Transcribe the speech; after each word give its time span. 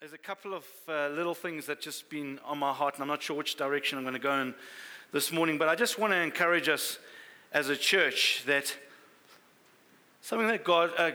There's 0.00 0.12
a 0.12 0.18
couple 0.18 0.54
of 0.54 0.64
uh, 0.88 1.08
little 1.08 1.34
things 1.34 1.66
that 1.66 1.80
just 1.80 2.08
been 2.08 2.38
on 2.44 2.56
my 2.58 2.72
heart, 2.72 2.94
and 2.94 3.02
I'm 3.02 3.08
not 3.08 3.20
sure 3.20 3.36
which 3.36 3.56
direction 3.56 3.98
I'm 3.98 4.04
going 4.04 4.14
to 4.14 4.20
go 4.20 4.32
in 4.40 4.54
this 5.10 5.32
morning, 5.32 5.58
but 5.58 5.68
I 5.68 5.74
just 5.74 5.98
want 5.98 6.12
to 6.12 6.18
encourage 6.18 6.68
us 6.68 7.00
as 7.52 7.68
a 7.68 7.76
church 7.76 8.44
that 8.46 8.76
something 10.20 10.46
that 10.46 10.62
God, 10.62 10.92
uh, 10.96 11.10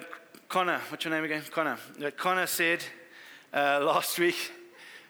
Connor, 0.49 0.81
what's 0.89 1.05
your 1.05 1.13
name 1.13 1.23
again? 1.23 1.41
Connor. 1.49 1.77
That 1.99 2.17
Connor 2.17 2.45
said 2.45 2.83
uh, 3.53 3.79
last 3.85 4.19
week, 4.19 4.51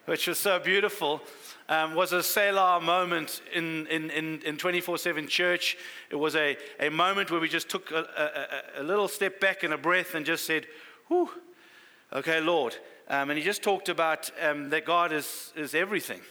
which 0.06 0.28
was 0.28 0.38
so 0.38 0.60
beautiful, 0.60 1.20
um, 1.68 1.96
was 1.96 2.14
a 2.14 2.22
Selah 2.22 2.80
moment 2.80 3.42
in, 3.56 3.88
in, 3.88 4.12
in, 4.12 4.40
in 4.44 4.58
24-7 4.58 5.28
church. 5.28 5.78
It 6.12 6.16
was 6.16 6.36
a, 6.36 6.56
a 6.80 6.90
moment 6.90 7.32
where 7.32 7.42
we 7.42 7.50
just 7.50 7.70
took 7.70 7.90
a, 7.90 8.62
a, 8.78 8.82
a 8.82 8.84
little 8.84 9.08
step 9.08 9.40
back 9.40 9.64
and 9.64 9.74
a 9.74 9.80
breath 9.80 10.14
and 10.14 10.28
just 10.28 10.46
said, 10.46 10.68
whew, 11.08 11.32
okay, 12.14 12.40
Lord. 12.40 12.76
Um, 13.08 13.30
and 13.30 13.38
he 13.38 13.44
just 13.44 13.64
talked 13.64 13.90
about 13.90 14.32
um, 14.42 14.70
that 14.70 14.86
God 14.86 15.12
is, 15.12 15.52
is 15.56 15.76
everything, 15.76 16.22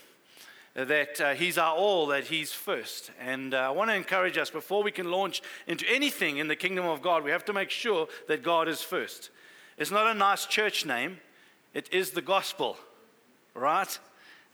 that 0.74 1.20
uh, 1.20 1.34
He's 1.34 1.58
our 1.58 1.74
all, 1.74 2.06
that 2.08 2.24
He's 2.24 2.52
first. 2.52 3.10
And 3.20 3.52
uh, 3.52 3.58
I 3.58 3.70
want 3.70 3.90
to 3.90 3.94
encourage 3.94 4.38
us 4.38 4.48
before 4.48 4.82
we 4.82 4.90
can 4.90 5.10
launch 5.10 5.42
into 5.66 5.84
anything 5.88 6.38
in 6.38 6.48
the 6.48 6.56
kingdom 6.56 6.86
of 6.86 7.02
God, 7.02 7.24
we 7.24 7.30
have 7.30 7.44
to 7.46 7.52
make 7.52 7.70
sure 7.70 8.08
that 8.28 8.42
God 8.42 8.68
is 8.68 8.80
first. 8.80 9.30
It's 9.76 9.90
not 9.90 10.06
a 10.06 10.14
nice 10.14 10.46
church 10.46 10.86
name, 10.86 11.18
it 11.74 11.92
is 11.92 12.12
the 12.12 12.22
gospel, 12.22 12.76
right? 13.54 13.98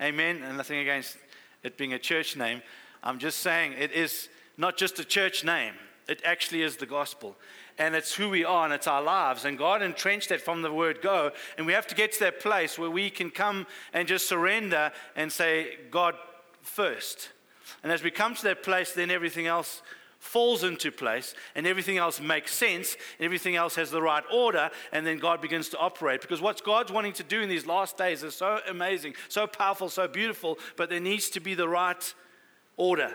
Amen. 0.00 0.42
And 0.42 0.56
nothing 0.56 0.78
against 0.78 1.16
it 1.62 1.76
being 1.76 1.92
a 1.92 1.98
church 1.98 2.36
name. 2.36 2.62
I'm 3.02 3.18
just 3.18 3.38
saying 3.38 3.74
it 3.78 3.92
is 3.92 4.28
not 4.56 4.76
just 4.76 4.98
a 4.98 5.04
church 5.04 5.44
name, 5.44 5.74
it 6.08 6.22
actually 6.24 6.62
is 6.62 6.76
the 6.76 6.86
gospel 6.86 7.36
and 7.78 7.94
it's 7.94 8.14
who 8.14 8.28
we 8.28 8.44
are 8.44 8.64
and 8.64 8.74
it's 8.74 8.86
our 8.86 9.02
lives. 9.02 9.44
And 9.44 9.56
God 9.56 9.82
entrenched 9.82 10.28
that 10.30 10.40
from 10.40 10.62
the 10.62 10.72
word 10.72 11.00
go. 11.00 11.30
And 11.56 11.66
we 11.66 11.72
have 11.72 11.86
to 11.88 11.94
get 11.94 12.12
to 12.12 12.20
that 12.20 12.40
place 12.40 12.78
where 12.78 12.90
we 12.90 13.10
can 13.10 13.30
come 13.30 13.66
and 13.92 14.08
just 14.08 14.28
surrender 14.28 14.92
and 15.16 15.30
say, 15.30 15.78
God 15.90 16.14
first. 16.60 17.30
And 17.82 17.92
as 17.92 18.02
we 18.02 18.10
come 18.10 18.34
to 18.34 18.42
that 18.44 18.62
place, 18.62 18.92
then 18.92 19.10
everything 19.10 19.46
else 19.46 19.82
falls 20.18 20.64
into 20.64 20.90
place 20.90 21.34
and 21.54 21.66
everything 21.66 21.96
else 21.96 22.20
makes 22.20 22.52
sense 22.52 22.96
and 23.18 23.24
everything 23.24 23.54
else 23.54 23.76
has 23.76 23.90
the 23.90 24.02
right 24.02 24.24
order 24.32 24.68
and 24.92 25.06
then 25.06 25.18
God 25.18 25.40
begins 25.40 25.68
to 25.70 25.78
operate 25.78 26.20
because 26.20 26.40
what 26.40 26.62
God's 26.64 26.90
wanting 26.90 27.12
to 27.14 27.22
do 27.22 27.40
in 27.40 27.48
these 27.48 27.66
last 27.66 27.96
days 27.96 28.24
is 28.24 28.34
so 28.34 28.58
amazing 28.68 29.14
so 29.28 29.46
powerful 29.46 29.88
so 29.88 30.08
beautiful 30.08 30.58
but 30.76 30.90
there 30.90 30.98
needs 30.98 31.30
to 31.30 31.40
be 31.40 31.54
the 31.54 31.68
right 31.68 32.14
order 32.76 33.14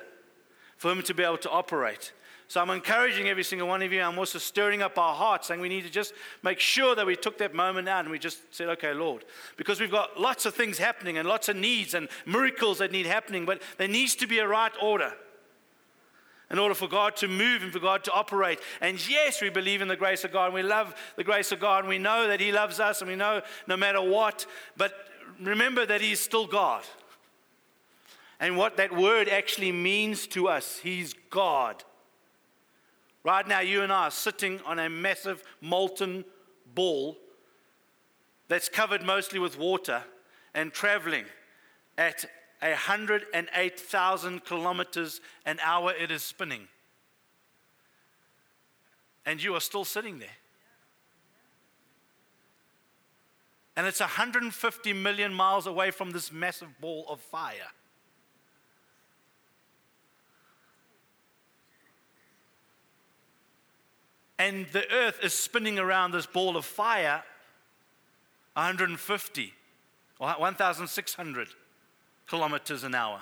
for 0.77 0.91
him 0.93 1.03
to 1.03 1.13
be 1.13 1.23
able 1.23 1.37
to 1.39 1.49
operate 1.49 2.13
so 2.53 2.61
I'm 2.61 2.69
encouraging 2.69 3.29
every 3.29 3.43
single 3.43 3.67
one 3.67 3.81
of 3.81 3.91
you. 3.91 3.99
I'm 3.99 4.19
also 4.19 4.37
stirring 4.37 4.83
up 4.83 4.99
our 4.99 5.15
hearts, 5.15 5.47
saying 5.47 5.59
we 5.59 5.69
need 5.69 5.85
to 5.85 5.89
just 5.89 6.13
make 6.43 6.59
sure 6.59 6.93
that 6.93 7.03
we 7.03 7.15
took 7.15 7.39
that 7.39 7.55
moment 7.55 7.89
out 7.89 8.01
and 8.01 8.11
we 8.11 8.19
just 8.19 8.53
said, 8.53 8.69
okay, 8.69 8.93
Lord. 8.93 9.25
Because 9.57 9.79
we've 9.79 9.89
got 9.89 10.21
lots 10.21 10.45
of 10.45 10.53
things 10.53 10.77
happening 10.77 11.17
and 11.17 11.27
lots 11.27 11.49
of 11.49 11.55
needs 11.55 11.95
and 11.95 12.07
miracles 12.27 12.77
that 12.77 12.91
need 12.91 13.07
happening, 13.07 13.43
but 13.43 13.59
there 13.79 13.87
needs 13.87 14.13
to 14.17 14.27
be 14.27 14.37
a 14.37 14.47
right 14.47 14.71
order 14.79 15.13
in 16.51 16.59
order 16.59 16.75
for 16.75 16.87
God 16.87 17.15
to 17.15 17.27
move 17.27 17.63
and 17.63 17.73
for 17.73 17.79
God 17.79 18.03
to 18.03 18.11
operate. 18.11 18.59
And 18.81 19.03
yes, 19.09 19.41
we 19.41 19.49
believe 19.49 19.81
in 19.81 19.87
the 19.87 19.95
grace 19.95 20.23
of 20.23 20.31
God 20.31 20.45
and 20.45 20.53
we 20.53 20.61
love 20.61 20.93
the 21.15 21.23
grace 21.23 21.51
of 21.51 21.59
God 21.59 21.79
and 21.79 21.89
we 21.89 21.97
know 21.97 22.27
that 22.27 22.39
He 22.39 22.51
loves 22.51 22.79
us 22.79 23.01
and 23.01 23.09
we 23.09 23.15
know 23.15 23.41
no 23.65 23.77
matter 23.77 23.99
what, 23.99 24.45
but 24.77 24.93
remember 25.41 25.87
that 25.87 26.01
He's 26.01 26.19
still 26.19 26.45
God. 26.45 26.83
And 28.39 28.57
what 28.57 28.77
that 28.77 28.95
word 28.95 29.27
actually 29.27 29.71
means 29.71 30.27
to 30.27 30.49
us, 30.49 30.77
He's 30.77 31.15
God. 31.31 31.83
Right 33.23 33.47
now, 33.47 33.61
you 33.61 33.81
and 33.81 33.91
I 33.91 34.07
are 34.07 34.11
sitting 34.11 34.59
on 34.65 34.79
a 34.79 34.89
massive 34.89 35.43
molten 35.61 36.25
ball 36.75 37.17
that's 38.49 38.67
covered 38.67 39.03
mostly 39.03 39.39
with 39.39 39.57
water 39.57 40.03
and 40.53 40.73
traveling 40.73 41.25
at 41.97 42.25
108,000 42.59 44.45
kilometers 44.45 45.21
an 45.45 45.59
hour, 45.61 45.93
it 45.93 46.11
is 46.11 46.23
spinning. 46.23 46.67
And 49.25 49.41
you 49.41 49.55
are 49.55 49.61
still 49.61 49.85
sitting 49.85 50.19
there. 50.19 50.37
And 53.75 53.87
it's 53.87 54.01
150 54.01 54.93
million 54.93 55.33
miles 55.33 55.65
away 55.65 55.91
from 55.91 56.11
this 56.11 56.31
massive 56.31 56.79
ball 56.79 57.05
of 57.09 57.19
fire. 57.19 57.71
And 64.39 64.65
the 64.71 64.89
earth 64.91 65.19
is 65.23 65.33
spinning 65.33 65.79
around 65.79 66.11
this 66.11 66.25
ball 66.25 66.57
of 66.57 66.65
fire 66.65 67.23
150 68.53 69.53
or 70.19 70.27
1,600 70.29 71.47
kilometers 72.27 72.83
an 72.83 72.95
hour. 72.95 73.19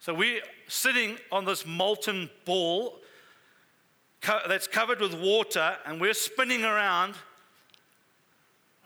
So 0.00 0.12
we're 0.12 0.42
sitting 0.66 1.16
on 1.30 1.44
this 1.44 1.64
molten 1.64 2.28
ball 2.44 2.98
that's 4.48 4.66
covered 4.66 5.00
with 5.00 5.14
water, 5.14 5.76
and 5.84 6.00
we're 6.00 6.14
spinning 6.14 6.64
around. 6.64 7.14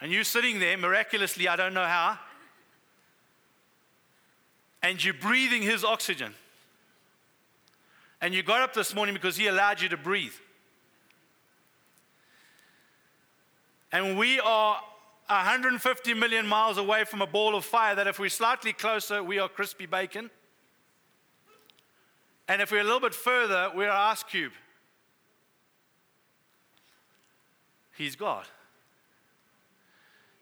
And 0.00 0.12
you're 0.12 0.24
sitting 0.24 0.58
there 0.58 0.76
miraculously, 0.76 1.48
I 1.48 1.56
don't 1.56 1.74
know 1.74 1.86
how, 1.86 2.18
and 4.82 5.02
you're 5.02 5.14
breathing 5.14 5.62
his 5.62 5.84
oxygen. 5.84 6.34
And 8.20 8.34
you 8.34 8.42
got 8.42 8.62
up 8.62 8.74
this 8.74 8.94
morning 8.94 9.14
because 9.14 9.36
He 9.36 9.46
allowed 9.46 9.80
you 9.80 9.88
to 9.90 9.96
breathe. 9.96 10.34
And 13.92 14.18
we 14.18 14.40
are 14.40 14.80
150 15.28 16.14
million 16.14 16.46
miles 16.46 16.78
away 16.78 17.04
from 17.04 17.22
a 17.22 17.26
ball 17.26 17.54
of 17.54 17.64
fire 17.64 17.94
that 17.94 18.06
if 18.06 18.18
we're 18.18 18.28
slightly 18.28 18.72
closer, 18.72 19.22
we 19.22 19.38
are 19.38 19.48
crispy 19.48 19.86
bacon. 19.86 20.30
And 22.48 22.62
if 22.62 22.70
we're 22.70 22.80
a 22.80 22.84
little 22.84 23.00
bit 23.00 23.14
further, 23.14 23.70
we're 23.74 23.90
ice 23.90 24.22
cube. 24.22 24.52
He's 27.96 28.14
God. 28.14 28.44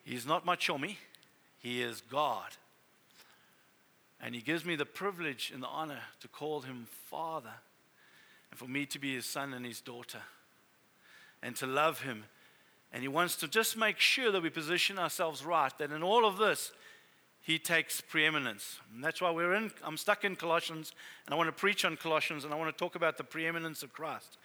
He's 0.04 0.26
not 0.26 0.44
my 0.44 0.56
chummy. 0.56 0.98
He 1.58 1.80
is 1.80 2.02
God. 2.02 2.50
And 4.20 4.34
he 4.34 4.40
gives 4.40 4.64
me 4.64 4.76
the 4.76 4.86
privilege 4.86 5.50
and 5.52 5.62
the 5.62 5.68
honor 5.68 6.00
to 6.20 6.28
call 6.28 6.62
him 6.62 6.86
Father, 7.10 7.52
and 8.50 8.58
for 8.58 8.68
me 8.68 8.86
to 8.86 8.98
be 8.98 9.14
his 9.14 9.26
son 9.26 9.52
and 9.52 9.66
his 9.66 9.80
daughter, 9.80 10.22
and 11.42 11.54
to 11.56 11.66
love 11.66 12.00
him. 12.02 12.24
And 12.92 13.02
he 13.02 13.08
wants 13.08 13.36
to 13.36 13.48
just 13.48 13.76
make 13.76 13.98
sure 13.98 14.30
that 14.30 14.42
we 14.42 14.50
position 14.50 14.98
ourselves 14.98 15.44
right, 15.44 15.76
that 15.78 15.90
in 15.90 16.02
all 16.02 16.24
of 16.24 16.38
this, 16.38 16.72
he 17.42 17.58
takes 17.58 18.00
preeminence. 18.00 18.78
And 18.94 19.04
that's 19.04 19.20
why 19.20 19.30
we're 19.30 19.52
in, 19.54 19.70
I'm 19.82 19.98
stuck 19.98 20.24
in 20.24 20.36
Colossians, 20.36 20.92
and 21.26 21.34
I 21.34 21.36
want 21.36 21.48
to 21.48 21.52
preach 21.52 21.84
on 21.84 21.96
Colossians, 21.96 22.44
and 22.44 22.54
I 22.54 22.56
want 22.56 22.74
to 22.74 22.78
talk 22.78 22.94
about 22.94 23.18
the 23.18 23.24
preeminence 23.24 23.82
of 23.82 23.92
Christ. 23.92 24.38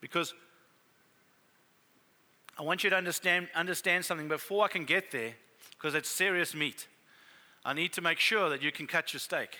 Because 0.00 0.34
I 2.56 2.62
want 2.62 2.84
you 2.84 2.90
to 2.90 2.96
understand, 2.96 3.48
understand 3.54 4.04
something 4.04 4.28
before 4.28 4.64
I 4.64 4.68
can 4.68 4.84
get 4.84 5.10
there, 5.10 5.32
because 5.70 5.94
it's 5.94 6.08
serious 6.08 6.54
meat. 6.54 6.86
I 7.68 7.74
need 7.74 7.92
to 7.92 8.00
make 8.00 8.18
sure 8.18 8.48
that 8.48 8.62
you 8.62 8.72
can 8.72 8.86
cut 8.86 9.12
your 9.12 9.20
steak. 9.20 9.58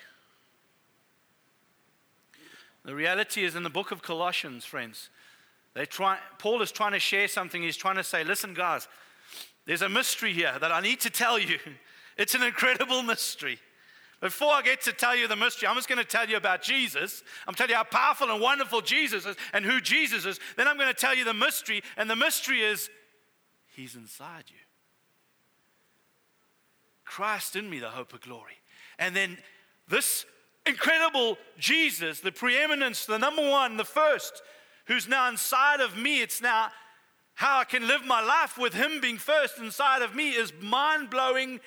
The 2.86 2.94
reality 2.94 3.44
is 3.44 3.54
in 3.54 3.64
the 3.64 3.68
book 3.68 3.90
of 3.90 4.00
Colossians, 4.00 4.64
friends, 4.64 5.10
they 5.74 5.84
try, 5.84 6.16
Paul 6.38 6.62
is 6.62 6.72
trying 6.72 6.92
to 6.92 6.98
share 6.98 7.28
something. 7.28 7.60
He's 7.60 7.76
trying 7.76 7.96
to 7.96 8.02
say, 8.02 8.24
listen, 8.24 8.54
guys, 8.54 8.88
there's 9.66 9.82
a 9.82 9.90
mystery 9.90 10.32
here 10.32 10.54
that 10.58 10.72
I 10.72 10.80
need 10.80 11.00
to 11.00 11.10
tell 11.10 11.38
you. 11.38 11.58
It's 12.16 12.34
an 12.34 12.42
incredible 12.42 13.04
mystery. 13.04 13.60
Before 14.20 14.52
I 14.52 14.62
get 14.62 14.80
to 14.82 14.92
tell 14.92 15.14
you 15.14 15.28
the 15.28 15.36
mystery, 15.36 15.68
I'm 15.68 15.76
just 15.76 15.88
going 15.88 16.02
to 16.02 16.04
tell 16.04 16.28
you 16.28 16.36
about 16.36 16.62
Jesus. 16.62 17.22
I'm 17.46 17.54
telling 17.54 17.70
you 17.70 17.76
how 17.76 17.84
powerful 17.84 18.28
and 18.28 18.40
wonderful 18.40 18.80
Jesus 18.80 19.24
is 19.24 19.36
and 19.52 19.64
who 19.64 19.80
Jesus 19.80 20.26
is. 20.26 20.40
Then 20.56 20.66
I'm 20.66 20.78
going 20.78 20.92
to 20.92 21.00
tell 21.00 21.14
you 21.14 21.24
the 21.24 21.32
mystery, 21.32 21.80
and 21.96 22.10
the 22.10 22.16
mystery 22.16 22.62
is 22.62 22.90
He's 23.68 23.94
inside 23.94 24.46
you. 24.48 24.67
Christ 27.08 27.56
in 27.56 27.68
me, 27.68 27.78
the 27.78 27.88
hope 27.88 28.12
of 28.12 28.20
glory. 28.20 28.58
And 28.98 29.16
then 29.16 29.38
this 29.88 30.26
incredible 30.66 31.38
Jesus, 31.58 32.20
the 32.20 32.30
preeminence, 32.30 33.06
the 33.06 33.18
number 33.18 33.48
one, 33.48 33.76
the 33.78 33.84
first, 33.84 34.42
who's 34.86 35.08
now 35.08 35.28
inside 35.28 35.80
of 35.80 35.96
me, 35.96 36.20
it's 36.20 36.42
now 36.42 36.68
how 37.34 37.58
I 37.58 37.64
can 37.64 37.86
live 37.86 38.04
my 38.04 38.20
life 38.20 38.58
with 38.58 38.74
Him 38.74 39.00
being 39.00 39.16
first 39.16 39.58
inside 39.58 40.02
of 40.02 40.14
me 40.14 40.30
is 40.30 40.52
mind 40.60 41.08
blowing, 41.08 41.60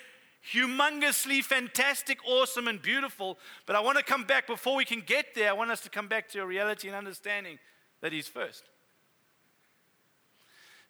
humongously 0.54 1.44
fantastic, 1.44 2.20
awesome, 2.26 2.68
and 2.68 2.82
beautiful. 2.82 3.40
But 3.66 3.76
I 3.76 3.80
want 3.80 3.98
to 3.98 4.04
come 4.04 4.26
back 4.26 4.48
before 4.48 4.76
we 4.76 4.86
can 4.86 5.02
get 5.02 5.34
there. 5.34 5.50
I 5.50 5.54
want 5.54 5.72
us 5.72 5.82
to 5.82 5.90
come 5.90 6.08
back 6.08 6.30
to 6.30 6.40
a 6.40 6.46
reality 6.46 6.88
and 6.88 6.96
understanding 6.96 7.58
that 8.02 8.14
He's 8.14 8.28
first. 8.28 8.66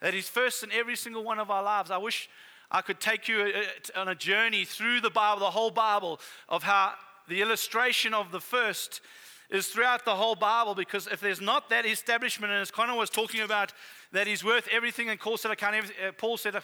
That 0.02 0.14
He's 0.14 0.28
first 0.28 0.64
in 0.64 0.72
every 0.72 0.96
single 0.96 1.24
one 1.24 1.40
of 1.40 1.50
our 1.50 1.64
lives. 1.64 1.92
I 1.92 1.98
wish 2.00 2.28
I 2.72 2.82
could 2.82 3.00
take 3.00 3.28
you 3.28 3.42
uh, 3.42 4.00
on 4.00 4.08
a 4.08 4.16
journey 4.16 4.64
through 4.66 5.02
the 5.02 5.10
Bible, 5.10 5.42
the 5.42 5.52
whole 5.52 5.72
Bible, 5.72 6.20
of 6.48 6.64
how 6.64 6.94
the 7.28 7.42
illustration 7.42 8.14
of 8.14 8.32
the 8.32 8.40
first 8.40 9.02
is 9.50 9.68
throughout 9.68 10.06
the 10.06 10.16
whole 10.16 10.36
Bible 10.36 10.74
because 10.74 11.08
if 11.08 11.20
there's 11.20 11.42
not 11.42 11.70
that 11.70 11.86
establishment, 11.86 12.54
and 12.54 12.62
as 12.62 12.72
Connor 12.72 12.96
was 12.96 13.10
talking 13.10 13.42
about 13.42 13.74
that 14.14 14.26
he's 14.26 14.44
worth 14.44 14.68
everything, 14.72 15.10
and 15.10 15.20
Paul 15.20 15.38
said, 15.38 15.52
I 15.52 15.78
everything, 15.78 15.98
uh, 16.08 16.12
Paul 16.14 16.38
said. 16.38 16.56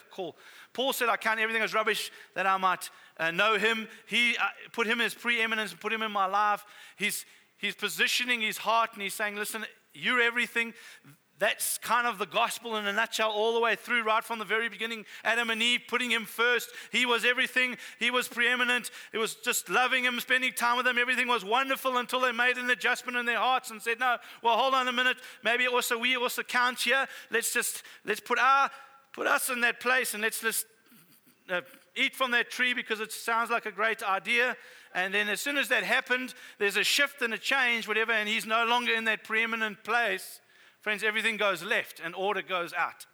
Paul 0.74 0.94
said, 0.94 1.09
I 1.09 1.18
count 1.18 1.39
everything 1.39 1.62
as 1.62 1.74
rubbish 1.74 2.12
that 2.33 2.48
I 2.48 2.56
might 2.57 2.89
uh, 3.18 3.31
know 3.31 3.57
him. 3.57 3.88
He 4.07 4.38
uh, 4.38 4.45
put 4.71 4.88
him 4.88 5.01
as 5.01 5.13
preeminence, 5.13 5.74
put 5.74 5.92
him 5.92 6.01
in 6.01 6.12
my 6.12 6.25
life. 6.25 6.65
He's, 6.95 7.25
he's 7.57 7.75
positioning 7.75 8.42
his 8.42 8.57
heart 8.57 8.92
and 8.94 9.01
he's 9.01 9.13
saying, 9.13 9.36
Listen, 9.36 9.65
you're 9.94 10.21
everything. 10.21 10.74
That's 11.39 11.78
kind 11.78 12.07
of 12.07 12.18
the 12.18 12.25
gospel 12.25 12.78
in 12.78 12.88
a 12.88 12.94
nutshell, 12.94 13.30
all 13.30 13.54
the 13.54 13.60
way 13.60 13.75
through, 13.75 14.04
right 14.04 14.24
from 14.24 14.39
the 14.39 14.45
very 14.45 14.69
beginning. 14.69 15.06
Adam 15.24 15.51
and 15.51 15.62
Eve 15.62 15.81
putting 15.88 16.10
him 16.10 16.25
first. 16.25 16.69
He 16.92 17.06
was 17.06 17.25
everything, 17.25 17.78
he 18.00 18.10
was 18.10 18.28
preeminent. 18.28 18.89
It 19.13 19.19
was 19.19 19.36
just 19.36 19.69
loving 19.69 20.04
him, 20.04 20.19
spending 20.19 20.54
time 20.54 20.78
with 20.78 20.88
him. 20.88 20.98
Everything 20.98 21.28
was 21.28 21.45
wonderful 21.45 21.98
until 21.98 22.22
they 22.22 22.31
made 22.31 22.57
an 22.57 22.69
adjustment 22.72 23.18
in 23.18 23.28
their 23.28 23.38
hearts 23.38 23.69
and 23.69 23.80
said, 23.80 24.00
No, 24.00 24.18
well, 24.42 24.57
hold 24.57 24.74
on 24.74 24.88
a 24.88 24.92
minute. 24.92 25.18
Maybe 25.44 25.68
also 25.68 25.98
we 25.98 26.16
also 26.18 26.42
count 26.42 26.80
here. 26.80 27.07
Let's 27.30 27.54
just 27.54 27.83
let's 28.04 28.19
put 28.19 28.40
our 28.40 28.72
put 29.13 29.28
us 29.28 29.50
in 29.50 29.62
that 29.62 29.80
place 29.80 30.16
and 30.16 30.24
let's 30.24 30.42
just 30.42 30.66
uh, 31.50 31.62
eat 31.95 32.16
from 32.16 32.31
that 32.31 32.50
tree 32.50 32.74
because 32.74 33.00
it 33.00 33.12
sounds 33.12 33.51
like 33.51 33.68
a 33.68 33.72
great 33.72 34.01
idea. 34.01 34.57
And 34.95 35.13
then 35.13 35.30
as 35.30 35.40
soon 35.40 35.57
as 35.57 35.68
that 35.69 35.83
happened, 35.83 36.33
there's 36.57 36.78
a 36.78 36.83
shift 36.83 37.22
and 37.22 37.33
a 37.33 37.38
change, 37.38 37.88
whatever, 37.88 38.12
and 38.12 38.28
he's 38.28 38.45
no 38.45 38.66
longer 38.66 38.94
in 38.94 39.04
that 39.06 39.24
preeminent 39.24 39.83
place. 39.83 40.40
Friends, 40.88 41.04
everything 41.04 41.36
goes 41.36 41.62
left 41.62 42.00
and 42.01 42.16
order 42.16 42.42
goes 42.42 42.72
out. 42.72 43.07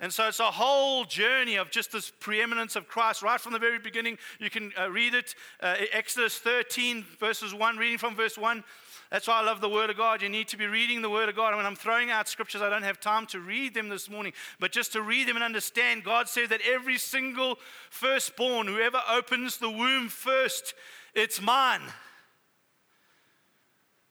And 0.00 0.12
so 0.12 0.26
it's 0.26 0.40
a 0.40 0.50
whole 0.50 1.04
journey 1.04 1.54
of 1.54 1.70
just 1.70 1.92
this 1.92 2.10
preeminence 2.18 2.74
of 2.74 2.88
Christ 2.88 3.22
right 3.22 3.40
from 3.40 3.52
the 3.52 3.60
very 3.60 3.78
beginning. 3.78 4.18
You 4.40 4.50
can 4.50 4.72
uh, 4.76 4.90
read 4.90 5.14
it, 5.14 5.36
uh, 5.60 5.76
Exodus 5.92 6.38
13, 6.38 7.04
verses 7.20 7.54
1, 7.54 7.76
reading 7.76 7.98
from 7.98 8.16
verse 8.16 8.36
1. 8.36 8.64
That's 9.12 9.28
why 9.28 9.40
I 9.40 9.44
love 9.44 9.60
the 9.60 9.68
Word 9.68 9.90
of 9.90 9.96
God. 9.96 10.22
You 10.22 10.28
need 10.28 10.48
to 10.48 10.56
be 10.56 10.66
reading 10.66 11.02
the 11.02 11.08
Word 11.08 11.28
of 11.28 11.36
God. 11.36 11.50
And 11.50 11.58
when 11.58 11.66
I'm 11.66 11.76
throwing 11.76 12.10
out 12.10 12.26
scriptures, 12.26 12.62
I 12.62 12.68
don't 12.68 12.82
have 12.82 12.98
time 12.98 13.26
to 13.26 13.38
read 13.38 13.72
them 13.72 13.88
this 13.88 14.10
morning. 14.10 14.32
But 14.58 14.72
just 14.72 14.92
to 14.94 15.02
read 15.02 15.28
them 15.28 15.36
and 15.36 15.44
understand, 15.44 16.02
God 16.02 16.28
said 16.28 16.48
that 16.48 16.62
every 16.68 16.98
single 16.98 17.60
firstborn, 17.90 18.66
whoever 18.66 19.00
opens 19.08 19.58
the 19.58 19.70
womb 19.70 20.08
first, 20.08 20.74
it's 21.14 21.40
mine. 21.40 21.82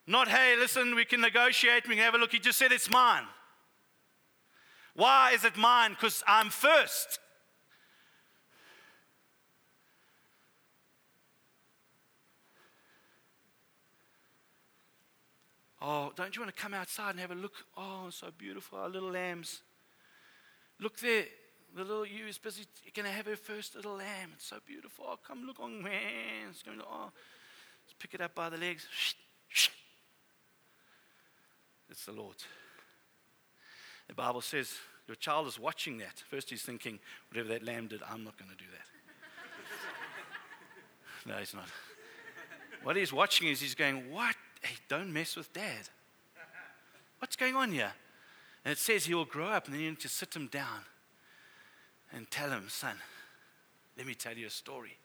Not, 0.07 0.27
hey, 0.27 0.55
listen, 0.57 0.95
we 0.95 1.05
can 1.05 1.21
negotiate, 1.21 1.87
we 1.87 1.95
can 1.95 2.03
have 2.03 2.13
a 2.13 2.17
look. 2.17 2.31
He 2.31 2.39
just 2.39 2.59
said 2.59 2.71
it's 2.71 2.89
mine. 2.89 3.23
Why 4.95 5.31
is 5.33 5.43
it 5.43 5.57
mine? 5.57 5.91
Because 5.91 6.23
I'm 6.27 6.49
first. 6.49 7.19
Oh, 15.81 16.11
don't 16.15 16.35
you 16.35 16.41
want 16.41 16.55
to 16.55 16.61
come 16.61 16.73
outside 16.73 17.11
and 17.11 17.19
have 17.19 17.31
a 17.31 17.35
look? 17.35 17.53
Oh, 17.77 18.07
so 18.09 18.27
beautiful, 18.35 18.79
our 18.79 18.89
little 18.89 19.11
lambs. 19.11 19.61
Look 20.79 20.99
there. 20.99 21.25
The 21.75 21.83
little 21.83 22.05
ewe 22.05 22.27
is 22.27 22.37
busy 22.37 22.63
going 22.95 23.05
to 23.05 23.11
have 23.11 23.25
her 23.25 23.35
first 23.35 23.75
little 23.75 23.97
lamb. 23.97 24.31
It's 24.35 24.45
so 24.45 24.57
beautiful. 24.65 25.05
Oh, 25.09 25.17
come 25.27 25.45
look 25.45 25.59
on 25.59 25.85
oh, 25.85 27.11
let's 27.83 27.93
pick 27.99 28.13
it 28.13 28.21
up 28.21 28.33
by 28.33 28.49
the 28.49 28.57
legs. 28.57 28.87
It's 31.89 32.05
the 32.05 32.11
Lord. 32.11 32.35
The 34.07 34.13
Bible 34.13 34.41
says 34.41 34.73
your 35.07 35.15
child 35.15 35.47
is 35.47 35.59
watching 35.59 35.97
that. 35.99 36.23
First, 36.29 36.49
he's 36.49 36.61
thinking, 36.61 36.99
whatever 37.29 37.49
that 37.49 37.63
lamb 37.63 37.87
did, 37.87 38.01
I'm 38.09 38.23
not 38.23 38.37
going 38.37 38.51
to 38.51 38.57
do 38.57 38.65
that. 38.71 38.87
no, 41.29 41.37
he's 41.37 41.53
not. 41.53 41.67
What 42.83 42.95
he's 42.95 43.13
watching 43.13 43.47
is 43.47 43.61
he's 43.61 43.75
going, 43.75 44.11
What 44.11 44.35
hey, 44.65 44.75
don't 44.87 45.13
mess 45.13 45.35
with 45.35 45.53
dad. 45.53 45.89
What's 47.19 47.35
going 47.35 47.55
on 47.55 47.71
here? 47.71 47.93
And 48.63 48.71
it 48.71 48.77
says 48.77 49.05
he 49.05 49.13
will 49.13 49.25
grow 49.25 49.47
up, 49.47 49.65
and 49.65 49.73
then 49.73 49.81
you 49.81 49.89
need 49.89 49.99
to 49.99 50.09
sit 50.09 50.35
him 50.35 50.47
down 50.47 50.81
and 52.11 52.29
tell 52.29 52.49
him, 52.49 52.65
son, 52.67 52.95
let 53.97 54.07
me 54.07 54.15
tell 54.15 54.35
you 54.35 54.47
a 54.47 54.51
story. 54.51 54.97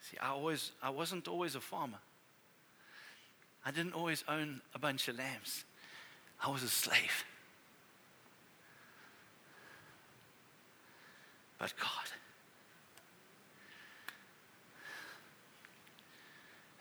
See, 0.00 0.16
I, 0.18 0.28
always, 0.28 0.72
I 0.82 0.90
wasn't 0.90 1.28
always 1.28 1.54
a 1.54 1.60
farmer. 1.60 1.98
I 3.64 3.70
didn't 3.70 3.92
always 3.92 4.24
own 4.28 4.60
a 4.74 4.78
bunch 4.78 5.08
of 5.08 5.18
lambs. 5.18 5.64
I 6.42 6.50
was 6.50 6.62
a 6.62 6.68
slave. 6.68 7.24
But 11.58 11.74
God, 11.78 12.10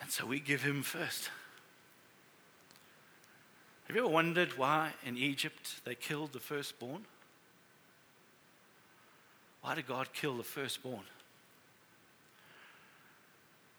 And 0.09 0.13
so 0.13 0.25
we 0.25 0.39
give 0.39 0.63
him 0.63 0.81
first. 0.81 1.29
Have 3.85 3.95
you 3.95 4.01
ever 4.01 4.11
wondered 4.11 4.57
why 4.57 4.93
in 5.05 5.17
Egypt 5.17 5.85
they 5.85 5.93
killed 5.93 6.33
the 6.33 6.39
firstborn? 6.39 7.05
Why 9.61 9.75
did 9.75 9.85
God 9.85 10.11
kill 10.11 10.35
the 10.35 10.43
firstborn? 10.43 11.03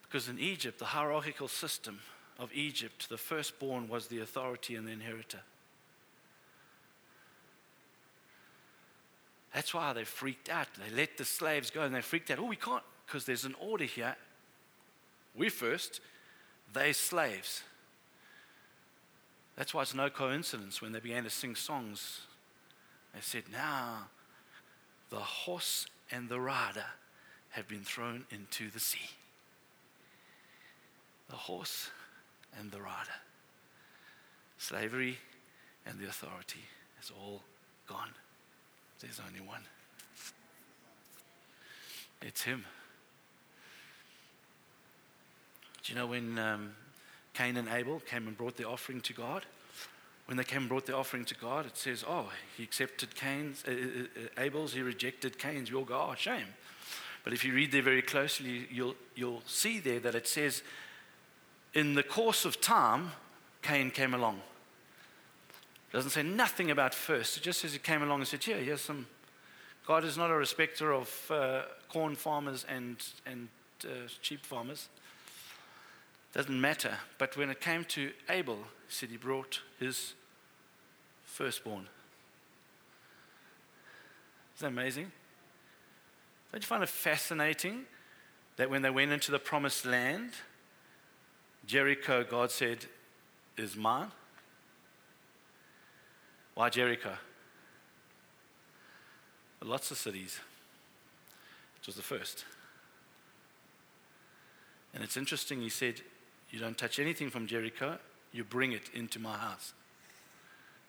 Because 0.03 0.29
in 0.29 0.39
Egypt, 0.39 0.79
the 0.79 0.85
hierarchical 0.85 1.49
system 1.49 1.99
of 2.41 2.51
Egypt, 2.55 3.09
the 3.09 3.19
firstborn 3.19 3.87
was 3.87 4.07
the 4.07 4.21
authority 4.21 4.75
and 4.75 4.89
the 4.89 4.93
inheritor. 4.93 5.41
That's 9.55 9.75
why 9.75 9.93
they 9.93 10.05
freaked 10.05 10.49
out. 10.49 10.69
They 10.75 10.97
let 10.97 11.19
the 11.19 11.25
slaves 11.25 11.71
go 11.71 11.83
and 11.83 11.95
they 11.95 12.01
freaked 12.01 12.31
out. 12.31 12.39
Oh, 12.39 12.47
we 12.47 12.57
can't, 12.57 12.83
because 13.07 13.27
there's 13.27 13.45
an 13.45 13.55
order 13.61 13.85
here. 13.85 14.17
We 15.37 15.51
first, 15.51 16.01
they 16.73 16.93
slaves. 16.93 17.63
That's 19.57 19.75
why 19.75 19.83
it's 19.83 19.95
no 19.95 20.09
coincidence 20.09 20.81
when 20.81 20.93
they 20.93 21.01
began 21.01 21.25
to 21.25 21.31
sing 21.31 21.55
songs. 21.55 22.21
They 23.13 23.21
said, 23.21 23.45
Now 23.53 24.09
the 25.11 25.17
horse 25.17 25.87
and 26.11 26.29
the 26.29 26.41
rider 26.41 26.87
have 27.51 27.69
been 27.69 27.83
thrown 27.83 28.25
into 28.31 28.71
the 28.71 28.81
sea. 28.81 29.11
The 31.29 31.37
horse 31.37 31.91
and 32.59 32.71
the 32.71 32.81
rider. 32.81 33.19
Slavery 34.59 35.19
and 35.87 35.99
the 35.99 36.07
authority 36.07 36.61
is 37.03 37.11
all 37.11 37.43
gone. 37.87 38.11
There's 39.01 39.21
only 39.27 39.41
one. 39.41 39.63
It's 42.23 42.43
Him. 42.43 42.65
Do 45.83 45.93
you 45.93 45.99
know 45.99 46.07
when 46.07 46.39
um, 46.39 46.73
Cain 47.33 47.57
and 47.57 47.69
Abel 47.69 48.01
came 48.01 48.29
and 48.29 48.37
brought 48.37 48.57
the 48.57 48.69
offering 48.69 49.01
to 49.03 49.15
God? 49.15 49.47
When 50.27 50.37
they 50.37 50.45
came 50.45 50.61
and 50.61 50.69
brought 50.69 50.87
the 50.87 50.95
offering 50.95 51.25
to 51.25 51.35
God, 51.35 51.67
it 51.67 51.77
says, 51.77 52.05
Oh, 52.07 52.31
he 52.57 52.63
accepted 52.63 53.15
Cain's, 53.17 53.65
uh, 53.67 53.73
uh, 53.73 53.75
uh, 53.75 54.43
Abel's, 54.43 54.75
he 54.75 54.83
rejected 54.83 55.39
Cain's. 55.39 55.73
We'll 55.73 55.85
go, 55.85 56.11
Oh, 56.11 56.15
shame. 56.15 56.47
But 57.25 57.33
if 57.33 57.45
you 57.45 57.53
read 57.53 57.73
there 57.73 57.83
very 57.83 58.03
closely, 58.03 58.69
you'll, 58.71 58.95
you'll 59.15 59.43
see 59.47 59.81
there 59.81 60.01
that 60.01 60.15
it 60.15 60.29
says, 60.29 60.63
In 61.75 61.95
the 61.95 62.03
course 62.03 62.45
of 62.45 62.61
time, 62.61 63.13
Cain 63.63 63.91
came 63.91 64.15
along. 64.15 64.41
It 65.91 65.97
doesn't 65.97 66.11
say 66.11 66.23
nothing 66.23 66.71
about 66.71 66.95
first. 66.95 67.37
It 67.37 67.43
just 67.43 67.61
says 67.61 67.73
he 67.73 67.79
came 67.79 68.03
along 68.03 68.21
and 68.21 68.29
said, 68.29 68.47
Yeah, 68.47 68.57
here's 68.57 68.81
some. 68.81 69.07
God 69.87 70.05
is 70.05 70.17
not 70.17 70.31
a 70.31 70.35
respecter 70.35 70.93
of 70.93 71.31
uh, 71.31 71.63
corn 71.89 72.15
farmers 72.15 72.65
and, 72.69 72.97
and 73.27 73.49
uh, 73.85 74.09
sheep 74.21 74.45
farmers. 74.45 74.89
Doesn't 76.33 76.61
matter. 76.61 76.97
But 77.19 77.37
when 77.37 77.51
it 77.51 77.61
came 77.61 77.85
to 77.87 78.13
Abel, 78.29 78.57
he 78.57 78.95
said 78.95 79.09
he 79.09 79.17
brought 79.17 79.61
his 79.79 80.15
firstborn. 81.25 81.89
Isn't 84.57 84.75
that 84.75 84.81
amazing? 84.81 85.11
Don't 86.53 86.63
you 86.63 86.67
find 86.67 86.83
it 86.83 86.89
fascinating 86.89 87.85
that 88.57 88.71
when 88.71 88.83
they 88.83 88.91
went 88.91 89.13
into 89.13 89.31
the 89.31 89.39
promised 89.39 89.87
land, 89.87 90.33
Jericho, 91.67 92.25
God 92.25 92.51
said, 92.51 92.87
is 93.57 93.77
mine? 93.77 94.11
Why 96.55 96.69
Jericho? 96.69 97.13
Lots 99.63 99.91
of 99.91 99.99
cities. 99.99 100.41
It 101.81 101.87
was 101.87 101.97
the 101.97 102.03
first. 102.03 102.45
And 104.95 105.05
it's 105.05 105.17
interesting, 105.17 105.61
he 105.61 105.69
said, 105.69 106.01
you 106.51 106.59
don't 106.59 106.77
touch 106.77 106.99
anything 106.99 107.31
from 107.31 107.47
Jericho, 107.47 107.99
you 108.33 108.43
bring 108.45 108.73
it 108.73 108.91
into 108.95 109.19
my 109.19 109.37
house. 109.37 109.73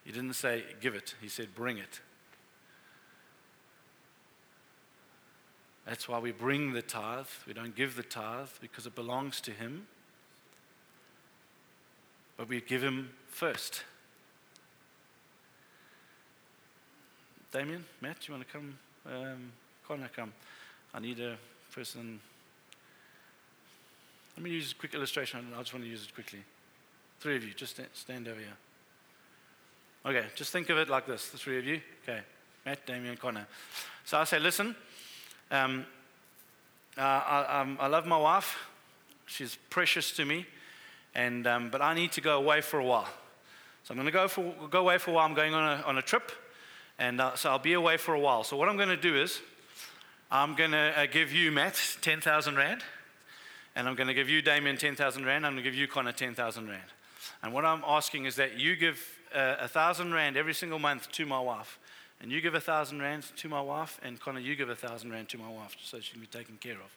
He 0.03 0.11
didn't 0.11 0.33
say, 0.33 0.63
give 0.79 0.95
it. 0.95 1.13
He 1.21 1.27
said, 1.27 1.53
bring 1.53 1.77
it. 1.77 1.99
That's 5.85 6.07
why 6.07 6.19
we 6.19 6.31
bring 6.31 6.73
the 6.73 6.81
tithe. 6.81 7.27
We 7.47 7.53
don't 7.53 7.75
give 7.75 7.95
the 7.95 8.03
tithe 8.03 8.49
because 8.59 8.85
it 8.85 8.95
belongs 8.95 9.41
to 9.41 9.51
Him. 9.51 9.87
But 12.41 12.49
we 12.49 12.59
give 12.59 12.81
Him 12.81 13.11
first. 13.27 13.83
Damien, 17.51 17.85
Matt, 18.01 18.27
you 18.27 18.33
want 18.33 18.47
to 18.47 18.51
come? 18.51 18.79
Um, 19.05 19.51
Connor, 19.87 20.09
come. 20.15 20.33
I 20.91 20.99
need 21.01 21.19
a 21.19 21.37
person 21.71 22.19
let 24.35 24.43
me 24.43 24.49
use 24.49 24.71
a 24.71 24.75
quick 24.75 24.95
illustration. 24.95 25.53
I 25.55 25.59
just 25.59 25.71
want 25.71 25.85
to 25.85 25.91
use 25.91 26.03
it 26.03 26.15
quickly. 26.15 26.39
Three 27.19 27.35
of 27.35 27.43
you, 27.43 27.53
just 27.53 27.79
stand 27.93 28.27
over 28.27 28.39
here. 28.39 28.57
Okay, 30.03 30.25
just 30.33 30.51
think 30.51 30.71
of 30.71 30.79
it 30.79 30.89
like 30.89 31.05
this 31.05 31.29
the 31.29 31.37
three 31.37 31.59
of 31.59 31.65
you. 31.65 31.79
Okay, 32.01 32.21
Matt, 32.65 32.87
Damien, 32.87 33.17
Connor. 33.17 33.45
So 34.03 34.17
I 34.17 34.23
say, 34.23 34.39
listen, 34.39 34.75
um, 35.51 35.85
uh, 36.97 37.01
I, 37.01 37.61
um, 37.61 37.77
I, 37.79 37.85
love 37.85 38.07
my 38.07 38.17
wife. 38.17 38.57
She's 39.27 39.59
precious 39.69 40.11
to 40.13 40.25
me, 40.25 40.47
and, 41.15 41.45
um, 41.47 41.69
but 41.69 41.81
I 41.81 41.93
need 41.93 42.11
to 42.13 42.21
go 42.21 42.37
away 42.37 42.61
for 42.61 42.79
a 42.79 42.85
while. 42.85 43.07
So 43.83 43.93
I'm 43.93 43.97
going 43.97 44.05
to 44.05 44.11
go, 44.11 44.67
go 44.67 44.79
away 44.79 44.97
for 44.97 45.11
a 45.11 45.13
while. 45.13 45.25
I'm 45.25 45.33
going 45.33 45.53
on 45.53 45.79
a, 45.79 45.81
on 45.83 45.97
a 45.97 46.01
trip, 46.01 46.31
and 46.99 47.19
uh, 47.19 47.35
so 47.35 47.49
I'll 47.49 47.59
be 47.59 47.73
away 47.73 47.97
for 47.97 48.13
a 48.13 48.19
while. 48.19 48.43
So 48.43 48.55
what 48.57 48.69
I'm 48.69 48.77
going 48.77 48.89
to 48.89 48.97
do 48.97 49.15
is 49.15 49.39
I'm 50.31 50.55
going 50.55 50.71
to 50.71 50.93
uh, 50.97 51.05
give 51.07 51.31
you, 51.31 51.51
Matt, 51.51 51.79
10,000 52.01 52.55
Rand, 52.55 52.83
and 53.75 53.87
I'm 53.87 53.95
going 53.95 54.07
to 54.07 54.13
give 54.13 54.29
you, 54.29 54.41
Damien, 54.41 54.77
10,000 54.77 55.25
Rand. 55.25 55.45
I'm 55.45 55.53
going 55.53 55.63
to 55.63 55.69
give 55.69 55.77
you, 55.77 55.87
Connor, 55.87 56.11
10,000 56.11 56.67
Rand. 56.67 56.81
And 57.43 57.53
what 57.53 57.65
I'm 57.65 57.83
asking 57.85 58.25
is 58.25 58.35
that 58.35 58.59
you 58.59 58.75
give 58.75 59.03
uh, 59.33 59.55
a 59.59 59.67
thousand 59.67 60.13
rand 60.13 60.37
every 60.37 60.53
single 60.53 60.79
month 60.79 61.11
to 61.13 61.25
my 61.25 61.39
wife. 61.39 61.79
And 62.21 62.31
you 62.31 62.39
give 62.39 62.53
a 62.53 62.61
thousand 62.61 63.01
rand 63.01 63.25
to 63.37 63.49
my 63.49 63.61
wife, 63.61 63.99
and 64.03 64.19
Connor, 64.19 64.39
you 64.39 64.55
give 64.55 64.69
a 64.69 64.75
thousand 64.75 65.11
rand 65.11 65.29
to 65.29 65.39
my 65.39 65.49
wife 65.49 65.75
so 65.83 65.99
she 65.99 66.11
can 66.11 66.21
be 66.21 66.27
taken 66.27 66.57
care 66.57 66.73
of. 66.73 66.95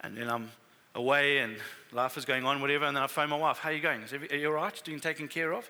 And 0.00 0.16
then 0.16 0.30
I'm 0.30 0.50
away 0.94 1.38
and 1.38 1.56
life 1.92 2.16
is 2.16 2.24
going 2.24 2.44
on, 2.44 2.60
whatever, 2.60 2.84
and 2.84 2.96
then 2.96 3.02
I 3.02 3.06
phone 3.06 3.30
my 3.30 3.36
wife, 3.36 3.58
How 3.58 3.70
are 3.70 3.72
you 3.72 3.80
going? 3.80 4.02
Is 4.02 4.12
are 4.12 4.36
you 4.36 4.48
all 4.48 4.54
right? 4.54 4.82
Being 4.84 5.00
taken 5.00 5.28
care 5.28 5.52
of? 5.52 5.68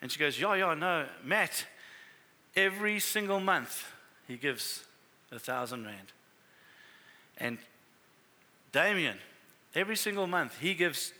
And 0.00 0.10
she 0.10 0.18
goes, 0.18 0.40
Yeah, 0.40 0.54
yeah, 0.54 0.74
no. 0.74 1.06
Matt, 1.24 1.66
every 2.56 3.00
single 3.00 3.40
month 3.40 3.86
he 4.26 4.36
gives 4.36 4.84
a 5.30 5.38
thousand 5.38 5.84
rand. 5.84 6.12
And 7.38 7.58
Damien, 8.72 9.18
every 9.74 9.96
single 9.96 10.26
month 10.26 10.58
he 10.58 10.74
gives 10.74 11.12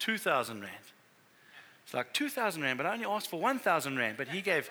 2,000 0.00 0.60
Rand. 0.60 0.72
It's 1.84 1.94
like 1.94 2.12
2,000 2.12 2.62
Rand, 2.62 2.76
but 2.76 2.86
I 2.86 2.92
only 2.92 3.06
asked 3.06 3.28
for 3.28 3.40
1,000 3.40 3.96
Rand, 3.96 4.16
but 4.16 4.28
he 4.28 4.40
gave 4.40 4.68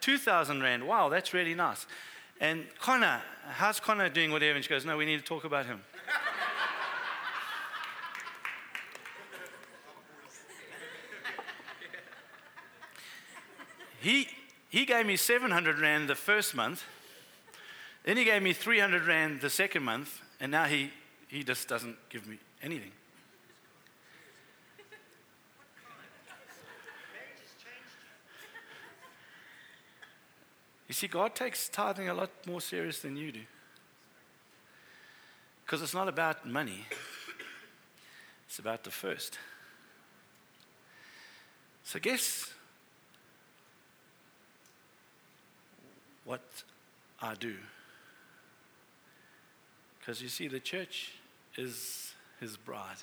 2,000 0.00 0.62
Rand. 0.62 0.86
Wow, 0.86 1.08
that's 1.08 1.32
really 1.32 1.54
nice. 1.54 1.86
And 2.40 2.66
Connor, 2.80 3.22
how's 3.48 3.80
Connor 3.80 4.08
doing 4.08 4.30
whatever? 4.30 4.56
And 4.56 4.64
she 4.64 4.68
goes, 4.68 4.84
No, 4.84 4.96
we 4.96 5.06
need 5.06 5.18
to 5.18 5.24
talk 5.24 5.44
about 5.44 5.66
him. 5.66 5.80
He, 14.06 14.28
he 14.68 14.84
gave 14.84 15.04
me 15.04 15.16
700 15.16 15.80
Rand 15.80 16.08
the 16.08 16.14
first 16.14 16.54
month, 16.54 16.84
then 18.04 18.16
he 18.16 18.22
gave 18.22 18.40
me 18.40 18.52
300 18.52 19.04
Rand 19.04 19.40
the 19.40 19.50
second 19.50 19.82
month, 19.82 20.20
and 20.38 20.52
now 20.52 20.66
he, 20.66 20.92
he 21.26 21.42
just 21.42 21.66
doesn't 21.66 21.96
give 22.08 22.24
me 22.28 22.38
anything. 22.62 22.92
You 30.86 30.94
see, 30.94 31.08
God 31.08 31.34
takes 31.34 31.68
tithing 31.68 32.08
a 32.08 32.14
lot 32.14 32.30
more 32.46 32.60
serious 32.60 33.00
than 33.00 33.16
you 33.16 33.32
do. 33.32 33.40
Because 35.64 35.82
it's 35.82 35.94
not 35.94 36.06
about 36.06 36.48
money, 36.48 36.86
it's 38.46 38.60
about 38.60 38.84
the 38.84 38.92
first. 38.92 39.36
So, 41.82 41.98
guess 41.98 42.52
what 46.26 46.42
I 47.22 47.34
do? 47.34 47.54
Because 49.98 50.20
you 50.20 50.28
see, 50.28 50.48
the 50.48 50.60
church 50.60 51.12
is 51.56 52.12
his 52.40 52.56
bride. 52.56 52.98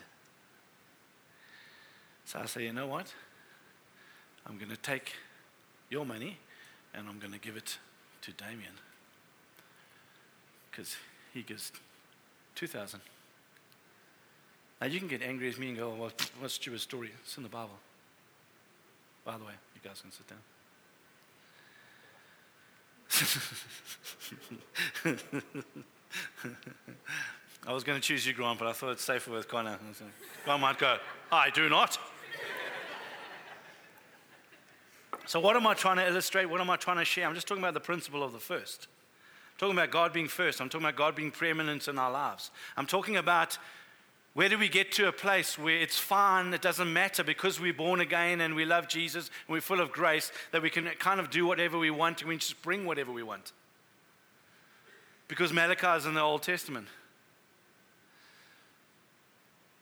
So 2.25 2.39
I 2.39 2.45
say, 2.45 2.63
you 2.63 2.73
know 2.73 2.87
what? 2.87 3.13
I'm 4.45 4.57
going 4.57 4.69
to 4.69 4.77
take 4.77 5.13
your 5.89 6.05
money 6.05 6.37
and 6.93 7.07
I'm 7.07 7.19
going 7.19 7.33
to 7.33 7.39
give 7.39 7.57
it 7.57 7.77
to 8.21 8.31
Damien 8.31 8.73
because 10.69 10.95
he 11.33 11.41
gives 11.41 11.71
2,000. 12.55 12.99
Now 14.81 14.87
you 14.87 14.99
can 14.99 15.07
get 15.07 15.21
angry 15.21 15.49
at 15.49 15.57
me 15.57 15.69
and 15.69 15.77
go, 15.77 15.89
well, 15.89 16.11
what's 16.39 16.53
Stuart's 16.53 16.83
story? 16.83 17.11
It's 17.23 17.37
in 17.37 17.43
the 17.43 17.49
Bible. 17.49 17.79
By 19.23 19.37
the 19.37 19.45
way, 19.45 19.53
you 19.75 19.81
guys 19.87 20.01
can 20.01 20.11
sit 20.11 20.27
down. 20.27 20.39
I 27.65 27.71
was 27.71 27.83
going 27.83 27.99
to 27.99 28.05
choose 28.05 28.27
you, 28.27 28.33
Grant, 28.33 28.59
but 28.59 28.67
I 28.67 28.73
thought 28.73 28.91
it's 28.91 29.03
safer 29.03 29.31
with 29.31 29.47
Connor. 29.47 29.79
I 30.47 30.57
might 30.57 30.77
go, 30.77 30.97
I 31.31 31.49
do 31.49 31.69
not. 31.69 31.97
So, 35.25 35.39
what 35.39 35.55
am 35.55 35.65
I 35.65 35.73
trying 35.73 35.95
to 35.97 36.07
illustrate? 36.07 36.45
What 36.45 36.59
am 36.59 36.69
I 36.69 36.75
trying 36.75 36.97
to 36.97 37.05
share? 37.05 37.25
I'm 37.25 37.33
just 37.33 37.47
talking 37.47 37.63
about 37.63 37.73
the 37.73 37.79
principle 37.79 38.23
of 38.23 38.33
the 38.33 38.39
first. 38.39 38.87
I'm 39.53 39.57
talking 39.57 39.77
about 39.77 39.91
God 39.91 40.11
being 40.11 40.27
first. 40.27 40.59
I'm 40.59 40.67
talking 40.67 40.85
about 40.85 40.97
God 40.97 41.15
being 41.15 41.31
preeminent 41.31 41.87
in 41.87 41.97
our 41.97 42.11
lives. 42.11 42.51
I'm 42.75 42.85
talking 42.85 43.15
about 43.15 43.57
where 44.33 44.49
do 44.49 44.57
we 44.57 44.67
get 44.67 44.91
to 44.93 45.07
a 45.07 45.11
place 45.11 45.59
where 45.59 45.77
it's 45.77 45.99
fine, 45.99 46.53
it 46.53 46.61
doesn't 46.61 46.91
matter 46.91 47.23
because 47.23 47.59
we're 47.59 47.73
born 47.73 48.01
again 48.01 48.41
and 48.41 48.55
we 48.55 48.65
love 48.65 48.87
Jesus 48.87 49.29
and 49.47 49.53
we're 49.53 49.61
full 49.61 49.79
of 49.79 49.91
grace 49.91 50.31
that 50.51 50.63
we 50.63 50.71
can 50.71 50.85
kind 50.97 51.19
of 51.19 51.29
do 51.29 51.45
whatever 51.45 51.77
we 51.77 51.91
want 51.91 52.21
and 52.21 52.29
we 52.29 52.37
just 52.37 52.59
bring 52.63 52.85
whatever 52.85 53.11
we 53.11 53.21
want. 53.21 53.51
Because 55.27 55.53
Malachi 55.53 55.87
is 55.87 56.05
in 56.07 56.15
the 56.15 56.21
Old 56.21 56.41
Testament. 56.41 56.87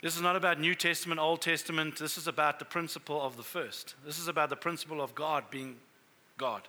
This 0.01 0.15
is 0.15 0.22
not 0.22 0.36
about 0.36 0.60
New 0.60 0.75
Testament, 0.75 1.20
Old 1.20 1.41
Testament. 1.41 1.98
This 1.98 2.17
is 2.17 2.27
about 2.27 2.60
the 2.60 2.65
principle 2.65 3.22
of 3.22 3.38
the 3.38 3.43
first. 3.43 3.96
This 4.05 4.20
is 4.20 4.27
about 4.27 4.50
the 4.50 4.55
principle 4.55 5.01
of 5.01 5.15
God 5.15 5.46
being 5.50 5.77
God. 6.38 6.67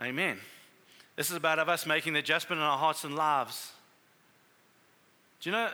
Amen. 0.00 0.38
This 1.16 1.30
is 1.30 1.36
about 1.36 1.58
us 1.58 1.84
making 1.84 2.14
the 2.14 2.20
adjustment 2.20 2.60
in 2.60 2.64
our 2.64 2.78
hearts 2.78 3.04
and 3.04 3.14
lives. 3.14 3.72
Do 5.40 5.50
you 5.50 5.52
know 5.52 5.70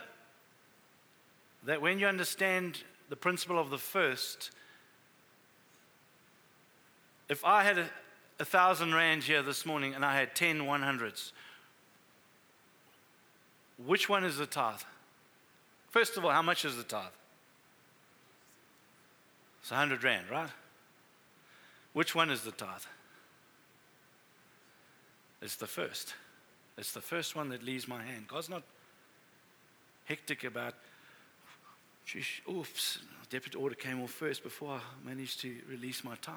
that 1.64 1.80
when 1.80 1.98
you 1.98 2.06
understand 2.06 2.82
the 3.08 3.16
principle 3.16 3.58
of 3.58 3.70
the 3.70 3.78
first, 3.78 4.50
if 7.28 7.44
I 7.44 7.62
had 7.62 7.78
a, 7.78 7.88
a 8.40 8.44
thousand 8.44 8.94
rand 8.94 9.24
here 9.24 9.42
this 9.42 9.64
morning 9.64 9.94
and 9.94 10.04
I 10.04 10.16
had 10.16 10.34
10 10.34 10.60
100s, 10.60 11.32
which 13.86 14.08
one 14.08 14.24
is 14.24 14.36
the 14.36 14.46
tithe? 14.46 14.80
First 15.90 16.16
of 16.16 16.24
all, 16.24 16.30
how 16.30 16.42
much 16.42 16.64
is 16.64 16.76
the 16.76 16.82
tithe? 16.82 17.12
It's 19.60 19.70
a 19.70 19.74
100 19.74 20.02
Rand, 20.02 20.26
right? 20.30 20.50
Which 21.92 22.14
one 22.14 22.30
is 22.30 22.42
the 22.42 22.50
tithe? 22.50 22.82
It's 25.40 25.56
the 25.56 25.66
first. 25.66 26.14
It's 26.78 26.92
the 26.92 27.00
first 27.00 27.36
one 27.36 27.50
that 27.50 27.62
leaves 27.62 27.86
my 27.86 28.02
hand. 28.02 28.26
God's 28.28 28.48
not 28.48 28.62
hectic 30.04 30.44
about, 30.44 30.74
oops, 32.48 32.98
debit 33.30 33.56
order 33.56 33.74
came 33.74 34.02
off 34.02 34.10
first 34.10 34.42
before 34.42 34.74
I 34.74 34.80
managed 35.08 35.40
to 35.40 35.54
release 35.68 36.04
my 36.04 36.16
tithe. 36.16 36.34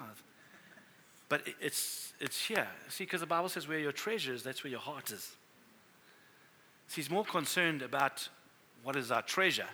But 1.28 1.42
it's, 1.60 2.12
it's 2.20 2.46
here. 2.46 2.68
See, 2.88 3.04
because 3.04 3.20
the 3.20 3.26
Bible 3.26 3.48
says 3.48 3.66
where 3.66 3.78
your 3.78 3.92
treasure 3.92 4.32
is, 4.32 4.42
that's 4.42 4.62
where 4.62 4.70
your 4.70 4.80
heart 4.80 5.10
is. 5.10 5.34
See, 6.88 7.00
he's 7.00 7.10
more 7.10 7.24
concerned 7.24 7.82
about 7.82 8.28
what 8.82 8.94
is 8.96 9.10
our 9.10 9.22
treasure? 9.22 9.68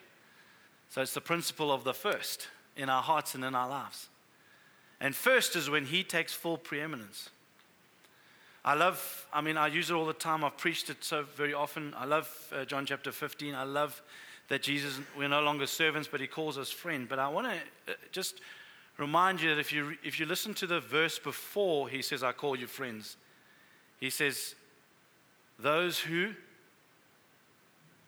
So 0.88 1.02
it's 1.02 1.14
the 1.14 1.20
principle 1.20 1.70
of 1.70 1.84
the 1.84 1.94
first 1.94 2.48
in 2.76 2.88
our 2.88 3.02
hearts 3.02 3.34
and 3.34 3.44
in 3.44 3.54
our 3.54 3.68
lives. 3.68 4.08
And 5.00 5.14
first 5.14 5.56
is 5.56 5.68
when 5.68 5.86
He 5.86 6.04
takes 6.04 6.32
full 6.32 6.56
preeminence. 6.56 7.30
I 8.64 8.74
love, 8.74 9.26
I 9.32 9.40
mean, 9.40 9.56
I 9.56 9.66
use 9.66 9.90
it 9.90 9.94
all 9.94 10.06
the 10.06 10.12
time. 10.12 10.44
I've 10.44 10.56
preached 10.56 10.88
it 10.88 11.02
so 11.02 11.24
very 11.34 11.52
often. 11.52 11.94
I 11.96 12.04
love 12.04 12.28
uh, 12.54 12.64
John 12.64 12.86
chapter 12.86 13.10
15. 13.10 13.54
I 13.54 13.64
love 13.64 14.00
that 14.48 14.62
Jesus, 14.62 15.00
we're 15.18 15.28
no 15.28 15.40
longer 15.40 15.66
servants, 15.66 16.08
but 16.10 16.20
He 16.20 16.28
calls 16.28 16.58
us 16.58 16.70
friend. 16.70 17.08
But 17.08 17.18
I 17.18 17.28
want 17.28 17.48
to 17.48 17.92
uh, 17.92 17.96
just 18.12 18.40
remind 18.98 19.40
you 19.40 19.50
that 19.50 19.58
if 19.58 19.72
you, 19.72 19.96
if 20.04 20.20
you 20.20 20.26
listen 20.26 20.54
to 20.54 20.66
the 20.66 20.78
verse 20.78 21.18
before 21.18 21.88
He 21.88 22.02
says, 22.02 22.22
I 22.22 22.32
call 22.32 22.54
you 22.54 22.68
friends, 22.68 23.16
He 23.98 24.10
says, 24.10 24.54
those 25.58 25.98
who 25.98 26.30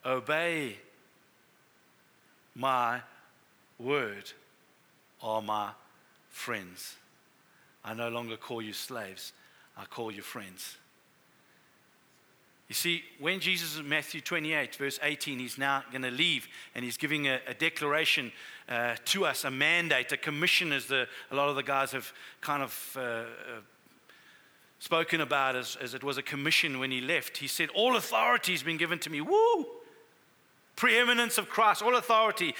obey 0.04 0.76
my 2.54 3.00
word 3.78 4.30
are 5.22 5.42
my 5.42 5.70
friends. 6.28 6.96
I 7.84 7.94
no 7.94 8.08
longer 8.08 8.36
call 8.36 8.62
you 8.62 8.72
slaves, 8.72 9.32
I 9.76 9.84
call 9.86 10.10
you 10.10 10.22
friends. 10.22 10.76
You 12.68 12.74
see, 12.74 13.02
when 13.20 13.40
Jesus 13.40 13.78
in 13.78 13.88
Matthew 13.88 14.20
28, 14.20 14.76
verse 14.76 14.98
18, 15.02 15.38
he's 15.38 15.58
now 15.58 15.84
going 15.90 16.02
to 16.02 16.10
leave 16.10 16.48
and 16.74 16.84
he's 16.84 16.96
giving 16.96 17.28
a, 17.28 17.38
a 17.46 17.54
declaration 17.54 18.32
uh, 18.68 18.96
to 19.04 19.26
us, 19.26 19.44
a 19.44 19.50
mandate, 19.50 20.10
a 20.12 20.16
commission, 20.16 20.72
as 20.72 20.86
the, 20.86 21.06
a 21.30 21.34
lot 21.34 21.50
of 21.50 21.56
the 21.56 21.62
guys 21.62 21.92
have 21.92 22.10
kind 22.40 22.62
of 22.62 22.96
uh, 22.96 23.00
uh, 23.00 23.24
spoken 24.78 25.20
about 25.20 25.56
as, 25.56 25.76
as 25.82 25.92
it 25.92 26.02
was 26.02 26.16
a 26.16 26.22
commission 26.22 26.78
when 26.78 26.90
he 26.90 27.02
left. 27.02 27.36
He 27.36 27.48
said, 27.48 27.68
All 27.74 27.96
authority 27.96 28.52
has 28.52 28.62
been 28.62 28.78
given 28.78 28.98
to 29.00 29.10
me. 29.10 29.20
Woo! 29.20 29.66
preeminence 30.76 31.38
of 31.38 31.48
Christ, 31.48 31.82
all 31.82 31.96
authority. 31.96 32.54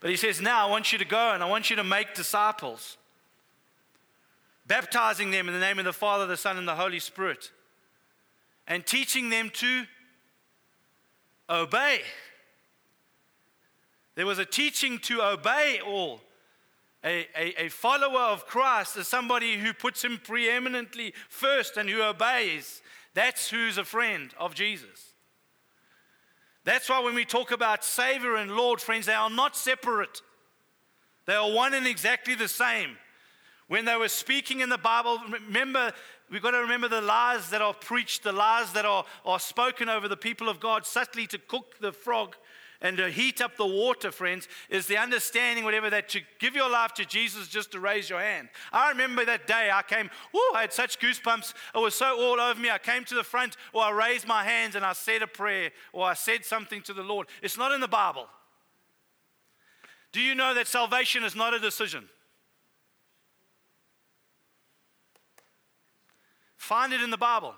But 0.00 0.10
he 0.10 0.16
says, 0.16 0.40
Now 0.40 0.66
I 0.66 0.70
want 0.70 0.92
you 0.92 0.98
to 0.98 1.04
go 1.04 1.32
and 1.32 1.42
I 1.42 1.48
want 1.48 1.70
you 1.70 1.76
to 1.76 1.84
make 1.84 2.14
disciples. 2.14 2.96
Baptizing 4.66 5.30
them 5.30 5.48
in 5.48 5.54
the 5.54 5.60
name 5.60 5.78
of 5.78 5.84
the 5.84 5.92
Father, 5.92 6.26
the 6.26 6.36
Son, 6.36 6.56
and 6.56 6.66
the 6.66 6.74
Holy 6.74 6.98
Spirit, 6.98 7.50
and 8.66 8.84
teaching 8.84 9.30
them 9.30 9.50
to 9.50 9.84
obey. 11.48 12.00
There 14.14 14.26
was 14.26 14.38
a 14.38 14.44
teaching 14.44 14.98
to 15.00 15.22
obey 15.22 15.80
all. 15.86 16.20
A, 17.04 17.26
a, 17.36 17.66
a, 17.66 17.68
follower 17.68 18.18
of 18.18 18.46
Christ 18.46 18.96
is 18.96 19.06
somebody 19.06 19.58
who 19.58 19.72
puts 19.72 20.02
him 20.02 20.18
preeminently 20.22 21.14
first 21.28 21.76
and 21.76 21.88
who 21.88 22.02
obeys. 22.02 22.82
That's 23.14 23.48
who's 23.48 23.78
a 23.78 23.84
friend 23.84 24.34
of 24.38 24.54
Jesus. 24.54 25.12
That's 26.64 26.88
why 26.88 26.98
when 26.98 27.14
we 27.14 27.24
talk 27.24 27.52
about 27.52 27.84
Savior 27.84 28.34
and 28.34 28.50
Lord, 28.50 28.80
friends, 28.80 29.06
they 29.06 29.14
are 29.14 29.30
not 29.30 29.56
separate. 29.56 30.20
They 31.26 31.34
are 31.34 31.52
one 31.52 31.74
and 31.74 31.86
exactly 31.86 32.34
the 32.34 32.48
same. 32.48 32.96
When 33.68 33.84
they 33.84 33.96
were 33.96 34.08
speaking 34.08 34.60
in 34.60 34.68
the 34.68 34.78
Bible, 34.78 35.20
remember, 35.28 35.92
we've 36.30 36.42
got 36.42 36.52
to 36.52 36.58
remember 36.58 36.88
the 36.88 37.00
lies 37.00 37.50
that 37.50 37.60
are 37.60 37.74
preached, 37.74 38.22
the 38.22 38.32
lies 38.32 38.72
that 38.74 38.84
are, 38.84 39.04
are 39.24 39.40
spoken 39.40 39.88
over 39.88 40.06
the 40.06 40.16
people 40.16 40.48
of 40.48 40.60
God, 40.60 40.86
subtly 40.86 41.26
to 41.28 41.38
cook 41.38 41.74
the 41.80 41.92
frog 41.92 42.36
and 42.80 42.96
to 42.98 43.10
heat 43.10 43.40
up 43.40 43.56
the 43.56 43.66
water, 43.66 44.12
friends, 44.12 44.48
is 44.68 44.86
the 44.86 44.98
understanding, 44.98 45.64
whatever, 45.64 45.90
that 45.90 46.08
to 46.10 46.20
give 46.38 46.54
your 46.54 46.70
life 46.70 46.92
to 46.94 47.04
Jesus 47.04 47.48
just 47.48 47.72
to 47.72 47.80
raise 47.80 48.08
your 48.08 48.20
hand. 48.20 48.48
I 48.72 48.90
remember 48.90 49.24
that 49.24 49.46
day 49.46 49.70
I 49.72 49.82
came, 49.82 50.10
oh, 50.34 50.52
I 50.54 50.60
had 50.60 50.72
such 50.72 51.00
goosebumps. 51.00 51.54
It 51.74 51.78
was 51.78 51.94
so 51.94 52.20
all 52.20 52.40
over 52.40 52.60
me. 52.60 52.70
I 52.70 52.78
came 52.78 53.04
to 53.04 53.14
the 53.14 53.24
front, 53.24 53.56
or 53.72 53.82
I 53.82 53.90
raised 53.90 54.26
my 54.26 54.44
hands 54.44 54.74
and 54.74 54.84
I 54.84 54.92
said 54.92 55.22
a 55.22 55.26
prayer, 55.26 55.70
or 55.92 56.04
I 56.04 56.14
said 56.14 56.44
something 56.44 56.82
to 56.82 56.92
the 56.92 57.02
Lord. 57.02 57.28
It's 57.42 57.58
not 57.58 57.72
in 57.72 57.80
the 57.80 57.88
Bible. 57.88 58.28
Do 60.12 60.20
you 60.20 60.34
know 60.34 60.54
that 60.54 60.66
salvation 60.66 61.24
is 61.24 61.34
not 61.34 61.54
a 61.54 61.58
decision? 61.58 62.08
Find 66.66 66.92
it 66.92 67.00
in 67.00 67.10
the 67.10 67.16
Bible. 67.16 67.54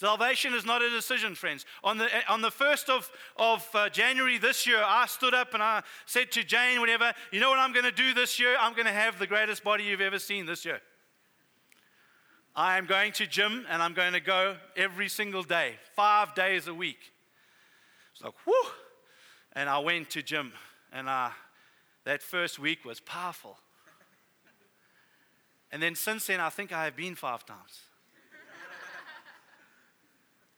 Salvation 0.00 0.52
is 0.52 0.66
not 0.66 0.82
a 0.82 0.90
decision, 0.90 1.36
friends. 1.36 1.64
On 1.84 1.96
the, 1.96 2.08
on 2.28 2.42
the 2.42 2.50
1st 2.50 2.88
of, 2.88 3.08
of 3.36 3.68
uh, 3.72 3.88
January 3.88 4.36
this 4.36 4.66
year, 4.66 4.82
I 4.84 5.06
stood 5.06 5.32
up 5.32 5.54
and 5.54 5.62
I 5.62 5.84
said 6.06 6.32
to 6.32 6.42
Jane, 6.42 6.80
whatever, 6.80 7.12
you 7.30 7.38
know 7.38 7.50
what 7.50 7.60
I'm 7.60 7.72
going 7.72 7.84
to 7.84 7.92
do 7.92 8.14
this 8.14 8.40
year? 8.40 8.56
I'm 8.58 8.72
going 8.72 8.86
to 8.86 8.92
have 8.92 9.20
the 9.20 9.28
greatest 9.28 9.62
body 9.62 9.84
you've 9.84 10.00
ever 10.00 10.18
seen 10.18 10.44
this 10.44 10.64
year. 10.64 10.80
I 12.56 12.78
am 12.78 12.86
going 12.86 13.12
to 13.12 13.28
gym 13.28 13.64
and 13.70 13.80
I'm 13.80 13.94
going 13.94 14.12
to 14.12 14.20
go 14.20 14.56
every 14.76 15.08
single 15.08 15.44
day, 15.44 15.74
five 15.94 16.34
days 16.34 16.66
a 16.66 16.74
week. 16.74 17.12
It's 18.12 18.24
like, 18.24 18.34
whoo! 18.44 18.70
And 19.52 19.68
I 19.68 19.78
went 19.78 20.10
to 20.10 20.22
gym 20.22 20.52
and 20.92 21.08
I, 21.08 21.30
that 22.04 22.24
first 22.24 22.58
week 22.58 22.84
was 22.84 22.98
powerful. 22.98 23.56
And 25.70 25.80
then 25.80 25.94
since 25.94 26.26
then, 26.26 26.40
I 26.40 26.48
think 26.48 26.72
I 26.72 26.86
have 26.86 26.96
been 26.96 27.14
five 27.14 27.46
times. 27.46 27.82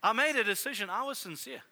I 0.02 0.12
made 0.12 0.37
a 0.37 0.45
decision. 0.45 0.88
I 0.88 1.02
was 1.02 1.19
sincere. 1.19 1.62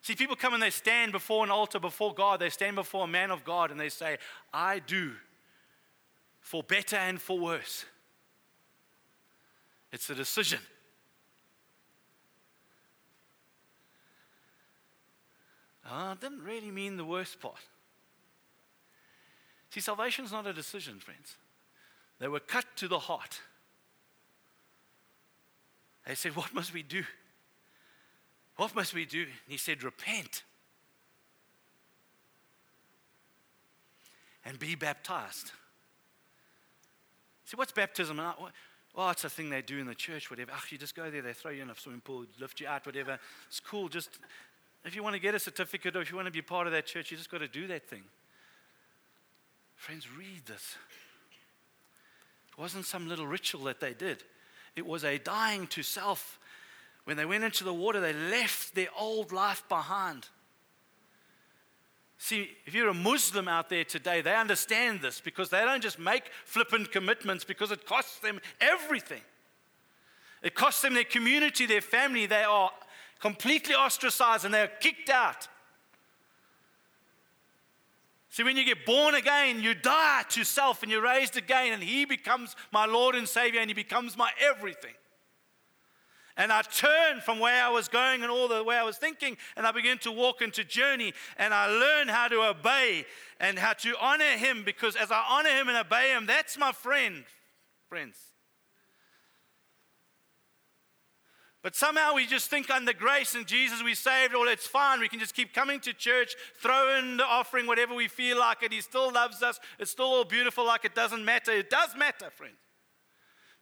See, 0.00 0.14
people 0.14 0.36
come 0.36 0.54
and 0.54 0.62
they 0.62 0.70
stand 0.70 1.12
before 1.12 1.44
an 1.44 1.50
altar, 1.50 1.78
before 1.78 2.14
God. 2.14 2.40
They 2.40 2.48
stand 2.48 2.76
before 2.76 3.04
a 3.04 3.08
man 3.08 3.30
of 3.30 3.44
God 3.44 3.70
and 3.70 3.78
they 3.78 3.90
say, 3.90 4.16
I 4.54 4.78
do 4.78 5.12
for 6.40 6.62
better 6.62 6.96
and 6.96 7.20
for 7.20 7.38
worse. 7.38 7.84
It's 9.92 10.08
a 10.08 10.14
decision. 10.14 10.60
Ah, 15.84 16.08
oh, 16.08 16.12
it 16.12 16.20
didn't 16.20 16.42
really 16.42 16.70
mean 16.70 16.96
the 16.96 17.04
worst 17.04 17.38
part. 17.40 17.60
See, 19.70 19.80
salvation 19.80 20.24
is 20.24 20.32
not 20.32 20.46
a 20.46 20.52
decision, 20.54 20.98
friends. 20.98 21.36
They 22.18 22.28
were 22.28 22.40
cut 22.40 22.64
to 22.76 22.88
the 22.88 22.98
heart. 22.98 23.40
They 26.08 26.14
said, 26.14 26.34
What 26.34 26.54
must 26.54 26.72
we 26.72 26.82
do? 26.82 27.04
What 28.56 28.74
must 28.74 28.94
we 28.94 29.04
do? 29.04 29.20
And 29.20 29.30
he 29.46 29.58
said, 29.58 29.84
Repent 29.84 30.42
and 34.44 34.58
be 34.58 34.74
baptized. 34.74 35.52
See, 37.44 37.56
what's 37.56 37.72
baptism? 37.72 38.16
Well, 38.96 39.10
it's 39.10 39.24
a 39.24 39.28
thing 39.28 39.50
they 39.50 39.60
do 39.60 39.78
in 39.78 39.86
the 39.86 39.94
church, 39.94 40.30
whatever. 40.30 40.52
Oh, 40.54 40.62
you 40.70 40.78
just 40.78 40.96
go 40.96 41.10
there, 41.10 41.20
they 41.20 41.34
throw 41.34 41.50
you 41.50 41.62
in 41.62 41.70
a 41.70 41.76
swimming 41.76 42.00
pool, 42.00 42.24
lift 42.40 42.58
you 42.60 42.66
out, 42.66 42.86
whatever. 42.86 43.18
It's 43.46 43.60
cool. 43.60 43.88
Just 43.88 44.18
if 44.86 44.96
you 44.96 45.02
want 45.02 45.14
to 45.14 45.20
get 45.20 45.34
a 45.34 45.38
certificate 45.38 45.94
or 45.94 46.00
if 46.00 46.10
you 46.10 46.16
want 46.16 46.26
to 46.26 46.32
be 46.32 46.40
part 46.40 46.66
of 46.66 46.72
that 46.72 46.86
church, 46.86 47.10
you 47.10 47.18
just 47.18 47.30
got 47.30 47.38
to 47.38 47.48
do 47.48 47.66
that 47.66 47.86
thing. 47.86 48.02
Friends, 49.76 50.06
read 50.10 50.46
this. 50.46 50.76
It 52.50 52.58
wasn't 52.58 52.86
some 52.86 53.08
little 53.08 53.26
ritual 53.26 53.64
that 53.64 53.78
they 53.78 53.92
did. 53.92 54.24
It 54.78 54.86
was 54.86 55.04
a 55.04 55.18
dying 55.18 55.66
to 55.68 55.82
self. 55.82 56.38
When 57.04 57.16
they 57.16 57.24
went 57.24 57.42
into 57.42 57.64
the 57.64 57.74
water, 57.74 58.00
they 58.00 58.12
left 58.12 58.76
their 58.76 58.88
old 58.96 59.32
life 59.32 59.64
behind. 59.68 60.28
See, 62.16 62.50
if 62.64 62.74
you're 62.74 62.88
a 62.88 62.94
Muslim 62.94 63.48
out 63.48 63.68
there 63.68 63.84
today, 63.84 64.20
they 64.20 64.36
understand 64.36 65.00
this 65.00 65.20
because 65.20 65.50
they 65.50 65.60
don't 65.60 65.82
just 65.82 65.98
make 65.98 66.30
flippant 66.44 66.92
commitments 66.92 67.44
because 67.44 67.72
it 67.72 67.86
costs 67.86 68.20
them 68.20 68.40
everything. 68.60 69.22
It 70.42 70.54
costs 70.54 70.82
them 70.82 70.94
their 70.94 71.04
community, 71.04 71.66
their 71.66 71.80
family. 71.80 72.26
They 72.26 72.44
are 72.44 72.70
completely 73.20 73.74
ostracized 73.74 74.44
and 74.44 74.54
they're 74.54 74.70
kicked 74.80 75.10
out. 75.10 75.48
See, 78.30 78.42
when 78.42 78.56
you 78.56 78.64
get 78.64 78.84
born 78.84 79.14
again, 79.14 79.62
you 79.62 79.74
die 79.74 80.22
to 80.30 80.44
self 80.44 80.82
and 80.82 80.92
you're 80.92 81.02
raised 81.02 81.36
again, 81.36 81.72
and 81.72 81.82
He 81.82 82.04
becomes 82.04 82.54
my 82.70 82.84
Lord 82.84 83.14
and 83.14 83.26
Savior, 83.26 83.60
and 83.60 83.70
He 83.70 83.74
becomes 83.74 84.16
my 84.16 84.30
everything. 84.40 84.94
And 86.36 86.52
I 86.52 86.62
turn 86.62 87.20
from 87.20 87.40
where 87.40 87.64
I 87.64 87.68
was 87.70 87.88
going 87.88 88.22
and 88.22 88.30
all 88.30 88.46
the 88.46 88.62
way 88.62 88.76
I 88.76 88.84
was 88.84 88.96
thinking, 88.96 89.36
and 89.56 89.66
I 89.66 89.72
begin 89.72 89.98
to 89.98 90.12
walk 90.12 90.40
into 90.40 90.62
journey, 90.62 91.12
and 91.36 91.52
I 91.52 91.66
learn 91.66 92.06
how 92.06 92.28
to 92.28 92.42
obey 92.42 93.06
and 93.40 93.58
how 93.58 93.72
to 93.72 93.94
honor 94.00 94.36
Him 94.36 94.62
because 94.62 94.94
as 94.94 95.10
I 95.10 95.24
honor 95.28 95.50
Him 95.50 95.68
and 95.68 95.76
obey 95.76 96.10
Him, 96.10 96.26
that's 96.26 96.56
my 96.58 96.72
friend, 96.72 97.24
friends. 97.88 98.27
But 101.62 101.74
somehow 101.74 102.14
we 102.14 102.26
just 102.26 102.50
think 102.50 102.70
under 102.70 102.92
grace 102.92 103.34
and 103.34 103.46
Jesus 103.46 103.82
we 103.82 103.94
saved, 103.94 104.34
all 104.34 104.46
it's 104.46 104.66
fine. 104.66 105.00
We 105.00 105.08
can 105.08 105.18
just 105.18 105.34
keep 105.34 105.52
coming 105.52 105.80
to 105.80 105.92
church, 105.92 106.34
throw 106.62 106.96
in 106.98 107.16
the 107.16 107.24
offering, 107.24 107.66
whatever 107.66 107.94
we 107.94 108.06
feel 108.06 108.38
like 108.38 108.62
it. 108.62 108.72
He 108.72 108.80
still 108.80 109.12
loves 109.12 109.42
us. 109.42 109.58
It's 109.78 109.90
still 109.90 110.06
all 110.06 110.24
beautiful, 110.24 110.64
like 110.64 110.84
it 110.84 110.94
doesn't 110.94 111.24
matter. 111.24 111.50
It 111.50 111.68
does 111.68 111.96
matter, 111.96 112.30
friend. 112.30 112.54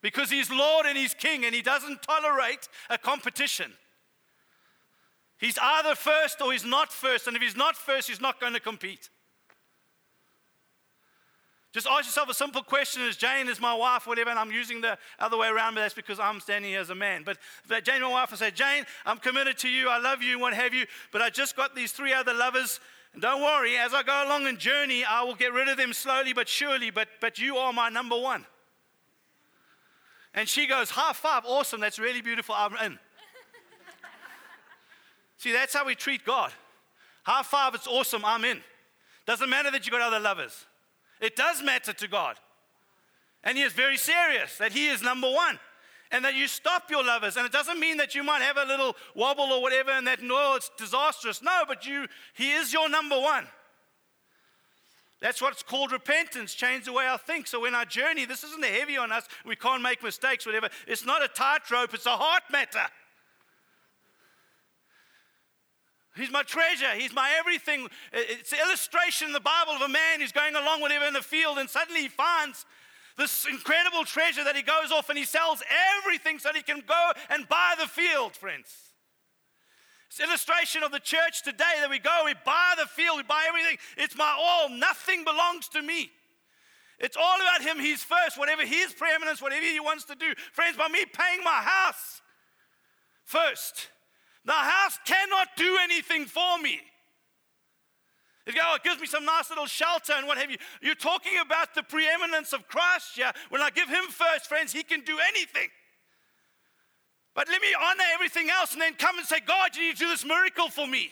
Because 0.02 0.30
He's 0.30 0.50
Lord 0.50 0.84
and 0.84 0.96
He's 0.96 1.14
King 1.14 1.46
and 1.46 1.54
He 1.54 1.62
doesn't 1.62 2.02
tolerate 2.02 2.68
a 2.90 2.98
competition. 2.98 3.72
He's 5.38 5.58
either 5.60 5.94
first 5.94 6.40
or 6.42 6.52
He's 6.52 6.64
not 6.64 6.92
first. 6.92 7.26
And 7.26 7.34
if 7.34 7.42
He's 7.42 7.56
not 7.56 7.76
first, 7.76 8.08
He's 8.08 8.20
not 8.20 8.40
going 8.40 8.52
to 8.52 8.60
compete. 8.60 9.08
Just 11.76 11.88
ask 11.88 12.06
yourself 12.06 12.30
a 12.30 12.34
simple 12.34 12.62
question 12.62 13.02
Is 13.02 13.18
Jane 13.18 13.48
is 13.48 13.60
my 13.60 13.74
wife, 13.74 14.06
whatever, 14.06 14.30
and 14.30 14.38
I'm 14.38 14.50
using 14.50 14.80
the 14.80 14.96
other 15.18 15.36
way 15.36 15.48
around, 15.48 15.74
but 15.74 15.82
that's 15.82 15.92
because 15.92 16.18
I'm 16.18 16.40
standing 16.40 16.70
here 16.70 16.80
as 16.80 16.88
a 16.88 16.94
man. 16.94 17.22
But 17.22 17.36
Jane, 17.84 18.00
my 18.00 18.08
wife, 18.08 18.32
I 18.32 18.36
say, 18.36 18.50
Jane, 18.50 18.86
I'm 19.04 19.18
committed 19.18 19.58
to 19.58 19.68
you, 19.68 19.90
I 19.90 19.98
love 19.98 20.22
you, 20.22 20.38
what 20.38 20.54
have 20.54 20.72
you, 20.72 20.86
but 21.12 21.20
I 21.20 21.28
just 21.28 21.54
got 21.54 21.74
these 21.74 21.92
three 21.92 22.14
other 22.14 22.32
lovers. 22.32 22.80
And 23.12 23.20
don't 23.20 23.42
worry, 23.42 23.76
as 23.76 23.92
I 23.92 24.02
go 24.02 24.24
along 24.26 24.46
in 24.46 24.56
journey, 24.56 25.04
I 25.04 25.22
will 25.22 25.34
get 25.34 25.52
rid 25.52 25.68
of 25.68 25.76
them 25.76 25.92
slowly 25.92 26.32
but 26.32 26.48
surely, 26.48 26.90
but, 26.90 27.08
but 27.20 27.38
you 27.38 27.58
are 27.58 27.74
my 27.74 27.90
number 27.90 28.18
one. 28.18 28.46
And 30.32 30.48
she 30.48 30.66
goes, 30.66 30.88
High 30.88 31.12
five, 31.12 31.42
awesome, 31.44 31.82
that's 31.82 31.98
really 31.98 32.22
beautiful, 32.22 32.54
I'm 32.56 32.72
in. 32.86 32.98
See, 35.36 35.52
that's 35.52 35.74
how 35.74 35.84
we 35.84 35.94
treat 35.94 36.24
God. 36.24 36.52
High 37.24 37.42
five, 37.42 37.74
it's 37.74 37.86
awesome, 37.86 38.24
I'm 38.24 38.46
in. 38.46 38.62
Doesn't 39.26 39.50
matter 39.50 39.70
that 39.72 39.84
you 39.84 39.92
got 39.92 40.00
other 40.00 40.20
lovers. 40.20 40.64
It 41.20 41.36
does 41.36 41.62
matter 41.62 41.92
to 41.92 42.08
God. 42.08 42.36
And 43.44 43.56
He 43.56 43.64
is 43.64 43.72
very 43.72 43.96
serious 43.96 44.58
that 44.58 44.72
He 44.72 44.88
is 44.88 45.02
number 45.02 45.30
one. 45.30 45.58
And 46.12 46.24
that 46.24 46.34
you 46.34 46.46
stop 46.46 46.88
your 46.88 47.04
lovers. 47.04 47.36
And 47.36 47.44
it 47.44 47.52
doesn't 47.52 47.80
mean 47.80 47.96
that 47.96 48.14
you 48.14 48.22
might 48.22 48.42
have 48.42 48.56
a 48.56 48.64
little 48.64 48.94
wobble 49.16 49.52
or 49.52 49.60
whatever 49.60 49.90
and 49.90 50.06
that, 50.06 50.22
no, 50.22 50.54
it's 50.54 50.70
disastrous. 50.78 51.42
No, 51.42 51.64
but 51.66 51.84
you, 51.84 52.06
He 52.34 52.52
is 52.52 52.72
your 52.72 52.88
number 52.88 53.18
one. 53.18 53.46
That's 55.20 55.40
what's 55.40 55.62
called 55.62 55.92
repentance, 55.92 56.54
change 56.54 56.84
the 56.84 56.92
way 56.92 57.08
I 57.08 57.16
think. 57.16 57.46
So 57.46 57.60
when 57.60 57.74
I 57.74 57.84
journey, 57.84 58.26
this 58.26 58.44
isn't 58.44 58.64
heavy 58.64 58.98
on 58.98 59.12
us, 59.12 59.26
we 59.44 59.56
can't 59.56 59.82
make 59.82 60.02
mistakes, 60.02 60.44
whatever. 60.44 60.68
It's 60.86 61.06
not 61.06 61.24
a 61.24 61.28
tightrope, 61.28 61.94
it's 61.94 62.06
a 62.06 62.16
heart 62.16 62.42
matter. 62.52 62.84
He's 66.16 66.30
my 66.30 66.42
treasure. 66.42 66.90
He's 66.96 67.12
my 67.12 67.30
everything. 67.38 67.88
It's 68.12 68.52
an 68.52 68.58
illustration 68.66 69.28
in 69.28 69.32
the 69.32 69.40
Bible 69.40 69.72
of 69.72 69.82
a 69.82 69.88
man 69.88 70.20
who's 70.20 70.32
going 70.32 70.54
along 70.54 70.80
whatever 70.80 71.04
in 71.04 71.14
the 71.14 71.22
field, 71.22 71.58
and 71.58 71.68
suddenly 71.68 72.02
he 72.02 72.08
finds 72.08 72.64
this 73.16 73.46
incredible 73.46 74.04
treasure 74.04 74.44
that 74.44 74.56
he 74.56 74.62
goes 74.62 74.92
off 74.92 75.08
and 75.08 75.18
he 75.18 75.24
sells 75.24 75.62
everything 75.98 76.38
so 76.38 76.50
that 76.50 76.56
he 76.56 76.62
can 76.62 76.82
go 76.86 77.12
and 77.30 77.48
buy 77.48 77.74
the 77.80 77.86
field, 77.86 78.36
friends. 78.36 78.68
It's 80.08 80.20
illustration 80.20 80.82
of 80.82 80.92
the 80.92 81.00
church 81.00 81.42
today 81.42 81.80
that 81.80 81.90
we 81.90 81.98
go, 81.98 82.22
we 82.24 82.34
buy 82.44 82.74
the 82.78 82.86
field, 82.86 83.16
we 83.16 83.22
buy 83.22 83.44
everything. 83.48 83.78
It's 83.96 84.16
my 84.16 84.36
all. 84.38 84.68
Nothing 84.68 85.24
belongs 85.24 85.68
to 85.68 85.82
me. 85.82 86.10
It's 86.98 87.16
all 87.16 87.36
about 87.36 87.60
him. 87.60 87.78
He's 87.78 88.02
first. 88.02 88.38
Whatever 88.38 88.64
his 88.64 88.92
preeminence, 88.94 89.42
whatever 89.42 89.66
he 89.66 89.80
wants 89.80 90.04
to 90.04 90.14
do. 90.14 90.32
Friends, 90.52 90.76
by 90.76 90.88
me 90.88 91.04
paying 91.04 91.44
my 91.44 91.60
house 91.62 92.22
first, 93.24 93.88
the 94.46 94.52
house 94.52 94.98
cannot 95.04 95.48
do 95.56 95.76
anything 95.82 96.24
for 96.24 96.58
me. 96.62 96.80
It, 98.46 98.54
go, 98.54 98.60
oh, 98.64 98.76
it 98.76 98.84
gives 98.84 99.00
me 99.00 99.08
some 99.08 99.24
nice 99.24 99.50
little 99.50 99.66
shelter 99.66 100.12
and 100.16 100.26
what 100.28 100.38
have 100.38 100.50
you. 100.50 100.56
You're 100.80 100.94
talking 100.94 101.32
about 101.44 101.74
the 101.74 101.82
preeminence 101.82 102.52
of 102.52 102.68
Christ 102.68 103.18
Yeah, 103.18 103.32
When 103.48 103.60
I 103.60 103.70
give 103.70 103.88
him 103.88 104.04
first, 104.04 104.46
friends, 104.46 104.72
he 104.72 104.84
can 104.84 105.00
do 105.00 105.18
anything. 105.28 105.68
But 107.34 107.48
let 107.48 107.60
me 107.60 107.68
honor 107.78 108.04
everything 108.14 108.48
else 108.48 108.72
and 108.72 108.80
then 108.80 108.94
come 108.94 109.18
and 109.18 109.26
say, 109.26 109.40
God, 109.44 109.74
you 109.74 109.88
need 109.88 109.96
to 109.96 110.04
do 110.04 110.08
this 110.08 110.24
miracle 110.24 110.68
for 110.68 110.86
me. 110.86 111.10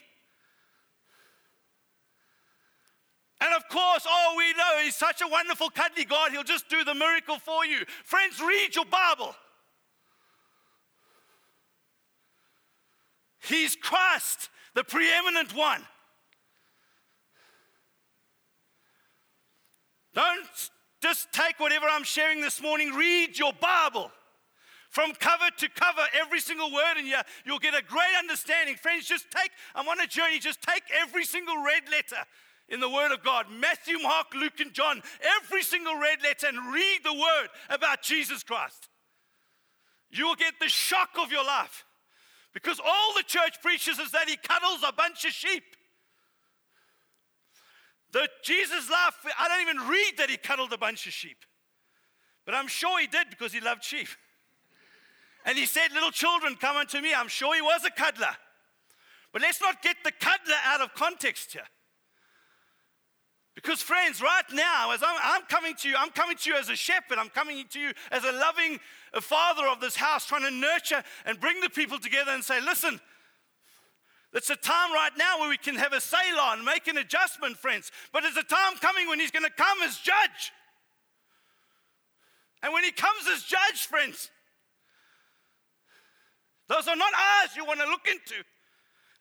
And 3.40 3.52
of 3.52 3.68
course, 3.68 4.06
oh, 4.08 4.34
we 4.38 4.52
know 4.52 4.82
He's 4.82 4.96
such 4.96 5.20
a 5.20 5.28
wonderful, 5.28 5.68
cuddly 5.70 6.04
God, 6.04 6.30
He'll 6.30 6.44
just 6.44 6.68
do 6.68 6.82
the 6.84 6.94
miracle 6.94 7.38
for 7.38 7.66
you. 7.66 7.84
Friends, 8.04 8.40
read 8.40 8.74
your 8.74 8.86
Bible. 8.86 9.34
He's 13.48 13.76
Christ, 13.76 14.48
the 14.74 14.84
preeminent 14.84 15.54
one. 15.54 15.82
Don't 20.14 20.46
just 21.02 21.32
take 21.32 21.58
whatever 21.58 21.86
I'm 21.90 22.04
sharing 22.04 22.40
this 22.40 22.62
morning, 22.62 22.92
read 22.92 23.38
your 23.38 23.52
Bible. 23.52 24.10
From 24.88 25.12
cover 25.12 25.46
to 25.58 25.68
cover, 25.68 26.02
every 26.18 26.38
single 26.38 26.72
word 26.72 26.98
in 26.98 27.04
here, 27.04 27.22
you'll 27.44 27.58
get 27.58 27.74
a 27.74 27.82
great 27.82 28.14
understanding. 28.16 28.76
Friends, 28.76 29.06
just 29.06 29.28
take, 29.30 29.50
I'm 29.74 29.88
on 29.88 30.00
a 30.00 30.06
journey, 30.06 30.38
just 30.38 30.62
take 30.62 30.84
every 31.02 31.24
single 31.24 31.56
red 31.56 31.82
letter 31.90 32.24
in 32.68 32.78
the 32.80 32.88
Word 32.88 33.12
of 33.12 33.22
God 33.22 33.46
Matthew, 33.50 33.98
Mark, 33.98 34.28
Luke, 34.34 34.60
and 34.60 34.72
John, 34.72 35.02
every 35.42 35.62
single 35.62 35.98
red 35.98 36.22
letter, 36.22 36.46
and 36.46 36.72
read 36.72 37.00
the 37.02 37.12
Word 37.12 37.48
about 37.70 38.02
Jesus 38.02 38.44
Christ. 38.44 38.88
You 40.10 40.28
will 40.28 40.36
get 40.36 40.54
the 40.60 40.68
shock 40.68 41.10
of 41.20 41.32
your 41.32 41.44
life 41.44 41.84
because 42.54 42.80
all 42.80 43.14
the 43.16 43.24
church 43.24 43.60
preaches 43.60 43.98
is 43.98 44.12
that 44.12 44.28
he 44.28 44.36
cuddles 44.36 44.80
a 44.86 44.92
bunch 44.92 45.24
of 45.24 45.32
sheep. 45.32 45.64
The 48.12 48.28
Jesus 48.44 48.88
life, 48.88 49.34
I 49.38 49.48
don't 49.48 49.60
even 49.60 49.88
read 49.88 50.12
that 50.18 50.30
he 50.30 50.36
cuddled 50.36 50.72
a 50.72 50.78
bunch 50.78 51.06
of 51.08 51.12
sheep. 51.12 51.38
But 52.46 52.54
I'm 52.54 52.68
sure 52.68 53.00
he 53.00 53.08
did 53.08 53.28
because 53.28 53.52
he 53.52 53.60
loved 53.60 53.82
sheep. 53.82 54.06
And 55.44 55.58
he 55.58 55.66
said, 55.66 55.92
Little 55.92 56.12
children, 56.12 56.54
come 56.54 56.76
unto 56.76 57.00
me. 57.00 57.12
I'm 57.12 57.28
sure 57.28 57.54
he 57.56 57.60
was 57.60 57.84
a 57.84 57.90
cuddler. 57.90 58.36
But 59.32 59.42
let's 59.42 59.60
not 59.60 59.82
get 59.82 59.96
the 60.04 60.12
cuddler 60.12 60.54
out 60.64 60.80
of 60.80 60.94
context 60.94 61.52
here. 61.52 61.66
Because, 63.54 63.80
friends, 63.80 64.20
right 64.20 64.42
now, 64.52 64.90
as 64.92 65.02
I'm, 65.02 65.16
I'm, 65.22 65.42
coming 65.42 65.74
to 65.76 65.88
you, 65.88 65.94
I'm 65.96 66.10
coming 66.10 66.36
to 66.36 66.50
you 66.50 66.56
as 66.56 66.68
a 66.68 66.76
shepherd. 66.76 67.18
I'm 67.18 67.28
coming 67.28 67.64
to 67.70 67.78
you 67.78 67.92
as 68.10 68.24
a 68.24 68.32
loving 68.32 68.80
father 69.20 69.68
of 69.68 69.80
this 69.80 69.94
house, 69.94 70.26
trying 70.26 70.42
to 70.42 70.50
nurture 70.50 71.04
and 71.24 71.38
bring 71.38 71.60
the 71.60 71.70
people 71.70 71.98
together 72.00 72.32
and 72.32 72.42
say, 72.42 72.60
listen, 72.60 73.00
it's 74.32 74.50
a 74.50 74.56
time 74.56 74.92
right 74.92 75.12
now 75.16 75.38
where 75.38 75.48
we 75.48 75.56
can 75.56 75.76
have 75.76 75.92
a 75.92 76.00
Selah 76.00 76.54
and 76.56 76.64
make 76.64 76.88
an 76.88 76.98
adjustment, 76.98 77.56
friends. 77.56 77.92
But 78.12 78.24
there's 78.24 78.36
a 78.36 78.42
time 78.42 78.74
coming 78.80 79.08
when 79.08 79.20
He's 79.20 79.30
going 79.30 79.44
to 79.44 79.50
come 79.50 79.78
as 79.84 79.98
judge. 79.98 80.52
And 82.64 82.72
when 82.72 82.82
He 82.82 82.90
comes 82.90 83.28
as 83.32 83.44
judge, 83.44 83.86
friends, 83.86 84.30
those 86.68 86.88
are 86.88 86.96
not 86.96 87.12
eyes 87.14 87.54
you 87.56 87.64
want 87.64 87.78
to 87.78 87.86
look 87.86 88.08
into 88.08 88.42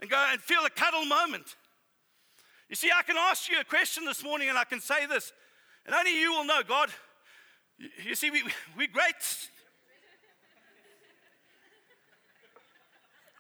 and 0.02 0.10
go 0.10 0.18
and 0.32 0.42
feel 0.42 0.66
a 0.66 0.70
cuddle 0.72 1.06
moment. 1.06 1.56
You 2.70 2.76
see, 2.76 2.90
I 2.96 3.04
can 3.04 3.18
ask 3.18 3.50
you 3.50 3.60
a 3.60 3.64
question 3.64 4.06
this 4.06 4.24
morning 4.24 4.50
and 4.50 4.58
I 4.58 4.64
can 4.64 4.80
say 4.80 5.06
this, 5.06 5.32
and 5.86 5.94
only 5.94 6.20
you 6.20 6.32
will 6.32 6.46
know, 6.46 6.62
God. 6.68 6.90
You 8.06 8.16
see, 8.16 8.32
we, 8.32 8.44
we're 8.78 8.88
great. 8.88 9.50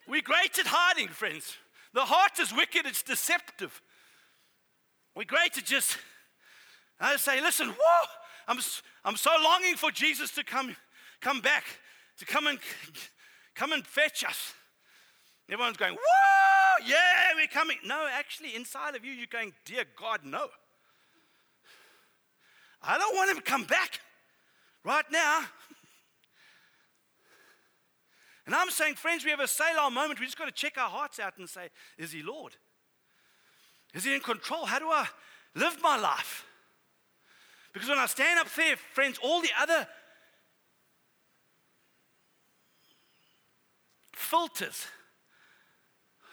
We're 0.07 0.21
great 0.21 0.59
at 0.59 0.67
hiding, 0.67 1.07
friends. 1.07 1.55
The 1.93 2.01
heart 2.01 2.39
is 2.39 2.53
wicked, 2.53 2.85
it's 2.85 3.03
deceptive. 3.03 3.81
We're 5.15 5.25
great 5.25 5.57
at 5.57 5.65
just, 5.65 5.97
I 6.99 7.15
say, 7.17 7.39
listen, 7.39 7.69
whoa, 7.69 8.07
I'm, 8.47 8.59
I'm 9.05 9.15
so 9.15 9.31
longing 9.43 9.75
for 9.75 9.91
Jesus 9.91 10.31
to 10.31 10.43
come, 10.43 10.75
come 11.21 11.39
back, 11.39 11.63
to 12.17 12.25
come 12.25 12.47
and, 12.47 12.59
come 13.55 13.71
and 13.71 13.85
fetch 13.85 14.23
us. 14.25 14.53
Everyone's 15.49 15.77
going, 15.77 15.93
whoa, 15.93 16.52
yeah, 16.85 17.33
we're 17.35 17.47
coming. 17.47 17.77
No, 17.85 18.07
actually, 18.11 18.55
inside 18.55 18.95
of 18.95 19.03
you, 19.05 19.11
you're 19.11 19.27
going, 19.27 19.53
dear 19.65 19.85
God, 19.99 20.21
no. 20.23 20.47
I 22.81 22.97
don't 22.97 23.15
want 23.15 23.31
him 23.31 23.37
to 23.37 23.43
come 23.43 23.63
back 23.63 23.99
right 24.83 25.05
now. 25.11 25.41
And 28.45 28.53
I'm 28.53 28.69
saying, 28.69 28.95
friends, 28.95 29.23
we 29.23 29.31
have 29.31 29.39
a 29.39 29.47
Selah 29.47 29.89
moment. 29.89 30.19
We 30.19 30.25
just 30.25 30.37
got 30.37 30.45
to 30.45 30.51
check 30.51 30.77
our 30.77 30.89
hearts 30.89 31.19
out 31.19 31.37
and 31.37 31.47
say, 31.47 31.69
is 31.97 32.11
he 32.11 32.21
Lord? 32.21 32.55
Is 33.93 34.03
he 34.03 34.13
in 34.13 34.19
control? 34.19 34.65
How 34.65 34.79
do 34.79 34.89
I 34.89 35.07
live 35.55 35.77
my 35.81 35.97
life? 35.97 36.45
Because 37.71 37.89
when 37.89 37.99
I 37.99 38.05
stand 38.05 38.39
up 38.39 38.53
there, 38.53 38.75
friends, 38.75 39.17
all 39.23 39.41
the 39.41 39.49
other 39.59 39.87
filters 44.11 44.87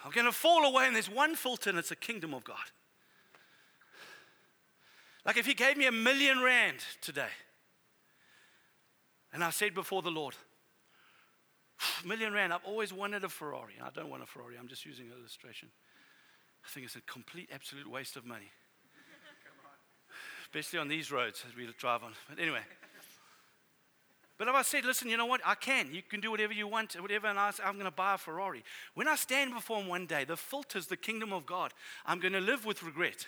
are 0.05 0.11
going 0.11 0.27
to 0.27 0.33
fall 0.33 0.65
away, 0.65 0.87
and 0.87 0.95
there's 0.95 1.11
one 1.11 1.35
filter, 1.35 1.71
and 1.71 1.79
it's 1.79 1.91
the 1.91 1.97
kingdom 1.97 2.35
of 2.35 2.45
God. 2.45 2.57
Like 5.27 5.37
if 5.37 5.47
He 5.47 5.55
gave 5.55 5.77
me 5.77 5.87
a 5.87 5.93
million 5.93 6.43
rand 6.43 6.79
today, 7.01 7.33
and 9.33 9.45
I 9.45 9.51
said 9.51 9.75
before 9.75 10.03
the 10.03 10.11
Lord, 10.11 10.35
million 12.05 12.33
rand, 12.33 12.53
I've 12.53 12.65
always 12.65 12.93
wanted 12.93 13.25
a 13.25 13.29
Ferrari. 13.29 13.75
I 13.83 13.91
don't 13.91 14.09
want 14.09 14.23
a 14.23 14.27
Ferrari, 14.27 14.57
I'm 14.59 14.69
just 14.69 14.85
using 14.85 15.07
an 15.07 15.13
illustration. 15.19 15.69
I 16.65 16.69
think 16.69 16.87
it's 16.87 16.97
a 16.97 17.01
complete, 17.03 17.49
absolute 17.53 17.91
waste 17.91 18.17
of 18.17 18.27
money. 18.27 18.51
Especially 20.43 20.79
on 20.79 20.89
these 20.89 21.11
roads 21.11 21.43
that 21.43 21.57
we 21.57 21.73
drive 21.79 22.03
on. 22.03 22.13
But 22.29 22.39
anyway. 22.39 22.61
But 24.41 24.49
if 24.49 24.55
I 24.55 24.63
said, 24.63 24.87
listen, 24.87 25.11
you 25.11 25.19
know 25.19 25.27
what? 25.27 25.43
I 25.45 25.55
can. 25.55 25.93
You 25.93 26.01
can 26.01 26.21
do 26.21 26.31
whatever 26.31 26.55
you 26.55 26.67
want, 26.67 26.99
whatever, 26.99 27.27
and 27.27 27.39
I, 27.39 27.53
I'm 27.63 27.75
going 27.75 27.85
to 27.85 27.91
buy 27.91 28.15
a 28.15 28.17
Ferrari. 28.17 28.65
When 28.95 29.07
I 29.07 29.15
stand 29.15 29.53
before 29.53 29.83
him 29.83 29.87
one 29.87 30.07
day, 30.07 30.25
the 30.25 30.35
filters 30.35 30.87
the 30.87 30.97
kingdom 30.97 31.31
of 31.31 31.45
God. 31.45 31.75
I'm 32.07 32.21
going 32.21 32.33
to 32.33 32.41
live 32.41 32.65
with 32.65 32.83
regret. 32.83 33.27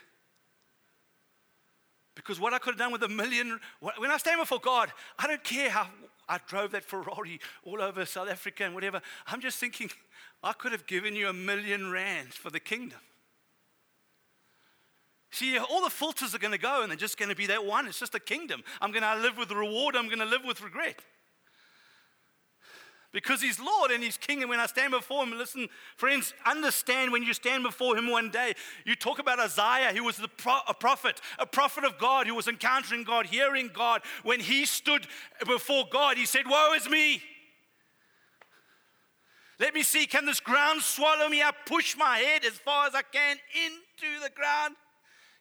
Because 2.14 2.40
what 2.40 2.54
I 2.54 2.58
could 2.58 2.70
have 2.70 2.78
done 2.78 2.92
with 2.92 3.02
a 3.02 3.10
million, 3.10 3.60
when 3.98 4.10
I 4.10 4.16
stand 4.16 4.40
before 4.40 4.58
God, 4.58 4.90
I 5.18 5.26
don't 5.26 5.44
care 5.44 5.68
how 5.68 5.86
I 6.30 6.38
drove 6.48 6.70
that 6.70 6.82
Ferrari 6.82 7.40
all 7.62 7.82
over 7.82 8.06
South 8.06 8.30
Africa 8.30 8.64
and 8.64 8.74
whatever. 8.74 9.02
I'm 9.26 9.42
just 9.42 9.58
thinking, 9.58 9.90
I 10.42 10.54
could 10.54 10.72
have 10.72 10.86
given 10.86 11.14
you 11.14 11.28
a 11.28 11.34
million 11.34 11.92
rand 11.92 12.32
for 12.32 12.48
the 12.48 12.58
kingdom. 12.58 13.00
See, 15.32 15.58
all 15.58 15.82
the 15.82 15.90
filters 15.90 16.34
are 16.34 16.38
going 16.38 16.52
to 16.52 16.58
go 16.58 16.82
and 16.82 16.90
they're 16.90 16.96
just 16.96 17.18
going 17.18 17.30
to 17.30 17.34
be 17.34 17.46
that 17.46 17.64
one. 17.64 17.86
It's 17.86 17.98
just 17.98 18.14
a 18.14 18.20
kingdom. 18.20 18.62
I'm 18.82 18.92
going 18.92 19.02
to 19.02 19.16
live 19.16 19.38
with 19.38 19.50
reward, 19.50 19.96
I'm 19.96 20.06
going 20.06 20.18
to 20.18 20.26
live 20.26 20.44
with 20.46 20.62
regret. 20.62 21.00
Because 23.12 23.42
he's 23.42 23.60
Lord 23.60 23.90
and 23.90 24.02
he's 24.02 24.16
King. 24.16 24.40
And 24.40 24.48
when 24.48 24.60
I 24.60 24.66
stand 24.66 24.92
before 24.92 25.22
him, 25.22 25.36
listen, 25.36 25.68
friends, 25.96 26.32
understand 26.46 27.12
when 27.12 27.22
you 27.22 27.34
stand 27.34 27.62
before 27.62 27.96
him 27.96 28.10
one 28.10 28.30
day, 28.30 28.54
you 28.86 28.94
talk 28.94 29.18
about 29.18 29.38
Isaiah, 29.38 29.92
who 29.94 30.04
was 30.04 30.16
the 30.16 30.28
pro- 30.28 30.60
a 30.66 30.72
prophet, 30.72 31.20
a 31.38 31.44
prophet 31.44 31.84
of 31.84 31.98
God, 31.98 32.26
who 32.26 32.34
was 32.34 32.48
encountering 32.48 33.04
God, 33.04 33.26
hearing 33.26 33.70
God. 33.72 34.00
When 34.22 34.40
he 34.40 34.64
stood 34.64 35.06
before 35.46 35.84
God, 35.90 36.16
he 36.16 36.24
said, 36.24 36.46
Woe 36.46 36.72
is 36.74 36.88
me. 36.88 37.22
Let 39.60 39.74
me 39.74 39.82
see, 39.82 40.06
can 40.06 40.24
this 40.24 40.40
ground 40.40 40.80
swallow 40.80 41.28
me 41.28 41.42
up? 41.42 41.54
Push 41.66 41.96
my 41.96 42.16
head 42.18 42.44
as 42.44 42.54
far 42.54 42.86
as 42.86 42.94
I 42.94 43.02
can 43.02 43.36
into 43.54 44.22
the 44.22 44.30
ground. 44.30 44.74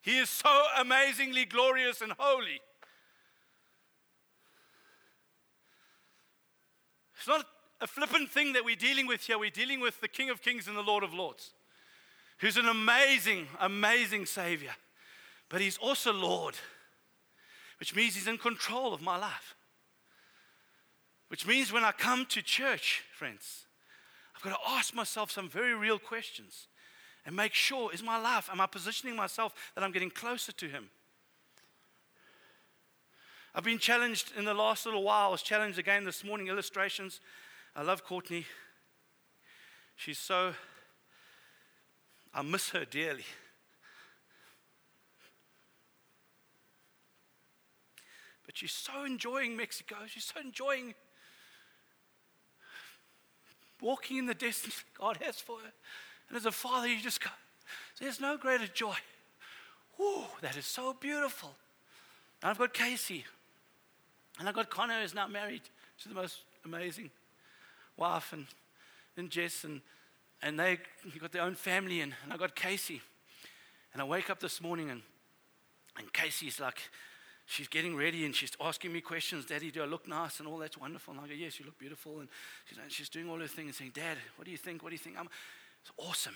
He 0.02 0.18
is 0.18 0.30
so 0.30 0.64
amazingly 0.80 1.46
glorious 1.46 2.02
and 2.02 2.12
holy. 2.18 2.60
It's 7.16 7.28
not 7.28 7.46
a 7.80 7.88
flippant 7.88 8.30
thing 8.30 8.54
that 8.54 8.66
we're 8.66 8.76
dealing 8.76 9.06
with 9.06 9.22
here. 9.22 9.38
We're 9.38 9.52
dealing 9.52 9.80
with 9.80 10.02
the 10.02 10.08
King 10.08 10.32
of 10.32 10.42
Kings 10.42 10.68
and 10.68 10.76
the 10.76 10.82
Lord 10.82 11.04
of 11.04 11.14
Lords, 11.14 11.52
who's 12.40 12.58
an 12.58 12.68
amazing, 12.68 13.48
amazing 13.60 14.26
Savior. 14.26 14.74
But 15.50 15.62
He's 15.62 15.78
also 15.78 16.12
Lord, 16.12 16.56
which 17.80 17.96
means 17.96 18.16
He's 18.16 18.28
in 18.28 18.40
control 18.40 18.96
of 18.96 19.04
my 19.04 19.18
life. 19.18 19.56
Which 21.28 21.46
means 21.46 21.72
when 21.72 21.84
I 21.84 21.92
come 21.92 22.26
to 22.30 22.42
church, 22.42 23.04
friends, 23.14 23.66
I've 24.36 24.42
got 24.42 24.50
to 24.60 24.72
ask 24.72 24.96
myself 24.96 25.30
some 25.30 25.48
very 25.48 25.76
real 25.76 26.00
questions 26.00 26.68
and 27.26 27.36
make 27.36 27.54
sure 27.54 27.94
is 27.94 28.04
my 28.04 28.20
life, 28.20 28.50
am 28.52 28.62
I 28.62 28.66
positioning 28.66 29.16
myself 29.16 29.54
that 29.76 29.84
I'm 29.84 29.92
getting 29.92 30.10
closer 30.10 30.52
to 30.52 30.68
Him? 30.68 30.90
I've 33.54 33.64
been 33.64 33.80
challenged 33.80 34.32
in 34.38 34.46
the 34.46 34.54
last 34.54 34.86
little 34.86 35.04
while. 35.04 35.28
I 35.28 35.32
was 35.32 35.42
challenged 35.42 35.78
again 35.78 36.06
this 36.06 36.24
morning, 36.24 36.48
illustrations. 36.48 37.20
I 37.76 37.84
love 37.84 38.04
Courtney. 38.04 38.46
She's 39.96 40.18
so 40.18 40.54
I 42.34 42.42
miss 42.42 42.70
her 42.70 42.86
dearly. 42.86 43.26
But 48.46 48.58
she's 48.58 48.72
so 48.72 49.04
enjoying 49.04 49.58
Mexico. 49.58 49.96
She's 50.08 50.26
so 50.26 50.40
enjoying 50.40 50.94
walking 53.82 54.18
in 54.18 54.26
the 54.28 54.34
destiny 54.34 54.74
God 54.98 55.18
has 55.22 55.40
for 55.40 55.58
her. 55.60 55.72
And 56.32 56.38
as 56.38 56.46
a 56.46 56.52
father, 56.52 56.88
you 56.88 57.02
just 57.02 57.20
go, 57.20 57.30
there's 58.00 58.22
no 58.22 58.38
greater 58.38 58.66
joy. 58.66 58.96
Whoa, 59.98 60.28
that 60.40 60.56
is 60.56 60.66
so 60.66 60.96
beautiful. 60.98 61.54
And 62.42 62.50
I've 62.50 62.58
got 62.58 62.74
Casey. 62.74 63.26
And 64.40 64.48
I've 64.48 64.56
got 64.56 64.70
Connor, 64.70 65.02
who's 65.02 65.14
now 65.14 65.28
married. 65.28 65.64
She's 65.98 66.08
the 66.08 66.18
most 66.18 66.38
amazing 66.64 67.12
wife, 67.98 68.32
and, 68.32 68.46
and 69.18 69.30
Jess, 69.30 69.66
and, 69.66 69.82
and 70.42 70.58
they 70.58 70.80
got 71.20 71.34
their 71.34 71.42
own 71.42 71.56
family. 71.56 72.00
And, 72.00 72.14
and 72.24 72.32
I 72.32 72.38
got 72.38 72.56
Casey. 72.56 73.02
And 73.92 74.02
I 74.02 74.06
wake 74.06 74.30
up 74.30 74.40
this 74.40 74.62
morning, 74.62 74.90
and, 74.90 75.02
and 75.98 76.14
Casey's 76.14 76.62
like, 76.62 76.80
she's 77.46 77.68
getting 77.68 77.98
ready 77.98 78.24
and 78.24 78.34
she's 78.34 78.54
asking 78.62 78.94
me 78.94 79.02
questions. 79.02 79.44
Daddy, 79.44 79.70
do 79.70 79.84
I 79.84 79.86
look 79.86 80.08
nice? 80.08 80.40
And 80.40 80.48
all 80.48 80.60
that's 80.60 80.78
wonderful. 80.78 81.14
And 81.14 81.22
I 81.22 81.28
go, 81.28 81.34
Yes, 81.34 81.60
you 81.60 81.66
look 81.66 81.78
beautiful. 81.78 82.22
And 82.22 82.30
she's, 82.88 83.10
doing 83.10 83.30
all 83.30 83.38
her 83.38 83.48
things 83.48 83.68
and 83.68 83.76
saying, 83.76 83.92
Dad, 83.94 84.18
what 84.38 84.46
do 84.46 84.52
you 84.52 84.58
think? 84.58 84.82
What 84.82 84.90
do 84.92 84.96
you 84.96 85.00
think? 85.00 85.18
I'm, 85.20 85.28
it's 85.82 85.92
awesome. 85.98 86.36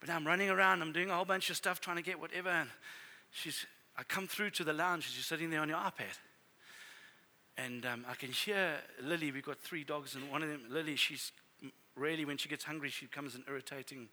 But 0.00 0.08
now 0.08 0.16
I'm 0.16 0.26
running 0.26 0.50
around, 0.50 0.82
I'm 0.82 0.92
doing 0.92 1.10
a 1.10 1.14
whole 1.14 1.24
bunch 1.24 1.50
of 1.50 1.56
stuff 1.56 1.80
trying 1.80 1.96
to 1.96 2.02
get 2.02 2.20
whatever. 2.20 2.50
And 2.50 2.70
she's, 3.30 3.66
I 3.96 4.02
come 4.04 4.26
through 4.26 4.50
to 4.50 4.64
the 4.64 4.72
lounge 4.72 5.06
and 5.06 5.14
she's 5.14 5.26
sitting 5.26 5.50
there 5.50 5.60
on 5.60 5.68
your 5.68 5.78
iPad. 5.78 6.18
And 7.56 7.84
um, 7.86 8.04
I 8.08 8.14
can 8.14 8.30
hear 8.30 8.76
Lily, 9.02 9.32
we've 9.32 9.44
got 9.44 9.58
three 9.58 9.82
dogs, 9.82 10.14
and 10.14 10.30
one 10.30 10.44
of 10.44 10.48
them, 10.48 10.62
Lily, 10.70 10.94
she's 10.94 11.32
really, 11.96 12.24
when 12.24 12.36
she 12.36 12.48
gets 12.48 12.62
hungry, 12.62 12.88
she 12.88 13.06
becomes 13.06 13.34
an 13.34 13.42
irritating. 13.48 14.08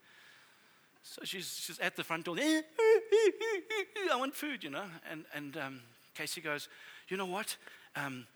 So 1.04 1.22
she's, 1.22 1.60
she's 1.64 1.78
at 1.78 1.94
the 1.94 2.02
front 2.02 2.24
door, 2.24 2.36
I 2.36 4.16
want 4.16 4.34
food, 4.34 4.64
you 4.64 4.70
know. 4.70 4.86
And, 5.08 5.24
and 5.32 5.56
um, 5.56 5.80
Casey 6.14 6.40
goes, 6.40 6.68
You 7.08 7.16
know 7.16 7.26
what? 7.26 7.56
Um, 7.94 8.26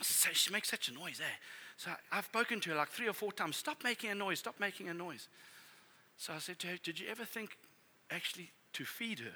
so 0.00 0.30
she 0.32 0.52
makes 0.52 0.70
such 0.70 0.88
a 0.88 0.92
noise, 0.92 1.20
eh? 1.20 1.34
So 1.76 1.90
I've 2.12 2.24
spoken 2.24 2.60
to 2.60 2.70
her 2.70 2.76
like 2.76 2.88
three 2.88 3.08
or 3.08 3.12
four 3.12 3.32
times, 3.32 3.56
Stop 3.56 3.82
making 3.84 4.10
a 4.10 4.14
noise, 4.14 4.38
stop 4.38 4.60
making 4.60 4.88
a 4.88 4.94
noise. 4.94 5.28
So 6.16 6.32
I 6.32 6.38
said 6.38 6.58
to 6.60 6.68
her, 6.68 6.76
Did 6.82 7.00
you 7.00 7.08
ever 7.08 7.24
think 7.24 7.56
actually 8.10 8.50
to 8.74 8.84
feed 8.84 9.20
her? 9.20 9.32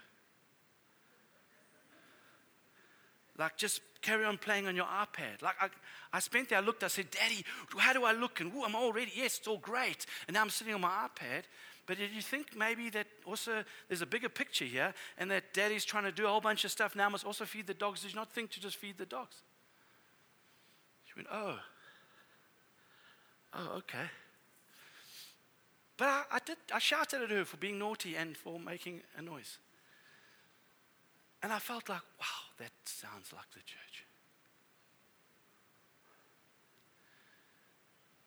Like 3.39 3.57
just 3.57 3.81
carry 4.03 4.25
on 4.25 4.37
playing 4.37 4.67
on 4.67 4.75
your 4.75 4.87
iPad. 4.87 5.43
Like 5.43 5.55
I, 5.61 5.69
I 6.13 6.19
spent 6.19 6.49
there, 6.49 6.59
I 6.59 6.61
looked, 6.61 6.83
I 6.83 6.89
said, 6.89 7.11
Daddy, 7.11 7.45
how 7.77 7.93
do 7.93 8.05
I 8.05 8.13
look? 8.13 8.41
And 8.41 8.53
ooh, 8.53 8.65
I'm 8.65 8.75
all 8.75 8.93
ready. 8.93 9.13
Yes, 9.15 9.39
it's 9.39 9.47
all 9.47 9.59
great. 9.59 10.07
And 10.27 10.35
now 10.35 10.43
I'm 10.43 10.51
sitting 10.51 10.75
on 10.75 10.81
my 10.81 10.89
iPad. 10.89 11.45
But 11.87 11.99
did 11.99 12.11
you 12.11 12.21
think 12.21 12.57
maybe 12.57 12.91
that 12.91 13.07
also 13.25 13.65
there's 13.89 14.03
a 14.03 14.07
bigger 14.07 14.29
picture 14.29 14.65
here 14.65 14.93
and 15.17 15.31
that 15.31 15.55
daddy's 15.55 15.85
trying 15.85 16.05
to 16.05 16.13
do 16.13 16.27
a 16.27 16.29
whole 16.29 16.41
bunch 16.41 16.65
of 16.65 16.71
stuff 16.71 16.95
now 16.95 17.09
must 17.09 17.25
also 17.25 17.45
feed 17.45 17.67
the 17.67 17.75
dogs? 17.75 18.03
Did 18.03 18.11
you 18.11 18.17
not 18.17 18.31
think 18.33 18.51
to 18.51 18.61
just 18.61 18.77
feed 18.77 18.99
the 18.99 19.07
dogs? 19.07 19.37
She 21.07 21.13
went, 21.17 21.29
Oh. 21.33 21.59
Oh, 23.59 23.79
okay. 23.79 24.07
But 25.97 26.07
I, 26.07 26.23
I, 26.33 26.39
did, 26.45 26.57
I 26.73 26.79
shouted 26.79 27.23
at 27.23 27.31
her 27.31 27.45
for 27.45 27.57
being 27.57 27.79
naughty 27.79 28.15
and 28.15 28.37
for 28.37 28.59
making 28.61 29.01
a 29.17 29.23
noise. 29.23 29.59
And 31.43 31.53
I 31.53 31.59
felt 31.59 31.89
like, 31.89 32.03
wow, 32.21 32.55
that 32.59 32.71
sounds 32.85 33.33
like 33.33 33.51
the 33.51 33.61
church. 33.61 34.05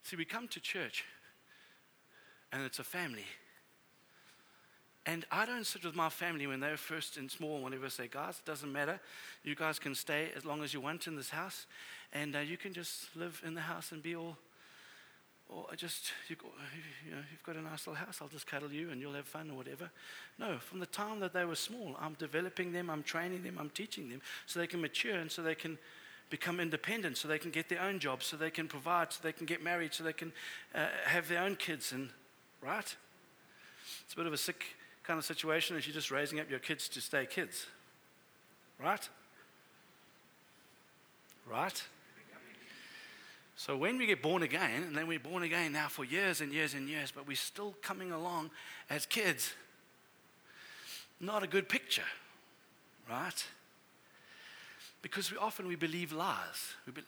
See, 0.03 0.17
we 0.17 0.25
come 0.25 0.49
to 0.49 0.59
church 0.59 1.05
and 2.51 2.63
it's 2.63 2.79
a 2.79 2.83
family. 2.83 3.25
And 5.05 5.25
I 5.31 5.45
don't 5.45 5.65
sit 5.65 5.85
with 5.85 5.95
my 5.95 6.09
family 6.09 6.45
when 6.47 6.59
they're 6.59 6.77
first 6.77 7.15
and 7.15 7.31
small, 7.31 7.61
whenever 7.61 7.85
I 7.85 7.89
say, 7.89 8.09
guys, 8.11 8.39
it 8.39 8.45
doesn't 8.45 8.71
matter. 8.71 8.99
You 9.43 9.55
guys 9.55 9.79
can 9.79 9.95
stay 9.95 10.27
as 10.35 10.45
long 10.45 10.61
as 10.63 10.73
you 10.73 10.81
want 10.81 11.07
in 11.07 11.15
this 11.15 11.29
house, 11.31 11.65
and 12.13 12.35
uh, 12.35 12.39
you 12.39 12.55
can 12.55 12.71
just 12.71 13.15
live 13.15 13.41
in 13.43 13.55
the 13.55 13.61
house 13.61 13.91
and 13.91 14.03
be 14.03 14.15
all 14.15 14.37
or 15.51 15.75
just, 15.75 16.11
you, 16.29 16.37
you 17.05 17.11
know, 17.11 17.21
you've 17.29 17.43
got 17.43 17.57
a 17.57 17.61
nice 17.61 17.85
little 17.85 17.95
house, 17.95 18.19
I'll 18.21 18.29
just 18.29 18.47
cuddle 18.47 18.71
you 18.71 18.89
and 18.89 19.01
you'll 19.01 19.13
have 19.13 19.27
fun 19.27 19.51
or 19.51 19.55
whatever. 19.55 19.91
No, 20.39 20.57
from 20.59 20.79
the 20.79 20.85
time 20.85 21.19
that 21.19 21.33
they 21.33 21.43
were 21.43 21.55
small, 21.55 21.95
I'm 21.99 22.13
developing 22.13 22.71
them, 22.71 22.89
I'm 22.89 23.03
training 23.03 23.43
them, 23.43 23.57
I'm 23.59 23.69
teaching 23.69 24.09
them 24.09 24.21
so 24.45 24.59
they 24.59 24.67
can 24.67 24.79
mature 24.79 25.15
and 25.15 25.29
so 25.29 25.41
they 25.41 25.55
can 25.55 25.77
become 26.29 26.61
independent, 26.61 27.17
so 27.17 27.27
they 27.27 27.37
can 27.37 27.51
get 27.51 27.67
their 27.67 27.81
own 27.81 27.99
jobs, 27.99 28.25
so 28.25 28.37
they 28.37 28.49
can 28.49 28.67
provide, 28.67 29.11
so 29.11 29.19
they 29.21 29.33
can 29.33 29.45
get 29.45 29.61
married, 29.61 29.93
so 29.93 30.03
they 30.03 30.13
can 30.13 30.31
uh, 30.73 30.87
have 31.03 31.27
their 31.27 31.41
own 31.41 31.57
kids. 31.57 31.91
And 31.91 32.09
right? 32.61 32.95
It's 34.05 34.13
a 34.13 34.15
bit 34.15 34.25
of 34.25 34.33
a 34.33 34.37
sick 34.37 34.63
kind 35.03 35.19
of 35.19 35.25
situation 35.25 35.75
if 35.75 35.85
you're 35.85 35.93
just 35.93 36.11
raising 36.11 36.39
up 36.39 36.49
your 36.49 36.59
kids 36.59 36.87
to 36.89 37.01
stay 37.01 37.25
kids. 37.25 37.65
Right? 38.79 39.09
Right? 41.45 41.83
So 43.63 43.77
when 43.77 43.99
we 43.99 44.07
get 44.07 44.23
born 44.23 44.41
again, 44.41 44.81
and 44.81 44.95
then 44.95 45.05
we're 45.05 45.19
born 45.19 45.43
again 45.43 45.73
now 45.73 45.87
for 45.87 46.03
years 46.03 46.41
and 46.41 46.51
years 46.51 46.73
and 46.73 46.89
years, 46.89 47.11
but 47.15 47.27
we're 47.27 47.35
still 47.35 47.75
coming 47.83 48.11
along 48.11 48.49
as 48.89 49.05
kids, 49.05 49.53
not 51.19 51.43
a 51.43 51.47
good 51.47 51.69
picture, 51.69 52.09
right? 53.07 53.45
Because 55.03 55.31
we 55.31 55.37
often 55.37 55.67
we 55.67 55.75
believe 55.75 56.11
lies. 56.11 56.73
We, 56.87 56.93
be, 56.93 57.01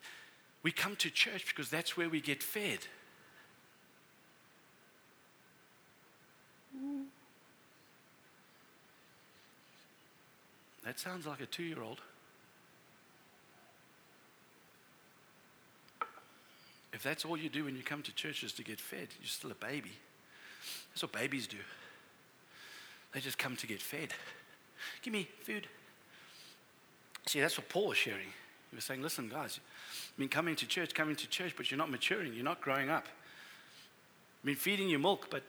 we 0.61 0.71
come 0.71 0.95
to 0.97 1.09
church 1.09 1.47
because 1.47 1.71
that's 1.71 1.97
where 1.97 2.07
we 2.07 2.21
get 2.21 2.43
fed. 2.43 2.81
That 10.85 10.99
sounds 10.99 11.25
like 11.25 11.41
a 11.41 11.47
two 11.47 11.63
year 11.63 11.81
old. 11.81 11.99
If 16.93 17.01
that's 17.01 17.25
all 17.25 17.35
you 17.35 17.49
do 17.49 17.65
when 17.65 17.75
you 17.75 17.83
come 17.83 18.03
to 18.03 18.13
church 18.13 18.43
is 18.43 18.53
to 18.53 18.63
get 18.63 18.79
fed, 18.79 19.07
you're 19.19 19.27
still 19.27 19.51
a 19.51 19.55
baby. 19.55 19.91
That's 20.91 21.01
what 21.01 21.11
babies 21.11 21.47
do. 21.47 21.57
They 23.13 23.19
just 23.19 23.37
come 23.37 23.55
to 23.57 23.67
get 23.67 23.81
fed. 23.81 24.13
Give 25.01 25.11
me 25.11 25.27
food. 25.41 25.67
See, 27.25 27.39
that's 27.39 27.57
what 27.57 27.67
Paul 27.67 27.87
was 27.87 27.97
sharing. 27.97 28.27
He 28.69 28.75
was 28.75 28.83
saying, 28.83 29.01
listen, 29.01 29.29
guys, 29.29 29.59
I 30.17 30.19
mean, 30.19 30.29
coming 30.29 30.55
to 30.55 30.67
church, 30.67 30.93
coming 30.93 31.15
to 31.15 31.27
church, 31.27 31.53
but 31.55 31.71
you're 31.71 31.77
not 31.77 31.89
maturing, 31.89 32.33
you're 32.33 32.43
not 32.43 32.61
growing 32.61 32.89
up. 32.89 33.05
I 34.43 34.47
mean, 34.47 34.55
feeding 34.55 34.89
you 34.89 34.99
milk, 34.99 35.27
but 35.29 35.43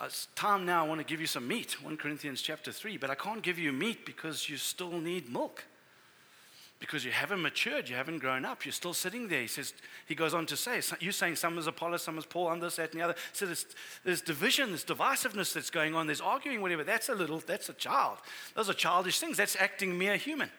uh, 0.00 0.06
it's 0.06 0.28
time 0.34 0.64
now, 0.64 0.84
I 0.84 0.88
want 0.88 1.00
to 1.00 1.06
give 1.06 1.20
you 1.20 1.26
some 1.26 1.46
meat, 1.46 1.82
1 1.82 1.96
Corinthians 1.96 2.40
chapter 2.40 2.72
3, 2.72 2.96
but 2.96 3.10
I 3.10 3.14
can't 3.14 3.42
give 3.42 3.58
you 3.58 3.72
meat 3.72 4.06
because 4.06 4.48
you 4.48 4.56
still 4.56 4.92
need 4.92 5.30
milk 5.30 5.64
because 6.82 7.04
you 7.04 7.12
haven't 7.12 7.40
matured, 7.40 7.88
you 7.88 7.94
haven't 7.94 8.18
grown 8.18 8.44
up, 8.44 8.66
you're 8.66 8.72
still 8.72 8.92
sitting 8.92 9.28
there. 9.28 9.42
He 9.42 9.46
says, 9.46 9.72
he 10.04 10.16
goes 10.16 10.34
on 10.34 10.46
to 10.46 10.56
say, 10.56 10.80
you're 10.98 11.12
saying 11.12 11.36
some 11.36 11.56
is 11.56 11.68
Apollos, 11.68 12.02
some 12.02 12.18
is 12.18 12.26
Paul, 12.26 12.48
on 12.48 12.58
this, 12.58 12.74
that, 12.74 12.90
and 12.90 13.00
the 13.00 13.04
other. 13.04 13.14
So 13.32 13.46
there's, 13.46 13.66
there's 14.04 14.20
division, 14.20 14.70
there's 14.70 14.84
divisiveness 14.84 15.54
that's 15.54 15.70
going 15.70 15.94
on, 15.94 16.08
there's 16.08 16.20
arguing, 16.20 16.60
whatever. 16.60 16.82
That's 16.82 17.08
a 17.08 17.14
little, 17.14 17.38
that's 17.38 17.68
a 17.68 17.72
child. 17.72 18.18
Those 18.56 18.68
are 18.68 18.74
childish 18.74 19.20
things. 19.20 19.36
That's 19.36 19.54
acting 19.54 19.96
mere 19.96 20.16
human. 20.16 20.50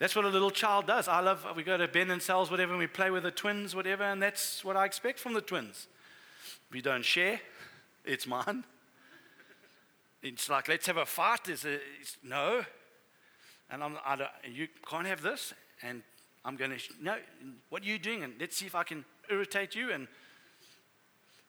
That's 0.00 0.16
what 0.16 0.24
a 0.24 0.28
little 0.28 0.50
child 0.50 0.88
does. 0.88 1.06
I 1.06 1.20
love, 1.20 1.46
we 1.54 1.62
go 1.62 1.76
to 1.76 1.86
Ben 1.86 2.10
and 2.10 2.20
Sal's, 2.20 2.50
whatever, 2.50 2.72
and 2.72 2.80
we 2.80 2.88
play 2.88 3.12
with 3.12 3.22
the 3.22 3.30
twins, 3.30 3.76
whatever, 3.76 4.02
and 4.02 4.20
that's 4.20 4.64
what 4.64 4.76
I 4.76 4.84
expect 4.84 5.20
from 5.20 5.32
the 5.32 5.40
twins. 5.40 5.86
We 6.72 6.82
don't 6.82 7.04
share, 7.04 7.40
it's 8.04 8.26
mine. 8.26 8.64
It's 10.24 10.50
like, 10.50 10.66
let's 10.66 10.88
have 10.88 10.96
a 10.96 11.06
fight. 11.06 11.48
Is 11.48 11.64
a, 11.64 11.78
no, 12.24 12.64
and 13.70 13.82
I'm, 13.82 13.96
I 14.04 14.16
don't, 14.16 14.30
you 14.50 14.68
can't 14.88 15.06
have 15.06 15.22
this, 15.22 15.52
and 15.82 16.02
I'm 16.44 16.56
going 16.56 16.70
to, 16.70 16.78
no, 17.00 17.16
what 17.70 17.82
are 17.82 17.86
you 17.86 17.98
doing? 17.98 18.22
And 18.22 18.34
let's 18.38 18.56
see 18.56 18.66
if 18.66 18.74
I 18.74 18.84
can 18.84 19.04
irritate 19.28 19.74
you. 19.74 19.90
And 19.90 20.06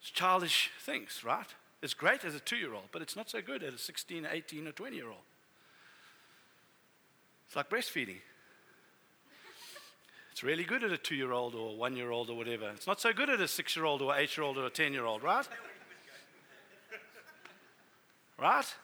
it's 0.01 0.09
childish 0.09 0.71
things, 0.81 1.21
right? 1.23 1.47
It's 1.81 1.93
great 1.93 2.25
as 2.25 2.33
a 2.33 2.39
two 2.39 2.55
year 2.55 2.73
old, 2.73 2.85
but 2.91 3.01
it's 3.01 3.15
not 3.15 3.29
so 3.29 3.41
good 3.41 3.63
as 3.63 3.73
a 3.75 3.77
16, 3.77 4.27
18, 4.29 4.67
or 4.67 4.71
20 4.71 4.95
year 4.95 5.07
old. 5.07 5.21
It's 7.45 7.55
like 7.55 7.69
breastfeeding. 7.69 8.17
It's 10.31 10.43
really 10.43 10.63
good 10.63 10.83
at 10.83 10.91
a 10.91 10.97
two 10.97 11.15
year 11.15 11.31
old 11.31 11.55
or 11.55 11.75
one 11.75 11.95
year 11.95 12.11
old 12.11 12.29
or 12.29 12.37
whatever. 12.37 12.69
It's 12.69 12.87
not 12.87 12.99
so 12.99 13.13
good 13.13 13.29
at 13.29 13.39
a 13.39 13.47
six 13.47 13.75
year 13.75 13.85
old 13.85 14.01
or 14.01 14.15
eight 14.15 14.35
year 14.35 14.43
old 14.43 14.57
or 14.57 14.65
a 14.65 14.69
10 14.69 14.93
year 14.93 15.05
old, 15.05 15.23
right? 15.23 15.47
Right? 18.39 18.75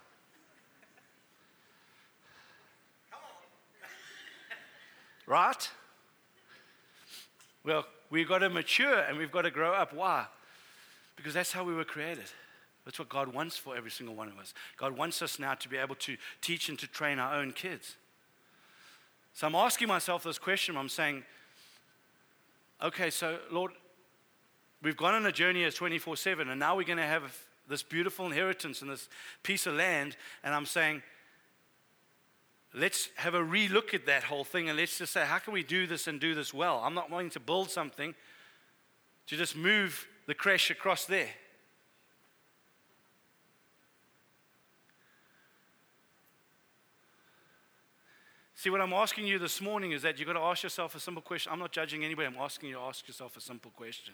Right? 5.25 5.69
Well, 7.65 7.85
we've 8.09 8.27
got 8.27 8.39
to 8.39 8.49
mature 8.49 8.99
and 8.99 9.17
we've 9.17 9.31
got 9.31 9.43
to 9.43 9.51
grow 9.51 9.73
up. 9.73 9.93
Why? 9.93 10.25
Because 11.15 11.33
that's 11.33 11.51
how 11.51 11.63
we 11.63 11.73
were 11.73 11.85
created. 11.85 12.25
That's 12.85 12.99
what 12.99 13.09
God 13.09 13.33
wants 13.33 13.55
for 13.55 13.75
every 13.75 13.91
single 13.91 14.15
one 14.15 14.27
of 14.27 14.37
us. 14.37 14.53
God 14.77 14.97
wants 14.97 15.21
us 15.21 15.39
now 15.39 15.53
to 15.53 15.69
be 15.69 15.77
able 15.77 15.95
to 15.95 16.17
teach 16.41 16.67
and 16.67 16.77
to 16.79 16.87
train 16.87 17.19
our 17.19 17.35
own 17.35 17.51
kids. 17.53 17.95
So 19.33 19.47
I'm 19.47 19.55
asking 19.55 19.87
myself 19.87 20.23
this 20.23 20.37
question. 20.37 20.77
I'm 20.77 20.89
saying, 20.89 21.23
okay, 22.81 23.09
so 23.09 23.39
Lord, 23.51 23.71
we've 24.81 24.97
gone 24.97 25.13
on 25.13 25.25
a 25.25 25.31
journey 25.31 25.63
as 25.63 25.75
24 25.75 26.17
7, 26.17 26.49
and 26.49 26.59
now 26.59 26.75
we're 26.75 26.83
going 26.83 26.97
to 26.97 27.03
have 27.03 27.37
this 27.69 27.81
beautiful 27.81 28.25
inheritance 28.25 28.81
and 28.81 28.91
this 28.91 29.07
piece 29.41 29.65
of 29.65 29.75
land, 29.75 30.17
and 30.43 30.53
I'm 30.53 30.65
saying, 30.65 31.01
let's 32.73 33.09
have 33.15 33.33
a 33.35 33.39
relook 33.39 33.93
at 33.93 34.05
that 34.07 34.23
whole 34.23 34.43
thing 34.43 34.69
and 34.69 34.77
let's 34.77 34.97
just 34.97 35.13
say, 35.13 35.25
how 35.25 35.37
can 35.37 35.53
we 35.53 35.63
do 35.63 35.85
this 35.85 36.07
and 36.07 36.19
do 36.19 36.33
this 36.33 36.53
well? 36.53 36.81
I'm 36.83 36.93
not 36.93 37.09
wanting 37.09 37.29
to 37.31 37.39
build 37.39 37.69
something 37.69 38.15
to 39.27 39.37
just 39.37 39.55
move 39.55 40.07
the 40.25 40.33
crash 40.33 40.71
across 40.71 41.05
there. 41.05 41.29
See, 48.55 48.69
what 48.69 48.79
I'm 48.79 48.93
asking 48.93 49.27
you 49.27 49.39
this 49.39 49.59
morning 49.59 49.91
is 49.91 50.03
that 50.03 50.17
you've 50.17 50.27
got 50.27 50.33
to 50.33 50.39
ask 50.39 50.63
yourself 50.63 50.95
a 50.95 50.99
simple 50.99 51.21
question. 51.21 51.51
I'm 51.51 51.59
not 51.59 51.73
judging 51.73 52.05
anybody, 52.05 52.27
I'm 52.27 52.41
asking 52.41 52.69
you 52.69 52.75
to 52.75 52.81
ask 52.81 53.05
yourself 53.07 53.35
a 53.35 53.41
simple 53.41 53.71
question 53.71 54.13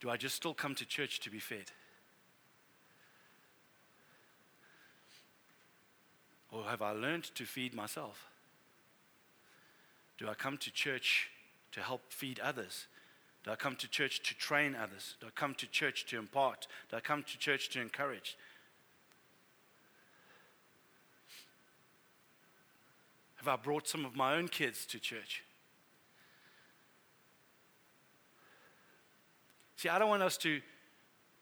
Do 0.00 0.10
I 0.10 0.16
just 0.16 0.34
still 0.34 0.52
come 0.52 0.74
to 0.74 0.84
church 0.84 1.20
to 1.20 1.30
be 1.30 1.38
fed? 1.38 1.70
Or 6.50 6.64
have 6.64 6.82
I 6.82 6.90
learned 6.90 7.24
to 7.34 7.44
feed 7.44 7.74
myself? 7.74 8.26
Do 10.18 10.28
I 10.28 10.34
come 10.34 10.58
to 10.58 10.70
church 10.70 11.30
to 11.72 11.80
help 11.80 12.12
feed 12.12 12.40
others? 12.40 12.86
Do 13.44 13.52
I 13.52 13.56
come 13.56 13.76
to 13.76 13.88
church 13.88 14.20
to 14.28 14.34
train 14.36 14.74
others? 14.74 15.14
Do 15.20 15.28
I 15.28 15.30
come 15.30 15.54
to 15.54 15.66
church 15.66 16.06
to 16.06 16.18
impart? 16.18 16.66
Do 16.90 16.96
I 16.96 17.00
come 17.00 17.22
to 17.22 17.38
church 17.38 17.70
to 17.70 17.80
encourage? 17.80 18.36
Have 23.36 23.48
I 23.48 23.56
brought 23.56 23.88
some 23.88 24.04
of 24.04 24.14
my 24.14 24.34
own 24.34 24.48
kids 24.48 24.84
to 24.86 24.98
church? 24.98 25.42
See, 29.76 29.88
I 29.88 29.98
don't 29.98 30.10
want 30.10 30.22
us 30.22 30.36
to 30.38 30.60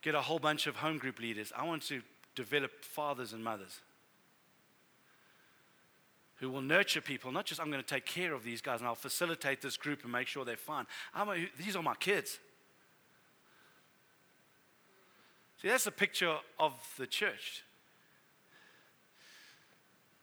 get 0.01 0.15
a 0.15 0.21
whole 0.21 0.39
bunch 0.39 0.65
of 0.65 0.77
home 0.77 0.97
group 0.97 1.19
leaders. 1.19 1.51
I 1.57 1.65
want 1.65 1.81
to 1.87 2.01
develop 2.35 2.85
fathers 2.85 3.33
and 3.33 3.43
mothers 3.43 3.81
who 6.39 6.49
will 6.49 6.61
nurture 6.61 7.01
people, 7.01 7.31
not 7.31 7.45
just 7.45 7.59
I'm 7.59 7.69
going 7.69 7.83
to 7.83 7.87
take 7.87 8.05
care 8.05 8.33
of 8.33 8.43
these 8.43 8.61
guys 8.61 8.79
and 8.79 8.87
I'll 8.87 8.95
facilitate 8.95 9.61
this 9.61 9.77
group 9.77 10.03
and 10.03 10.11
make 10.11 10.27
sure 10.27 10.45
they're 10.45 10.57
fine. 10.57 10.85
A, 11.15 11.49
these 11.57 11.75
are 11.75 11.83
my 11.83 11.95
kids. 11.95 12.39
See, 15.61 15.67
that's 15.67 15.87
a 15.87 15.91
picture 15.91 16.37
of 16.57 16.73
the 16.97 17.05
church. 17.05 17.63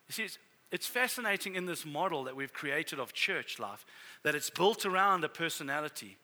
You 0.09 0.12
see, 0.14 0.22
it's, 0.22 0.38
it's 0.72 0.87
fascinating 0.87 1.55
in 1.55 1.66
this 1.66 1.85
model 1.85 2.24
that 2.24 2.35
we've 2.35 2.52
created 2.52 2.98
of 2.98 3.12
church 3.12 3.59
life 3.59 3.85
that 4.22 4.35
it's 4.35 4.48
built 4.48 4.87
around 4.87 5.22
a 5.24 5.29
personality. 5.29 6.16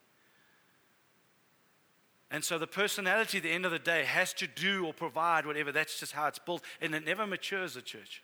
And 2.30 2.42
so 2.42 2.58
the 2.58 2.66
personality 2.66 3.38
at 3.38 3.44
the 3.44 3.50
end 3.50 3.66
of 3.66 3.72
the 3.72 3.78
day 3.78 4.04
has 4.04 4.32
to 4.34 4.46
do 4.46 4.86
or 4.86 4.94
provide 4.94 5.44
whatever. 5.44 5.70
That's 5.70 6.00
just 6.00 6.12
how 6.12 6.28
it's 6.28 6.38
built. 6.38 6.62
And 6.80 6.94
it 6.94 7.04
never 7.04 7.26
matures 7.26 7.74
the 7.74 7.82
church. 7.82 8.22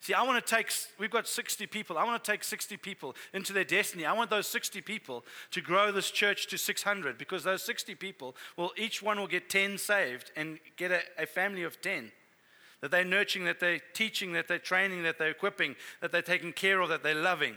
See, 0.00 0.14
I 0.14 0.22
want 0.22 0.44
to 0.44 0.54
take, 0.54 0.70
we've 0.98 1.10
got 1.10 1.26
60 1.26 1.66
people. 1.66 1.98
I 1.98 2.04
want 2.04 2.22
to 2.22 2.30
take 2.30 2.44
60 2.44 2.76
people 2.76 3.16
into 3.32 3.52
their 3.52 3.64
destiny. 3.64 4.06
I 4.06 4.12
want 4.12 4.30
those 4.30 4.46
60 4.46 4.80
people 4.80 5.24
to 5.50 5.60
grow 5.60 5.90
this 5.90 6.10
church 6.10 6.46
to 6.48 6.58
600 6.58 7.18
because 7.18 7.44
those 7.44 7.62
60 7.64 7.94
people, 7.96 8.36
well, 8.56 8.72
each 8.76 9.02
one 9.02 9.18
will 9.18 9.26
get 9.26 9.50
10 9.50 9.76
saved 9.76 10.30
and 10.36 10.60
get 10.76 10.92
a, 10.92 11.00
a 11.18 11.26
family 11.26 11.64
of 11.64 11.80
10 11.80 12.12
that 12.80 12.92
they're 12.92 13.04
nurturing, 13.04 13.44
that 13.44 13.58
they're 13.58 13.80
teaching, 13.92 14.32
that 14.34 14.46
they're 14.46 14.58
training, 14.58 15.02
that 15.02 15.18
they're 15.18 15.30
equipping, 15.30 15.74
that 16.00 16.12
they're 16.12 16.22
taking 16.22 16.52
care 16.52 16.80
of, 16.80 16.88
that 16.90 17.02
they're 17.02 17.14
loving. 17.14 17.56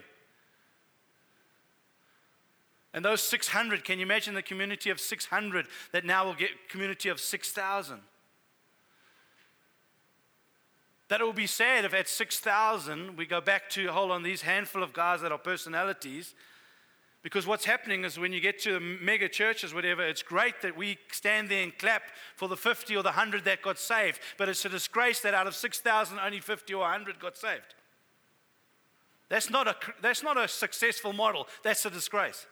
And 2.94 3.06
those 3.06 3.22
600, 3.22 3.84
can 3.84 4.00
you 4.00 4.06
imagine 4.06 4.34
the 4.34 4.42
community 4.42 4.90
of 4.90 5.00
600 5.00 5.68
that 5.92 6.06
now 6.06 6.26
will 6.26 6.34
get 6.34 6.70
community 6.70 7.08
of 7.08 7.20
6,000? 7.20 8.00
That 11.12 11.20
it 11.20 11.26
will 11.26 11.34
be 11.34 11.46
sad 11.46 11.84
if 11.84 11.94
at 11.94 12.08
6,000 12.08 13.18
we 13.18 13.26
go 13.26 13.42
back 13.42 13.70
to 13.72 13.88
hold 13.88 14.12
on 14.12 14.24
these 14.24 14.44
handful 14.44 14.82
of 14.82 14.94
guys 14.94 15.20
that 15.20 15.34
are 15.34 15.38
personalities. 15.38 16.34
Because 17.22 17.46
what's 17.46 17.66
happening 17.66 18.06
is 18.06 18.18
when 18.18 18.32
you 18.32 18.40
get 18.40 18.60
to 18.60 18.76
the 18.76 18.80
mega 18.80 19.28
churches, 19.28 19.74
whatever, 19.74 20.04
it's 20.08 20.24
great 20.24 20.62
that 20.62 20.78
we 20.78 20.98
stand 21.12 21.50
there 21.50 21.64
and 21.64 21.78
clap 21.78 22.04
for 22.38 22.48
the 22.48 22.56
50 22.56 22.96
or 22.96 23.04
the 23.04 23.10
100 23.10 23.44
that 23.44 23.62
got 23.62 23.78
saved. 23.78 24.22
But 24.38 24.48
it's 24.48 24.64
a 24.64 24.70
disgrace 24.70 25.20
that 25.20 25.34
out 25.34 25.48
of 25.48 25.54
6,000, 25.54 26.18
only 26.18 26.40
50 26.40 26.74
or 26.76 26.84
100 26.84 27.20
got 27.20 27.36
saved. 27.36 27.76
That's 29.28 29.50
not, 29.50 29.68
a, 29.68 29.76
that's 30.02 30.24
not 30.24 30.38
a 30.38 30.48
successful 30.48 31.12
model, 31.12 31.46
that's 31.62 31.86
a 31.86 31.90
disgrace. 31.90 32.46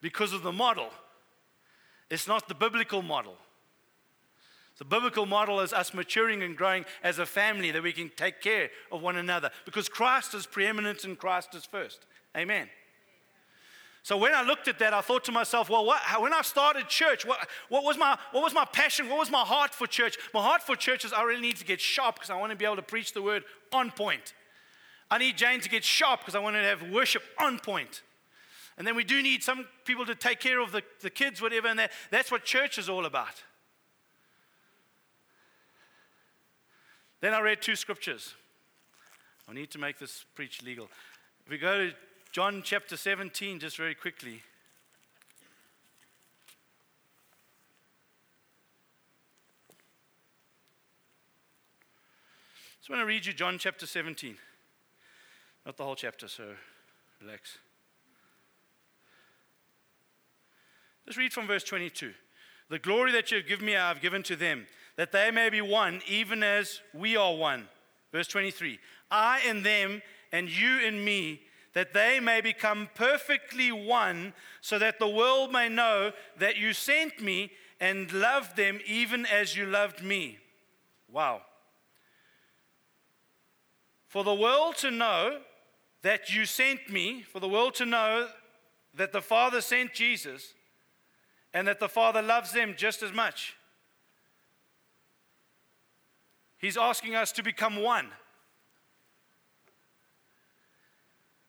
Because 0.00 0.32
of 0.32 0.44
the 0.44 0.52
model, 0.52 0.90
it's 2.08 2.28
not 2.28 2.46
the 2.46 2.54
biblical 2.54 3.02
model. 3.02 3.34
The 4.78 4.84
biblical 4.84 5.26
model 5.26 5.60
is 5.60 5.72
us 5.72 5.92
maturing 5.92 6.42
and 6.42 6.56
growing 6.56 6.84
as 7.02 7.18
a 7.18 7.26
family 7.26 7.72
that 7.72 7.82
we 7.82 7.92
can 7.92 8.10
take 8.16 8.40
care 8.40 8.70
of 8.92 9.02
one 9.02 9.16
another 9.16 9.50
because 9.64 9.88
Christ 9.88 10.34
is 10.34 10.46
preeminent 10.46 11.04
and 11.04 11.18
Christ 11.18 11.54
is 11.54 11.64
first. 11.64 12.06
Amen. 12.36 12.68
So 14.04 14.16
when 14.16 14.32
I 14.32 14.42
looked 14.42 14.68
at 14.68 14.78
that, 14.78 14.94
I 14.94 15.00
thought 15.00 15.24
to 15.24 15.32
myself, 15.32 15.68
well, 15.68 15.84
what, 15.84 16.00
when 16.20 16.32
I 16.32 16.42
started 16.42 16.88
church, 16.88 17.26
what, 17.26 17.46
what, 17.68 17.84
was 17.84 17.98
my, 17.98 18.16
what 18.30 18.42
was 18.42 18.54
my 18.54 18.64
passion? 18.64 19.08
What 19.08 19.18
was 19.18 19.30
my 19.30 19.42
heart 19.42 19.74
for 19.74 19.86
church? 19.86 20.16
My 20.32 20.40
heart 20.40 20.62
for 20.62 20.76
church 20.76 21.04
is 21.04 21.12
I 21.12 21.24
really 21.24 21.42
need 21.42 21.56
to 21.56 21.64
get 21.64 21.80
sharp 21.80 22.14
because 22.14 22.30
I 22.30 22.36
want 22.36 22.52
to 22.52 22.56
be 22.56 22.64
able 22.64 22.76
to 22.76 22.82
preach 22.82 23.12
the 23.12 23.20
word 23.20 23.42
on 23.72 23.90
point. 23.90 24.32
I 25.10 25.18
need 25.18 25.36
Jane 25.36 25.60
to 25.60 25.68
get 25.68 25.84
sharp 25.84 26.20
because 26.20 26.36
I 26.36 26.38
want 26.38 26.54
to 26.54 26.62
have 26.62 26.88
worship 26.90 27.22
on 27.40 27.58
point. 27.58 28.02
And 28.78 28.86
then 28.86 28.94
we 28.94 29.02
do 29.02 29.22
need 29.22 29.42
some 29.42 29.66
people 29.84 30.06
to 30.06 30.14
take 30.14 30.38
care 30.38 30.60
of 30.60 30.70
the, 30.70 30.82
the 31.00 31.10
kids, 31.10 31.42
whatever, 31.42 31.66
and 31.66 31.78
that, 31.80 31.90
that's 32.10 32.30
what 32.30 32.44
church 32.44 32.78
is 32.78 32.88
all 32.88 33.06
about. 33.06 33.42
Then 37.20 37.34
I 37.34 37.40
read 37.40 37.60
two 37.60 37.76
scriptures. 37.76 38.34
I 39.48 39.52
need 39.52 39.70
to 39.72 39.78
make 39.78 39.98
this 39.98 40.24
preach 40.34 40.62
legal. 40.62 40.88
If 41.44 41.50
we 41.50 41.58
go 41.58 41.78
to 41.78 41.94
John 42.32 42.62
chapter 42.62 42.96
17, 42.96 43.58
just 43.58 43.76
very 43.76 43.94
quickly. 43.94 44.42
So 52.80 52.94
I 52.94 52.98
to 52.98 53.04
read 53.04 53.26
you 53.26 53.32
John 53.32 53.58
chapter 53.58 53.86
17. 53.86 54.36
Not 55.66 55.76
the 55.76 55.84
whole 55.84 55.96
chapter, 55.96 56.28
so 56.28 56.44
relax. 57.20 57.58
Let's 61.06 61.18
read 61.18 61.32
from 61.32 61.46
verse 61.46 61.64
22. 61.64 62.12
The 62.70 62.78
glory 62.78 63.12
that 63.12 63.30
you 63.30 63.38
have 63.38 63.46
given 63.46 63.66
me, 63.66 63.76
I 63.76 63.88
have 63.88 64.00
given 64.00 64.22
to 64.24 64.36
them 64.36 64.66
that 64.98 65.12
they 65.12 65.30
may 65.30 65.48
be 65.48 65.60
one, 65.60 66.02
even 66.08 66.42
as 66.42 66.80
we 66.92 67.16
are 67.16 67.34
one. 67.34 67.68
Verse 68.12 68.26
23 68.26 68.78
I 69.10 69.40
in 69.48 69.62
them, 69.62 70.02
and 70.32 70.50
you 70.50 70.80
in 70.80 71.02
me, 71.02 71.40
that 71.72 71.94
they 71.94 72.20
may 72.20 72.40
become 72.40 72.90
perfectly 72.94 73.70
one, 73.70 74.34
so 74.60 74.78
that 74.78 74.98
the 74.98 75.08
world 75.08 75.52
may 75.52 75.68
know 75.68 76.12
that 76.38 76.56
you 76.58 76.72
sent 76.72 77.22
me 77.22 77.52
and 77.80 78.12
loved 78.12 78.56
them 78.56 78.80
even 78.86 79.24
as 79.24 79.56
you 79.56 79.66
loved 79.66 80.02
me. 80.02 80.38
Wow. 81.10 81.42
For 84.08 84.24
the 84.24 84.34
world 84.34 84.76
to 84.78 84.90
know 84.90 85.38
that 86.02 86.34
you 86.34 86.44
sent 86.44 86.90
me, 86.90 87.22
for 87.22 87.38
the 87.38 87.48
world 87.48 87.74
to 87.76 87.86
know 87.86 88.28
that 88.94 89.12
the 89.12 89.22
Father 89.22 89.60
sent 89.60 89.94
Jesus, 89.94 90.54
and 91.54 91.68
that 91.68 91.78
the 91.78 91.88
Father 91.88 92.20
loves 92.20 92.50
them 92.50 92.74
just 92.76 93.00
as 93.02 93.12
much. 93.12 93.54
He's 96.58 96.76
asking 96.76 97.14
us 97.14 97.32
to 97.32 97.42
become 97.42 97.82
one. 97.82 98.08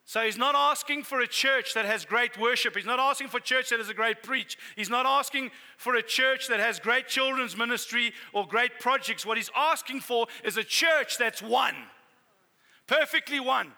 So 0.06 0.22
he's 0.22 0.40
not 0.40 0.56
asking 0.56 1.04
for 1.04 1.22
a 1.22 1.28
church 1.28 1.76
that 1.76 1.86
has 1.86 2.04
great 2.04 2.36
worship. 2.36 2.76
He's 2.76 2.86
not 2.86 3.00
asking 3.00 3.28
for 3.28 3.38
a 3.38 3.42
church 3.42 3.70
that 3.70 3.78
has 3.78 3.90
a 3.90 3.94
great 3.94 4.24
preach. 4.24 4.58
He's 4.76 4.90
not 4.90 5.06
asking 5.06 5.52
for 5.78 5.94
a 5.94 6.02
church 6.02 6.48
that 6.48 6.60
has 6.60 6.80
great 6.80 7.08
children's 7.08 7.56
ministry 7.56 8.14
or 8.34 8.48
great 8.48 8.80
projects. 8.80 9.24
What 9.24 9.38
he's 9.38 9.52
asking 9.56 10.00
for 10.00 10.26
is 10.44 10.58
a 10.58 10.64
church 10.64 11.20
that's 11.20 11.44
one, 11.44 11.76
perfectly 12.88 13.40
one. 13.40 13.74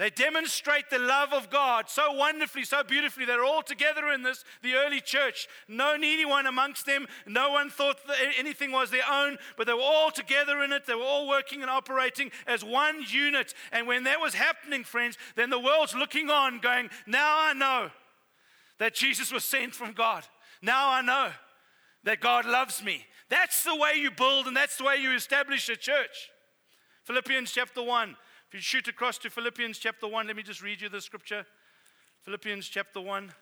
They 0.00 0.08
demonstrate 0.08 0.88
the 0.88 0.98
love 0.98 1.34
of 1.34 1.50
God 1.50 1.90
so 1.90 2.12
wonderfully, 2.12 2.64
so 2.64 2.82
beautifully. 2.82 3.26
They're 3.26 3.44
all 3.44 3.60
together 3.60 4.10
in 4.10 4.22
this, 4.22 4.46
the 4.62 4.72
early 4.72 5.02
church. 5.02 5.46
No 5.68 5.94
needy 5.98 6.24
one 6.24 6.46
amongst 6.46 6.86
them. 6.86 7.06
No 7.26 7.50
one 7.50 7.68
thought 7.68 7.98
anything 8.38 8.72
was 8.72 8.90
their 8.90 9.06
own, 9.06 9.36
but 9.58 9.66
they 9.66 9.74
were 9.74 9.82
all 9.82 10.10
together 10.10 10.62
in 10.62 10.72
it. 10.72 10.86
They 10.86 10.94
were 10.94 11.02
all 11.02 11.28
working 11.28 11.60
and 11.60 11.70
operating 11.70 12.30
as 12.46 12.64
one 12.64 13.04
unit. 13.10 13.52
And 13.72 13.86
when 13.86 14.04
that 14.04 14.22
was 14.22 14.32
happening, 14.32 14.84
friends, 14.84 15.18
then 15.36 15.50
the 15.50 15.60
world's 15.60 15.94
looking 15.94 16.30
on, 16.30 16.60
going, 16.60 16.88
Now 17.06 17.36
I 17.38 17.52
know 17.52 17.90
that 18.78 18.94
Jesus 18.94 19.30
was 19.30 19.44
sent 19.44 19.74
from 19.74 19.92
God. 19.92 20.24
Now 20.62 20.88
I 20.88 21.02
know 21.02 21.28
that 22.04 22.20
God 22.20 22.46
loves 22.46 22.82
me. 22.82 23.04
That's 23.28 23.64
the 23.64 23.76
way 23.76 23.96
you 23.96 24.10
build 24.10 24.46
and 24.46 24.56
that's 24.56 24.78
the 24.78 24.84
way 24.84 24.96
you 24.96 25.12
establish 25.12 25.68
a 25.68 25.76
church. 25.76 26.30
Philippians 27.04 27.52
chapter 27.52 27.82
1. 27.82 28.16
If 28.50 28.54
you 28.54 28.60
shoot 28.62 28.88
across 28.88 29.16
to 29.18 29.30
Philippians 29.30 29.78
chapter 29.78 30.08
1, 30.08 30.26
let 30.26 30.34
me 30.34 30.42
just 30.42 30.60
read 30.60 30.80
you 30.80 30.88
the 30.88 31.00
scripture. 31.00 31.46
Philippians 32.24 32.68
chapter 32.68 33.00
1, 33.00 33.32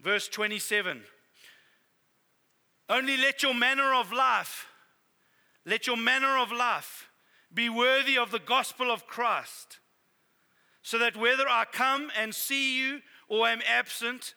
verse 0.00 0.28
27. 0.28 1.02
Only 2.88 3.16
let 3.16 3.42
your 3.42 3.52
manner 3.52 3.94
of 3.94 4.12
life, 4.12 4.68
let 5.64 5.88
your 5.88 5.96
manner 5.96 6.38
of 6.38 6.52
life 6.52 7.08
be 7.52 7.68
worthy 7.68 8.16
of 8.16 8.30
the 8.30 8.38
gospel 8.38 8.92
of 8.92 9.08
Christ, 9.08 9.80
so 10.82 11.00
that 11.00 11.16
whether 11.16 11.48
I 11.48 11.64
come 11.72 12.12
and 12.16 12.32
see 12.32 12.78
you 12.78 13.00
or 13.26 13.48
am 13.48 13.60
absent, 13.68 14.34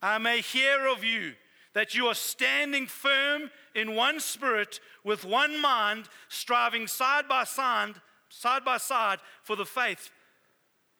I 0.00 0.18
may 0.18 0.42
hear 0.42 0.86
of 0.86 1.02
you 1.02 1.32
that 1.78 1.94
you 1.94 2.08
are 2.08 2.14
standing 2.14 2.88
firm 2.88 3.48
in 3.72 3.94
one 3.94 4.18
spirit, 4.18 4.80
with 5.04 5.24
one 5.24 5.62
mind, 5.62 6.08
striving 6.28 6.88
side 6.88 7.28
by 7.28 7.44
side, 7.44 7.94
side 8.28 8.64
by 8.64 8.76
side 8.76 9.20
for 9.44 9.54
the 9.54 9.64
faith 9.64 10.10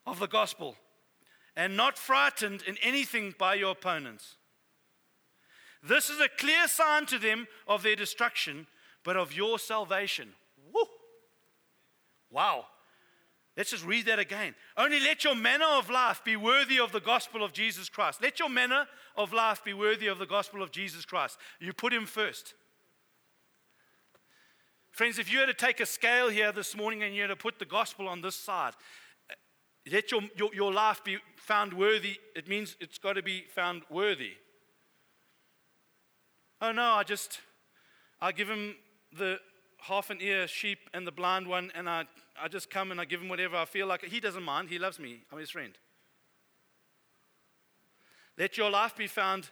of 0.07 0.21
the 0.21 0.29
gospel, 0.29 0.77
and 1.57 1.77
not 1.77 1.99
frightened 1.99 2.63
in 2.63 2.77
anything 2.81 3.35
by 3.37 3.57
your 3.57 3.73
opponents. 3.73 4.37
This 5.83 6.11
is 6.11 6.21
a 6.21 6.29
clear 6.29 6.69
sign 6.69 7.07
to 7.07 7.19
them 7.19 7.49
of 7.67 7.83
their 7.83 7.97
destruction, 7.97 8.69
but 9.03 9.17
of 9.17 9.35
your 9.37 9.59
salvation. 9.59 10.29
Woo! 10.73 10.85
Wow. 12.31 12.67
Let's 13.57 13.73
just 13.73 13.85
read 13.85 14.07
that 14.07 14.21
again. 14.21 14.55
Only 14.77 15.01
let 15.01 15.25
your 15.25 15.35
manner 15.35 15.67
of 15.67 15.91
life 15.91 16.23
be 16.25 16.37
worthy 16.37 16.79
of 16.79 16.93
the 16.93 17.01
gospel 17.01 17.43
of 17.43 17.53
Jesus 17.53 17.89
Christ. 17.89 18.23
Let 18.23 18.39
your 18.39 18.49
manner 18.49 18.87
of 19.19 19.33
life 19.33 19.63
be 19.65 19.75
worthy 19.75 20.07
of 20.07 20.19
the 20.19 20.27
gospel 20.27 20.63
of 20.63 20.71
Jesus 20.71 21.05
Christ. 21.05 21.37
You 21.61 21.73
put 21.73 21.93
him 21.93 22.07
first. 22.07 22.55
Friends, 24.93 25.19
if 25.19 25.31
you 25.31 25.41
had 25.41 25.47
to 25.47 25.55
take 25.55 25.81
a 25.81 25.87
scale 25.87 26.29
here 26.29 26.53
this 26.53 26.77
morning 26.77 27.03
and 27.03 27.15
you 27.15 27.23
had 27.23 27.29
to 27.29 27.37
put 27.37 27.59
the 27.59 27.65
gospel 27.65 28.09
on 28.09 28.23
this 28.23 28.37
side, 28.37 28.73
let 29.91 30.11
your, 30.11 30.23
your, 30.37 30.55
your 30.55 30.73
life 30.73 31.03
be 31.05 31.19
found 31.37 31.73
worthy. 31.73 32.19
It 32.35 32.49
means 32.49 32.77
it's 32.81 32.99
got 32.99 33.15
to 33.15 33.23
be 33.23 33.45
found 33.55 33.83
worthy. 33.91 34.33
Oh 36.61 36.73
no, 36.73 36.83
I 36.83 37.03
just, 37.03 37.41
I 38.21 38.33
give 38.33 38.49
him 38.49 38.77
the 39.17 39.39
half 39.81 40.11
an 40.11 40.19
ear 40.21 40.49
sheep 40.49 40.79
and 40.93 41.07
the 41.07 41.13
blind 41.13 41.47
one, 41.47 41.71
and 41.75 41.89
I, 41.89 42.05
I 42.41 42.49
just 42.49 42.69
come 42.69 42.91
and 42.91 43.01
I 43.01 43.05
give 43.05 43.21
him 43.21 43.29
whatever 43.29 43.57
I 43.57 43.65
feel 43.65 43.87
like. 43.87 44.05
He 44.05 44.21
doesn't 44.21 44.43
mind. 44.43 44.69
He 44.69 44.79
loves 44.79 44.99
me. 44.99 45.21
I'm 45.33 45.39
his 45.39 45.51
friend. 45.51 45.73
Let 48.39 48.57
your 48.57 48.71
life 48.71 48.95
be 48.97 49.09
found 49.09 49.51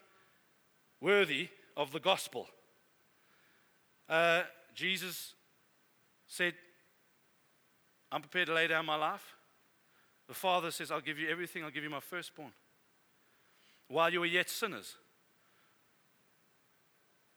worthy 1.01 1.49
of 1.77 1.91
the 1.91 1.99
gospel. 1.99 2.47
Uh, 4.09 4.43
Jesus 4.75 5.35
said, 6.29 6.55
I'm 8.13 8.21
prepared 8.21 8.47
to 8.47 8.55
lay 8.55 8.69
down 8.69 8.87
my 8.87 8.95
life. 8.95 9.35
The 10.29 10.35
Father 10.35 10.71
says, 10.71 10.91
I'll 10.91 11.01
give 11.01 11.19
you 11.19 11.29
everything, 11.29 11.65
I'll 11.65 11.71
give 11.71 11.83
you 11.83 11.91
my 11.91 12.01
firstborn. 12.01 12.53
While 13.89 14.13
you 14.13 14.21
were 14.21 14.27
yet 14.27 14.49
sinners. 14.49 14.95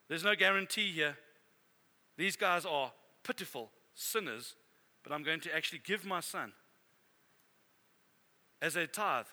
There's 0.08 0.24
no 0.24 0.34
guarantee 0.34 0.90
here. 0.92 1.16
These 2.16 2.36
guys 2.36 2.64
are 2.64 2.92
pitiful 3.24 3.70
sinners, 3.94 4.54
but 5.02 5.12
I'm 5.12 5.22
going 5.22 5.40
to 5.40 5.54
actually 5.54 5.80
give 5.84 6.04
my 6.04 6.20
son 6.20 6.52
as 8.62 8.76
a 8.76 8.86
tithe. 8.86 9.26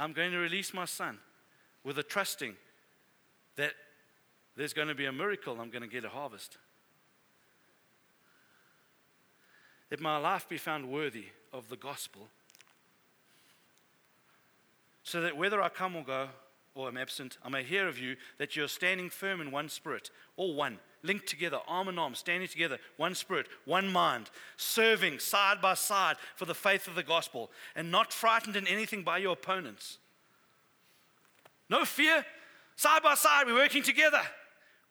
I'm 0.00 0.14
going 0.14 0.30
to 0.32 0.38
release 0.38 0.72
my 0.72 0.86
son 0.86 1.18
with 1.84 1.98
a 1.98 2.02
trusting 2.02 2.54
that 3.56 3.74
there's 4.56 4.72
going 4.72 4.88
to 4.88 4.94
be 4.94 5.04
a 5.04 5.12
miracle, 5.12 5.60
I'm 5.60 5.68
going 5.68 5.82
to 5.82 5.88
get 5.88 6.06
a 6.06 6.08
harvest. 6.08 6.56
Let 9.90 10.00
my 10.00 10.16
life 10.16 10.48
be 10.48 10.56
found 10.56 10.90
worthy 10.90 11.26
of 11.52 11.68
the 11.68 11.76
gospel, 11.76 12.28
so 15.02 15.20
that 15.20 15.36
whether 15.36 15.60
I 15.60 15.68
come 15.68 15.94
or 15.94 16.04
go, 16.04 16.28
or 16.74 16.88
I'm 16.88 16.96
absent, 16.96 17.36
I 17.44 17.50
may 17.50 17.62
hear 17.62 17.86
of 17.86 17.98
you 17.98 18.16
that 18.38 18.56
you're 18.56 18.68
standing 18.68 19.10
firm 19.10 19.40
in 19.42 19.50
one 19.50 19.68
spirit, 19.68 20.10
all 20.36 20.54
one, 20.54 20.78
linked 21.02 21.26
together, 21.26 21.58
arm 21.66 21.88
in 21.88 21.98
arm, 21.98 22.14
standing 22.14 22.48
together, 22.48 22.78
one 22.96 23.14
spirit, 23.14 23.46
one 23.64 23.88
mind, 23.88 24.30
serving 24.56 25.18
side 25.18 25.60
by 25.60 25.74
side 25.74 26.16
for 26.36 26.44
the 26.44 26.54
faith 26.54 26.86
of 26.86 26.94
the 26.94 27.02
gospel, 27.02 27.50
and 27.74 27.90
not 27.90 28.12
frightened 28.12 28.56
in 28.56 28.66
anything 28.66 29.02
by 29.02 29.18
your 29.18 29.32
opponents. 29.32 29.98
No 31.68 31.84
fear, 31.84 32.24
side 32.76 33.02
by 33.02 33.14
side, 33.14 33.46
we're 33.46 33.54
working 33.54 33.82
together. 33.82 34.22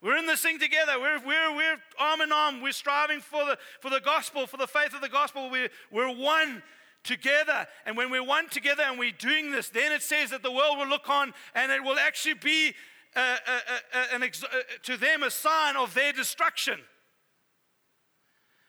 We're 0.02 0.18
in 0.18 0.28
this 0.28 0.42
thing 0.42 0.60
together. 0.60 0.94
We're, 1.00 1.20
we're, 1.20 1.56
we're 1.56 1.78
arm 2.00 2.22
in 2.22 2.32
arm. 2.32 2.62
We're 2.62 2.72
striving 2.72 3.20
for 3.20 3.44
the, 3.46 3.58
for 3.82 3.90
the 3.90 4.00
gospel, 4.00 4.48
for 4.48 4.56
the 4.56 4.68
faith 4.68 4.94
of 4.94 5.02
the 5.02 5.10
gospel. 5.10 5.50
We're, 5.50 5.70
we're 5.92 6.16
one 6.16 6.64
together. 7.04 7.68
And 7.86 7.98
when 7.98 8.10
we're 8.10 8.24
one 8.24 8.48
together 8.48 8.84
and 8.84 8.98
we're 8.98 9.12
doing 9.12 9.52
this, 9.52 9.70
then 9.70 9.92
it 9.92 10.02
says 10.02 10.30
that 10.30 10.42
the 10.42 10.52
world 10.52 10.78
will 10.78 10.88
look 10.88 11.10
on 11.10 11.34
and 11.54 11.72
it 11.72 11.84
will 11.84 12.00
actually 12.00 12.36
be 12.36 12.74
ex- 13.16 14.44
to 14.84 14.98
them 14.98 15.24
a 15.24 15.32
sign 15.32 15.76
of 15.76 15.94
their 15.94 16.14
destruction. 16.14 16.80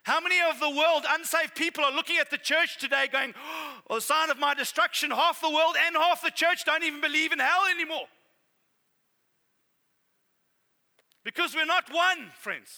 How 0.04 0.20
many 0.20 0.40
of 0.40 0.58
the 0.58 0.70
world 0.70 1.04
unsaved 1.08 1.54
people 1.54 1.84
are 1.84 1.92
looking 1.92 2.16
at 2.16 2.30
the 2.30 2.38
church 2.38 2.78
today 2.78 3.06
going, 3.12 3.34
oh, 3.88 3.96
the 3.96 4.00
sign 4.00 4.30
of 4.30 4.38
my 4.38 4.54
destruction? 4.54 5.10
Half 5.10 5.40
the 5.40 5.50
world 5.50 5.76
and 5.86 5.94
half 5.94 6.22
the 6.22 6.30
church 6.30 6.64
don't 6.64 6.82
even 6.82 7.00
believe 7.00 7.32
in 7.32 7.38
hell 7.38 7.66
anymore. 7.70 8.08
Because 11.22 11.54
we're 11.54 11.66
not 11.66 11.92
one, 11.92 12.30
friends. 12.38 12.70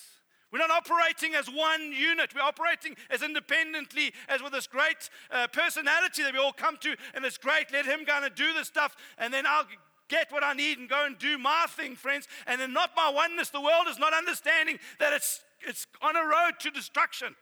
We're 0.50 0.58
not 0.58 0.70
operating 0.70 1.34
as 1.34 1.46
one 1.46 1.92
unit. 1.92 2.34
We're 2.34 2.42
operating 2.42 2.96
as 3.08 3.22
independently, 3.22 4.12
as 4.28 4.42
with 4.42 4.52
this 4.52 4.66
great 4.66 5.08
uh, 5.30 5.46
personality 5.46 6.22
that 6.24 6.32
we 6.32 6.38
all 6.38 6.52
come 6.52 6.76
to, 6.80 6.94
and 7.14 7.24
it's 7.24 7.38
great. 7.38 7.72
Let 7.72 7.86
him 7.86 8.04
go 8.04 8.20
and 8.22 8.34
do 8.34 8.52
this 8.52 8.66
stuff, 8.66 8.94
and 9.16 9.32
then 9.32 9.46
I'll 9.46 9.64
get 10.12 10.30
what 10.30 10.44
I 10.44 10.52
need 10.52 10.78
and 10.78 10.88
go 10.88 11.06
and 11.06 11.18
do 11.18 11.38
my 11.38 11.64
thing, 11.70 11.96
friends. 11.96 12.28
And 12.46 12.60
then 12.60 12.72
not 12.72 12.90
my 12.94 13.10
oneness. 13.10 13.48
The 13.48 13.60
world 13.60 13.86
is 13.88 13.98
not 13.98 14.12
understanding 14.12 14.78
that 15.00 15.12
it's, 15.14 15.40
it's 15.66 15.86
on 16.02 16.14
a 16.16 16.22
road 16.22 16.52
to 16.60 16.70
destruction, 16.70 17.34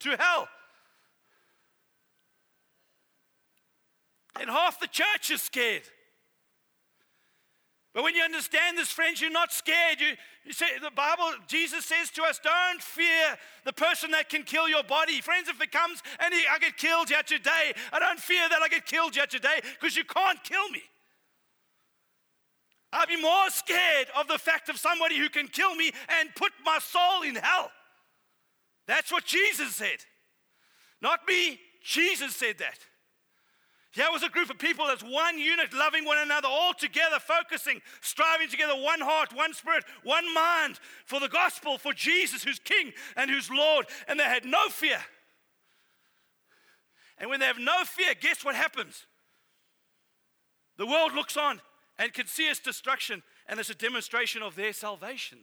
to 0.00 0.16
hell. 0.18 0.48
And 4.40 4.50
half 4.50 4.80
the 4.80 4.88
church 4.88 5.30
is 5.30 5.40
scared. 5.40 5.84
But 7.94 8.02
when 8.02 8.16
you 8.16 8.24
understand 8.24 8.76
this, 8.76 8.90
friends, 8.90 9.20
you're 9.20 9.30
not 9.30 9.52
scared. 9.52 10.00
You, 10.00 10.16
you 10.44 10.52
the 10.82 10.90
Bible, 10.90 11.30
Jesus 11.46 11.84
says 11.84 12.10
to 12.10 12.24
us, 12.24 12.40
don't 12.42 12.82
fear 12.82 13.38
the 13.64 13.72
person 13.72 14.10
that 14.10 14.28
can 14.28 14.42
kill 14.42 14.68
your 14.68 14.82
body. 14.82 15.20
Friends, 15.20 15.48
if 15.48 15.60
it 15.62 15.70
comes 15.70 16.02
and 16.18 16.34
I 16.34 16.58
get 16.58 16.76
killed 16.76 17.08
yet 17.08 17.28
today, 17.28 17.72
I 17.92 18.00
don't 18.00 18.18
fear 18.18 18.48
that 18.48 18.60
I 18.60 18.68
get 18.68 18.84
killed 18.84 19.14
yet 19.14 19.30
today 19.30 19.60
because 19.62 19.96
you 19.96 20.04
can't 20.04 20.42
kill 20.42 20.68
me. 20.70 20.82
I'd 22.92 23.08
be 23.08 23.20
more 23.20 23.48
scared 23.50 24.08
of 24.18 24.26
the 24.26 24.38
fact 24.38 24.68
of 24.68 24.76
somebody 24.76 25.16
who 25.16 25.28
can 25.28 25.46
kill 25.46 25.74
me 25.76 25.92
and 26.20 26.34
put 26.34 26.52
my 26.64 26.78
soul 26.80 27.22
in 27.22 27.36
hell. 27.36 27.70
That's 28.88 29.12
what 29.12 29.24
Jesus 29.24 29.76
said. 29.76 29.98
Not 31.00 31.20
me, 31.28 31.60
Jesus 31.82 32.34
said 32.34 32.58
that. 32.58 32.78
Here 33.94 34.08
was 34.12 34.24
a 34.24 34.28
group 34.28 34.50
of 34.50 34.58
people 34.58 34.86
that's 34.88 35.04
one 35.04 35.38
unit, 35.38 35.72
loving 35.72 36.04
one 36.04 36.18
another, 36.18 36.48
all 36.50 36.74
together, 36.74 37.20
focusing, 37.20 37.80
striving 38.00 38.48
together, 38.48 38.74
one 38.74 39.00
heart, 39.00 39.32
one 39.32 39.54
spirit, 39.54 39.84
one 40.02 40.34
mind 40.34 40.80
for 41.06 41.20
the 41.20 41.28
gospel, 41.28 41.78
for 41.78 41.92
Jesus, 41.92 42.42
who's 42.42 42.58
King 42.58 42.92
and 43.16 43.30
who's 43.30 43.48
Lord. 43.50 43.86
And 44.08 44.18
they 44.18 44.24
had 44.24 44.44
no 44.44 44.68
fear. 44.68 44.98
And 47.18 47.30
when 47.30 47.38
they 47.38 47.46
have 47.46 47.60
no 47.60 47.84
fear, 47.84 48.14
guess 48.20 48.44
what 48.44 48.56
happens? 48.56 49.06
The 50.76 50.86
world 50.86 51.14
looks 51.14 51.36
on 51.36 51.60
and 51.96 52.12
can 52.12 52.26
see 52.26 52.48
its 52.48 52.58
destruction, 52.58 53.22
and 53.46 53.60
it's 53.60 53.70
a 53.70 53.76
demonstration 53.76 54.42
of 54.42 54.56
their 54.56 54.72
salvation. 54.72 55.38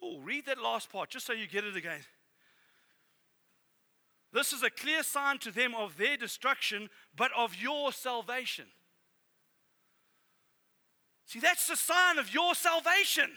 Oh, 0.00 0.20
read 0.20 0.46
that 0.46 0.62
last 0.62 0.92
part 0.92 1.10
just 1.10 1.26
so 1.26 1.32
you 1.32 1.48
get 1.48 1.64
it 1.64 1.74
again. 1.74 2.02
This 4.34 4.52
is 4.52 4.64
a 4.64 4.70
clear 4.70 5.04
sign 5.04 5.38
to 5.38 5.52
them 5.52 5.76
of 5.76 5.96
their 5.96 6.16
destruction, 6.16 6.90
but 7.16 7.30
of 7.38 7.54
your 7.54 7.92
salvation. 7.92 8.64
See, 11.24 11.38
that's 11.38 11.68
the 11.68 11.76
sign 11.76 12.18
of 12.18 12.34
your 12.34 12.56
salvation. 12.56 13.30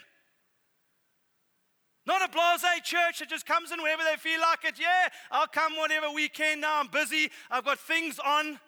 Not 2.04 2.28
a 2.28 2.32
blase 2.32 2.82
church 2.82 3.20
that 3.20 3.28
just 3.28 3.46
comes 3.46 3.70
in 3.70 3.80
whenever 3.80 4.02
they 4.02 4.16
feel 4.16 4.40
like 4.40 4.64
it. 4.64 4.80
Yeah, 4.80 5.08
I'll 5.30 5.46
come 5.46 5.76
whatever 5.76 6.10
weekend. 6.10 6.62
Now 6.62 6.80
I'm 6.80 6.88
busy. 6.88 7.30
I've 7.48 7.64
got 7.64 7.78
things 7.78 8.18
on. 8.18 8.58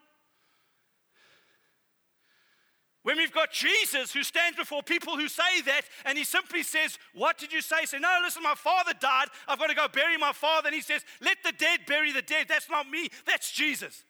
When 3.03 3.17
we've 3.17 3.33
got 3.33 3.51
Jesus 3.51 4.13
who 4.13 4.23
stands 4.23 4.59
before 4.59 4.83
people 4.83 5.17
who 5.17 5.27
say 5.27 5.63
that, 5.65 5.83
and 6.05 6.19
he 6.19 6.25
simply 6.25 6.63
says, 6.63 6.99
What 7.15 7.39
did 7.39 7.53
you 7.53 7.63
say? 7.63 7.87
Say, 7.87 7.99
No, 7.99 8.19
listen, 8.23 8.43
my 8.43 8.55
father 8.55 8.93
died. 8.99 9.29
I've 9.49 9.59
got 9.59 9.69
to 9.69 9.75
go 9.75 9.89
bury 9.89 10.19
my 10.19 10.33
father. 10.33 10.69
And 10.69 10.75
he 10.75 10.83
says, 10.83 11.03
Let 11.21 11.39
the 11.43 11.53
dead 11.53 11.81
bury 11.87 12.13
the 12.13 12.23
dead. 12.23 12.47
That's 12.49 12.69
not 12.69 12.91
me, 12.91 13.09
that's 13.27 13.51
Jesus. 13.53 14.05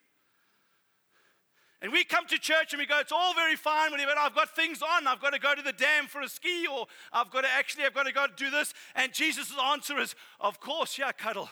And 1.83 1.93
we 1.93 2.05
come 2.05 2.27
to 2.27 2.39
church 2.39 2.73
and 2.73 2.79
we 2.79 2.85
go, 2.85 2.99
it's 2.99 3.13
all 3.13 3.33
very 3.33 3.57
fine, 3.57 3.91
whatever. 3.91 4.13
I've 4.19 4.35
got 4.35 4.55
things 4.55 4.83
on. 4.83 5.07
I've 5.07 5.21
got 5.21 5.33
to 5.33 5.39
go 5.39 5.55
to 5.55 5.63
the 5.63 5.73
dam 5.73 6.09
for 6.09 6.21
a 6.21 6.29
ski, 6.29 6.67
or 6.71 6.87
I've 7.11 7.31
got 7.31 7.41
to 7.41 7.49
actually, 7.49 7.85
I've 7.85 7.95
got 7.95 8.05
to 8.05 8.13
go 8.13 8.27
do 8.37 8.51
this. 8.51 8.75
And 8.95 9.15
Jesus' 9.15 9.55
answer 9.59 9.99
is, 9.99 10.15
of 10.41 10.61
course, 10.61 10.99
yeah, 10.99 11.11
cuddle. 11.13 11.49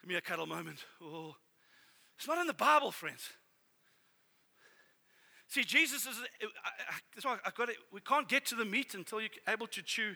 Give 0.00 0.08
me 0.08 0.16
a 0.16 0.20
cuddle 0.20 0.46
moment. 0.46 0.84
Oh. 1.00 1.36
It's 2.18 2.26
not 2.26 2.38
in 2.38 2.48
the 2.48 2.54
Bible, 2.54 2.90
friends. 2.90 3.28
See, 5.50 5.64
Jesus 5.64 6.06
is, 6.06 6.16
that's 7.12 7.24
why 7.24 7.38
I 7.44 7.50
got 7.50 7.68
it. 7.68 7.76
We 7.92 8.00
can't 8.00 8.28
get 8.28 8.46
to 8.46 8.54
the 8.54 8.64
meat 8.64 8.94
until 8.94 9.20
you're 9.20 9.30
able 9.48 9.66
to 9.66 9.82
chew. 9.82 10.14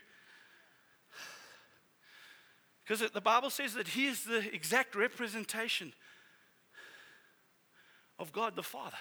Because 2.84 3.10
the 3.10 3.20
Bible 3.20 3.50
says 3.50 3.74
that 3.74 3.88
He 3.88 4.06
is 4.06 4.22
the 4.22 4.38
exact 4.54 4.94
representation 4.94 5.92
of 8.20 8.32
God 8.32 8.54
the 8.54 8.62
Father. 8.62 8.96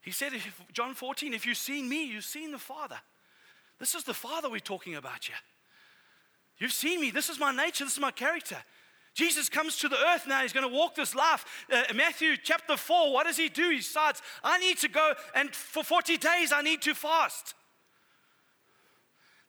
He 0.00 0.10
said, 0.10 0.32
John 0.72 0.92
14, 0.92 1.34
if 1.34 1.46
you've 1.46 1.56
seen 1.56 1.88
me, 1.88 2.04
you've 2.04 2.24
seen 2.24 2.50
the 2.50 2.58
Father. 2.58 2.98
This 3.78 3.94
is 3.94 4.02
the 4.02 4.14
Father 4.14 4.50
we're 4.50 4.58
talking 4.58 4.96
about 4.96 5.26
here. 5.26 5.36
You've 6.58 6.72
seen 6.72 7.00
me. 7.00 7.12
This 7.12 7.28
is 7.28 7.38
my 7.38 7.54
nature. 7.54 7.84
This 7.84 7.92
is 7.92 8.00
my 8.00 8.10
character. 8.10 8.56
Jesus 9.14 9.48
comes 9.48 9.76
to 9.78 9.88
the 9.88 9.96
earth 9.96 10.26
now. 10.26 10.40
He's 10.40 10.52
going 10.52 10.68
to 10.68 10.74
walk 10.74 10.94
this 10.94 11.14
life. 11.14 11.44
Uh, 11.70 11.82
Matthew 11.94 12.36
chapter 12.42 12.76
4, 12.76 13.12
what 13.12 13.26
does 13.26 13.36
he 13.36 13.48
do? 13.48 13.68
He 13.70 13.80
starts, 13.80 14.22
I 14.42 14.58
need 14.58 14.78
to 14.78 14.88
go, 14.88 15.12
and 15.34 15.54
for 15.54 15.84
40 15.84 16.16
days, 16.16 16.52
I 16.52 16.62
need 16.62 16.80
to 16.82 16.94
fast. 16.94 17.54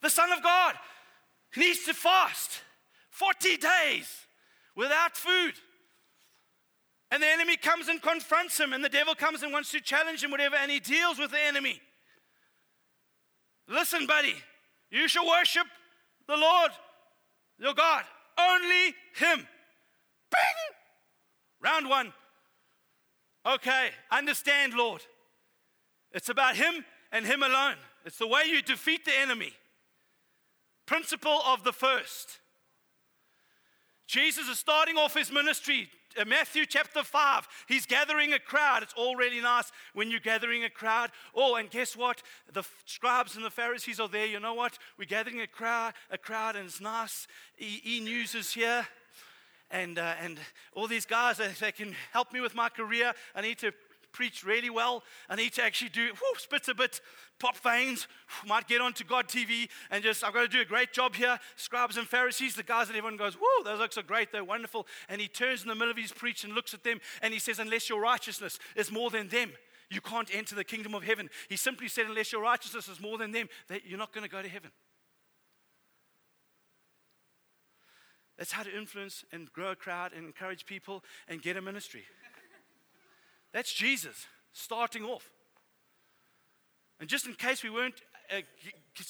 The 0.01 0.09
Son 0.09 0.31
of 0.33 0.43
God 0.43 0.75
needs 1.55 1.85
to 1.85 1.93
fast 1.93 2.61
40 3.11 3.57
days 3.57 4.09
without 4.75 5.15
food. 5.15 5.53
And 7.09 7.23
the 7.23 7.27
enemy 7.27 7.55
comes 7.55 7.87
and 7.87 8.01
confronts 8.01 8.59
him, 8.59 8.73
and 8.73 8.83
the 8.83 8.89
devil 8.89 9.15
comes 9.15 9.43
and 9.43 9.53
wants 9.53 9.71
to 9.71 9.79
challenge 9.79 10.23
him, 10.23 10.31
whatever, 10.31 10.55
and 10.55 10.69
he 10.69 10.79
deals 10.79 11.19
with 11.19 11.31
the 11.31 11.39
enemy. 11.39 11.79
Listen, 13.67 14.05
buddy, 14.05 14.35
you 14.91 15.07
shall 15.07 15.27
worship 15.27 15.67
the 16.27 16.35
Lord, 16.35 16.71
your 17.59 17.73
God, 17.73 18.03
only 18.37 18.95
Him. 19.15 19.47
Bing! 20.33 20.75
Round 21.61 21.89
one. 21.89 22.13
Okay, 23.45 23.89
understand, 24.11 24.73
Lord. 24.73 25.01
It's 26.11 26.29
about 26.29 26.55
Him 26.55 26.85
and 27.11 27.25
Him 27.25 27.43
alone. 27.43 27.75
It's 28.05 28.17
the 28.17 28.27
way 28.27 28.43
you 28.47 28.61
defeat 28.61 29.05
the 29.05 29.17
enemy. 29.17 29.53
Principle 30.85 31.39
of 31.45 31.63
the 31.63 31.73
first. 31.73 32.39
Jesus 34.07 34.47
is 34.49 34.59
starting 34.59 34.97
off 34.97 35.15
his 35.15 35.31
ministry 35.31 35.89
uh, 36.19 36.25
Matthew 36.25 36.65
chapter 36.65 37.03
5, 37.03 37.47
he's 37.67 37.85
gathering 37.85 38.33
a 38.33 38.39
crowd. 38.39 38.83
It's 38.83 38.93
already 38.93 39.41
nice 39.41 39.71
when 39.93 40.11
you're 40.11 40.19
gathering 40.19 40.63
a 40.63 40.69
crowd. 40.69 41.11
Oh, 41.35 41.55
and 41.55 41.69
guess 41.69 41.95
what? 41.95 42.21
The 42.51 42.63
scribes 42.85 43.35
and 43.35 43.45
the 43.45 43.49
Pharisees 43.49 43.99
are 43.99 44.07
there. 44.07 44.25
You 44.25 44.39
know 44.39 44.53
what? 44.53 44.77
We're 44.97 45.05
gathering 45.05 45.41
a 45.41 45.47
crowd, 45.47 45.93
a 46.11 46.17
crowd, 46.17 46.55
and 46.55 46.65
it's 46.65 46.81
nice. 46.81 47.27
E, 47.59 47.81
e 47.85 47.99
News 47.99 48.35
is 48.35 48.53
here. 48.53 48.87
And, 49.73 49.97
uh, 49.97 50.13
and 50.21 50.37
all 50.73 50.87
these 50.87 51.05
guys, 51.05 51.37
they, 51.37 51.49
they 51.59 51.71
can 51.71 51.95
help 52.11 52.31
me 52.31 52.39
with 52.39 52.55
my 52.55 52.69
career. 52.69 53.11
I 53.35 53.41
need 53.41 53.57
to 53.57 53.73
preach 54.11 54.43
really 54.45 54.69
well. 54.69 55.03
I 55.27 55.35
need 55.35 55.53
to 55.53 55.63
actually 55.63 55.89
do 55.89 56.09
whoo, 56.09 56.37
spits 56.37 56.67
a 56.67 56.75
bit, 56.75 57.01
pop 57.39 57.57
veins, 57.57 58.07
might 58.45 58.67
get 58.67 58.79
onto 58.79 59.03
God 59.03 59.27
TV 59.27 59.67
and 59.89 60.03
just, 60.03 60.23
I've 60.23 60.33
got 60.33 60.43
to 60.43 60.47
do 60.47 60.61
a 60.61 60.65
great 60.65 60.93
job 60.93 61.15
here. 61.15 61.39
Scribes 61.55 61.97
and 61.97 62.07
Pharisees, 62.07 62.55
the 62.55 62.61
guys 62.61 62.87
that 62.87 62.95
everyone 62.95 63.17
goes, 63.17 63.35
whoo, 63.35 63.63
those 63.65 63.79
looks 63.79 63.97
are 63.97 64.03
great, 64.03 64.31
they're 64.31 64.43
wonderful. 64.43 64.85
And 65.09 65.19
he 65.19 65.27
turns 65.27 65.63
in 65.63 65.67
the 65.67 65.75
middle 65.75 65.91
of 65.91 65.97
his 65.97 66.11
preach 66.11 66.43
and 66.43 66.53
looks 66.53 66.75
at 66.75 66.83
them 66.83 66.99
and 67.23 67.33
he 67.33 67.39
says, 67.39 67.57
unless 67.57 67.89
your 67.89 67.99
righteousness 67.99 68.59
is 68.75 68.91
more 68.91 69.09
than 69.09 69.27
them, 69.27 69.51
you 69.89 70.01
can't 70.01 70.29
enter 70.33 70.53
the 70.55 70.63
kingdom 70.63 70.93
of 70.93 71.03
heaven. 71.03 71.29
He 71.49 71.57
simply 71.57 71.87
said, 71.87 72.05
unless 72.05 72.31
your 72.31 72.43
righteousness 72.43 72.87
is 72.87 73.01
more 73.01 73.17
than 73.17 73.31
them, 73.31 73.49
that 73.67 73.87
you're 73.87 73.99
not 73.99 74.13
going 74.13 74.23
to 74.23 74.29
go 74.29 74.41
to 74.41 74.47
heaven. 74.47 74.71
That's 78.37 78.51
how 78.51 78.63
to 78.63 78.75
influence 78.75 79.23
and 79.31 79.51
grow 79.53 79.71
a 79.71 79.75
crowd 79.75 80.11
and 80.13 80.25
encourage 80.25 80.65
people 80.65 81.03
and 81.27 81.41
get 81.41 81.57
a 81.57 81.61
ministry. 81.61 82.03
That's 83.53 83.71
Jesus 83.71 84.25
starting 84.51 85.03
off. 85.03 85.29
And 86.99 87.09
just 87.09 87.27
in 87.27 87.33
case 87.33 87.63
we 87.63 87.69
weren't, 87.69 88.01
uh, 88.31 88.41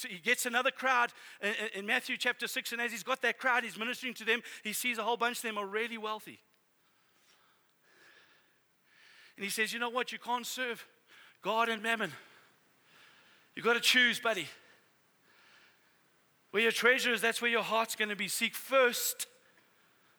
he 0.08 0.18
gets 0.18 0.46
another 0.46 0.70
crowd 0.70 1.12
in, 1.40 1.52
in 1.74 1.86
Matthew 1.86 2.16
chapter 2.16 2.46
6, 2.46 2.72
and 2.72 2.80
as 2.80 2.90
he's 2.90 3.02
got 3.02 3.22
that 3.22 3.38
crowd, 3.38 3.64
he's 3.64 3.78
ministering 3.78 4.14
to 4.14 4.24
them. 4.24 4.42
He 4.62 4.72
sees 4.72 4.98
a 4.98 5.02
whole 5.02 5.16
bunch 5.16 5.38
of 5.38 5.42
them 5.42 5.58
are 5.58 5.66
really 5.66 5.96
wealthy. 5.98 6.40
And 9.36 9.44
he 9.44 9.50
says, 9.50 9.72
You 9.72 9.78
know 9.78 9.90
what? 9.90 10.12
You 10.12 10.18
can't 10.18 10.46
serve 10.46 10.86
God 11.42 11.68
and 11.68 11.82
mammon. 11.82 12.12
You've 13.54 13.64
got 13.64 13.74
to 13.74 13.80
choose, 13.80 14.18
buddy. 14.18 14.48
Where 16.54 16.62
your 16.62 16.70
treasure 16.70 17.12
is, 17.12 17.20
that's 17.20 17.42
where 17.42 17.50
your 17.50 17.64
heart's 17.64 17.96
going 17.96 18.10
to 18.10 18.14
be. 18.14 18.28
Seek 18.28 18.54
first 18.54 19.26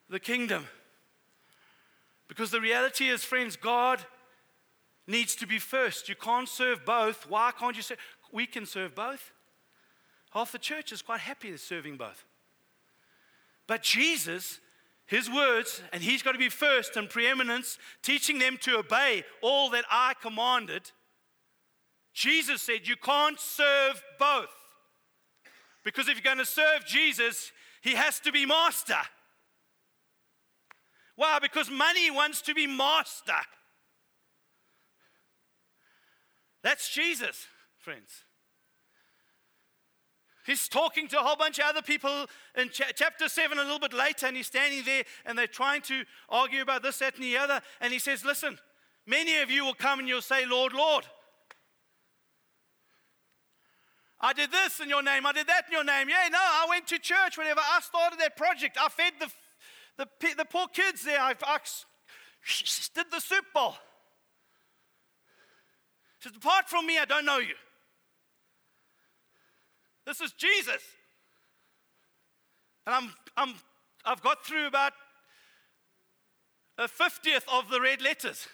the 0.10 0.20
kingdom. 0.20 0.68
Because 2.28 2.52
the 2.52 2.60
reality 2.60 3.08
is, 3.08 3.24
friends, 3.24 3.56
God 3.56 4.04
needs 5.08 5.34
to 5.38 5.48
be 5.48 5.60
first. 5.60 6.10
You 6.10 6.16
can't 6.16 6.50
serve 6.50 6.84
both. 6.84 7.26
Why 7.30 7.54
can't 7.58 7.78
you 7.78 7.82
serve? 7.82 8.00
We 8.34 8.48
can 8.48 8.66
serve 8.66 8.94
both. 8.94 9.32
Half 10.32 10.52
the 10.52 10.60
church 10.60 10.92
is 10.92 11.02
quite 11.02 11.22
happy 11.22 11.56
serving 11.56 11.96
both. 11.96 12.26
But 13.66 13.82
Jesus, 13.82 14.60
his 15.06 15.32
words, 15.32 15.82
and 15.94 16.04
he's 16.04 16.22
got 16.22 16.34
to 16.34 16.38
be 16.38 16.50
first 16.50 16.98
in 16.98 17.08
preeminence, 17.08 17.78
teaching 18.04 18.40
them 18.40 18.58
to 18.64 18.80
obey 18.80 19.24
all 19.42 19.70
that 19.70 19.86
I 19.90 20.16
commanded. 20.22 20.92
Jesus 22.14 22.62
said, 22.62 22.90
You 22.90 22.98
can't 22.98 23.40
serve 23.40 24.04
both. 24.20 24.64
Because 25.86 26.10
if 26.10 26.16
you're 26.16 26.24
going 26.24 26.44
to 26.44 26.52
serve 26.52 26.84
Jesus, 26.86 27.52
he 27.82 27.92
has 27.92 28.20
to 28.22 28.32
be 28.32 28.46
master. 28.46 28.98
Why? 31.16 31.40
Because 31.40 31.70
money 31.70 32.12
wants 32.12 32.42
to 32.42 32.54
be 32.54 32.68
master. 32.68 33.34
That's 36.64 36.92
Jesus, 36.92 37.46
friends. 37.78 38.26
He's 40.46 40.68
talking 40.68 41.08
to 41.10 41.20
a 41.20 41.24
whole 41.24 41.36
bunch 41.36 41.60
of 41.60 41.66
other 41.66 41.82
people 41.82 42.26
in 42.56 42.70
ch- 42.70 42.82
chapter 42.96 43.30
7 43.30 43.58
a 43.58 43.62
little 43.62 43.80
bit 43.80 43.94
later, 43.94 44.26
and 44.26 44.36
he's 44.36 44.48
standing 44.48 44.84
there 44.84 45.04
and 45.26 45.38
they're 45.38 45.48
trying 45.48 45.82
to 45.84 46.04
argue 46.30 46.62
about 46.62 46.84
this, 46.84 47.00
that, 47.00 47.16
and 47.16 47.24
the 47.24 47.38
other. 47.38 47.62
And 47.82 47.94
he 47.94 48.00
says, 48.00 48.26
Listen, 48.26 48.58
many 49.06 49.38
of 49.38 49.50
you 49.50 49.64
will 49.64 49.74
come 49.74 50.00
and 50.00 50.08
you'll 50.08 50.22
say, 50.22 50.46
Lord, 50.46 50.74
Lord. 50.74 51.06
I 54.20 54.34
did 54.34 54.51
this 54.51 54.80
in 54.80 54.89
your 54.89 55.03
name, 55.03 55.26
I 55.26 55.32
did 55.32 55.47
that 55.47 55.66
in 55.68 55.74
your 55.74 55.84
name. 55.84 56.09
Yeah, 56.09 56.28
no, 56.32 56.39
I 56.39 56.66
went 56.70 56.88
to 56.88 56.99
church, 56.99 57.38
whatever. 57.38 57.61
I 57.61 57.80
started 57.82 58.20
that 58.20 58.38
project. 58.38 58.78
I 58.80 58.89
fed 58.89 59.13
the, 59.20 59.30
the, 59.97 60.36
the 60.38 60.45
poor 60.45 60.68
kids 60.68 61.03
there. 61.03 61.20
I, 61.20 61.36
I 61.43 61.57
did 62.95 63.05
the 63.11 63.20
soup 63.20 63.45
bowl 63.53 63.76
says, 66.26 66.34
Depart 66.34 66.68
from 66.68 66.86
me, 66.86 66.97
I 66.97 67.05
don't 67.05 67.26
know 67.26 67.38
you. 67.38 67.55
This 70.05 70.22
is 70.22 70.32
Jesus. 70.34 70.82
And 72.86 72.95
I'm, 72.95 73.13
I'm, 73.38 73.55
I've 74.03 74.22
got 74.22 74.45
through 74.45 74.68
about 74.68 74.93
a 76.78 76.88
50th 76.88 77.43
of 77.51 77.70
the 77.70 77.80
red 77.80 78.01
letters. 78.01 78.47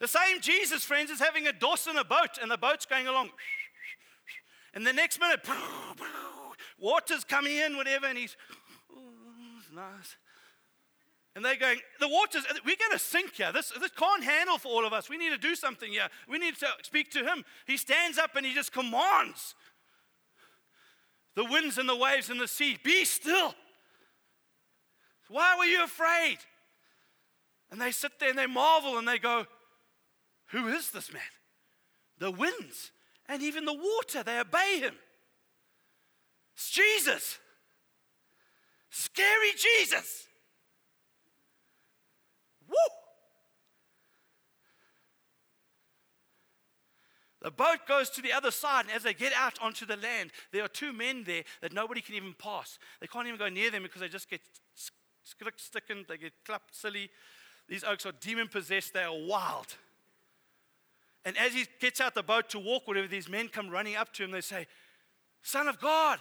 The 0.00 0.08
same 0.08 0.40
Jesus, 0.40 0.84
friends, 0.84 1.10
is 1.10 1.20
having 1.20 1.46
a 1.46 1.52
DOS 1.52 1.86
in 1.88 1.96
a 1.96 2.04
boat, 2.04 2.38
and 2.40 2.50
the 2.50 2.58
boat's 2.58 2.86
going 2.86 3.06
along. 3.06 3.30
And 4.74 4.86
the 4.86 4.92
next 4.92 5.18
minute, 5.18 5.40
water's 6.78 7.24
coming 7.24 7.56
in, 7.56 7.76
whatever, 7.76 8.06
and 8.06 8.16
he's, 8.16 8.36
oh, 8.94 9.00
nice. 9.74 10.16
And 11.34 11.44
they're 11.44 11.56
going, 11.56 11.78
the 12.00 12.08
waters, 12.08 12.44
we're 12.64 12.76
going 12.76 12.92
to 12.92 12.98
sink 12.98 13.34
here. 13.34 13.52
This, 13.52 13.72
this 13.80 13.92
can't 13.92 14.24
handle 14.24 14.58
for 14.58 14.68
all 14.68 14.84
of 14.84 14.92
us. 14.92 15.08
We 15.08 15.16
need 15.16 15.30
to 15.30 15.38
do 15.38 15.54
something 15.54 15.92
here. 15.92 16.08
We 16.28 16.38
need 16.38 16.56
to 16.56 16.66
speak 16.82 17.10
to 17.12 17.20
him. 17.20 17.44
He 17.64 17.76
stands 17.76 18.18
up 18.18 18.34
and 18.34 18.44
he 18.44 18.52
just 18.52 18.72
commands 18.72 19.54
the 21.36 21.44
winds 21.44 21.78
and 21.78 21.88
the 21.88 21.94
waves 21.94 22.30
and 22.30 22.40
the 22.40 22.48
sea, 22.48 22.76
be 22.82 23.04
still. 23.04 23.54
Why 25.28 25.54
were 25.56 25.66
you 25.66 25.84
afraid? 25.84 26.38
And 27.70 27.80
they 27.80 27.92
sit 27.92 28.18
there 28.18 28.30
and 28.30 28.38
they 28.38 28.46
marvel 28.46 28.98
and 28.98 29.06
they 29.06 29.18
go, 29.18 29.46
Who 30.48 30.68
is 30.68 30.90
this 30.90 31.12
man? 31.12 31.22
The 32.18 32.30
winds 32.30 32.90
and 33.28 33.42
even 33.42 33.64
the 33.64 33.74
water, 33.74 34.22
they 34.22 34.40
obey 34.40 34.80
him. 34.80 34.94
It's 36.54 36.70
Jesus. 36.70 37.38
Scary 38.90 39.52
Jesus. 39.56 40.26
Woo! 42.66 42.74
The 47.42 47.50
boat 47.50 47.86
goes 47.86 48.10
to 48.10 48.22
the 48.22 48.32
other 48.32 48.50
side, 48.50 48.86
and 48.86 48.94
as 48.94 49.02
they 49.02 49.14
get 49.14 49.32
out 49.34 49.58
onto 49.62 49.86
the 49.86 49.96
land, 49.96 50.32
there 50.52 50.64
are 50.64 50.68
two 50.68 50.92
men 50.92 51.24
there 51.24 51.44
that 51.60 51.72
nobody 51.72 52.00
can 52.00 52.14
even 52.14 52.34
pass. 52.34 52.78
They 53.00 53.06
can't 53.06 53.26
even 53.26 53.38
go 53.38 53.48
near 53.48 53.70
them 53.70 53.82
because 53.82 54.00
they 54.00 54.08
just 54.08 54.28
get 54.28 54.40
stickened, 55.56 56.06
they 56.08 56.16
get 56.16 56.32
clapped 56.44 56.74
silly. 56.74 57.10
these 57.68 57.84
oaks 57.84 58.06
are 58.06 58.12
demon 58.12 58.48
possessed, 58.48 58.94
they 58.94 59.04
are 59.04 59.16
wild. 59.16 59.76
And 61.28 61.36
as 61.36 61.52
he 61.52 61.66
gets 61.78 62.00
out 62.00 62.14
the 62.14 62.22
boat 62.22 62.48
to 62.48 62.58
walk, 62.58 62.88
whatever, 62.88 63.06
these 63.06 63.28
men 63.28 63.48
come 63.48 63.68
running 63.68 63.96
up 63.96 64.14
to 64.14 64.24
him. 64.24 64.30
They 64.30 64.40
say, 64.40 64.66
Son 65.42 65.68
of 65.68 65.78
God, 65.78 66.18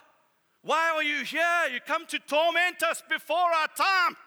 why 0.63 0.91
are 0.93 1.01
you 1.01 1.23
here? 1.23 1.39
You 1.71 1.79
come 1.79 2.05
to 2.07 2.19
torment 2.19 2.83
us 2.83 3.01
before 3.09 3.37
our 3.37 3.69
time. 3.69 4.17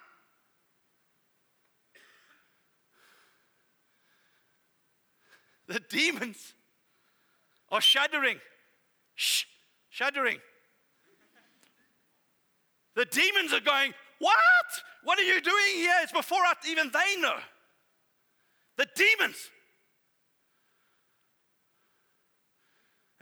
The 5.69 5.81
demons 5.91 6.55
are 7.71 7.83
shuddering. 7.83 8.39
Shh, 9.17 9.45
shuddering. 9.91 10.39
The 12.97 13.05
demons 13.05 13.53
are 13.53 13.61
going, 13.61 13.93
What? 14.19 14.35
What 15.05 15.19
are 15.19 15.25
you 15.25 15.43
doing 15.43 15.75
here? 15.75 15.97
It's 16.01 16.13
before 16.13 16.41
even 16.67 16.91
they 16.91 17.21
know. 17.21 17.37
The 18.79 18.87
demons. 18.97 19.51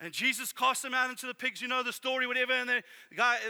And 0.00 0.12
Jesus 0.12 0.52
casts 0.52 0.82
them 0.82 0.94
out 0.94 1.10
into 1.10 1.26
the 1.26 1.34
pigs. 1.34 1.60
You 1.60 1.68
know 1.68 1.82
the 1.82 1.92
story, 1.92 2.26
whatever. 2.26 2.52
And 2.52 2.68
they 2.68 2.82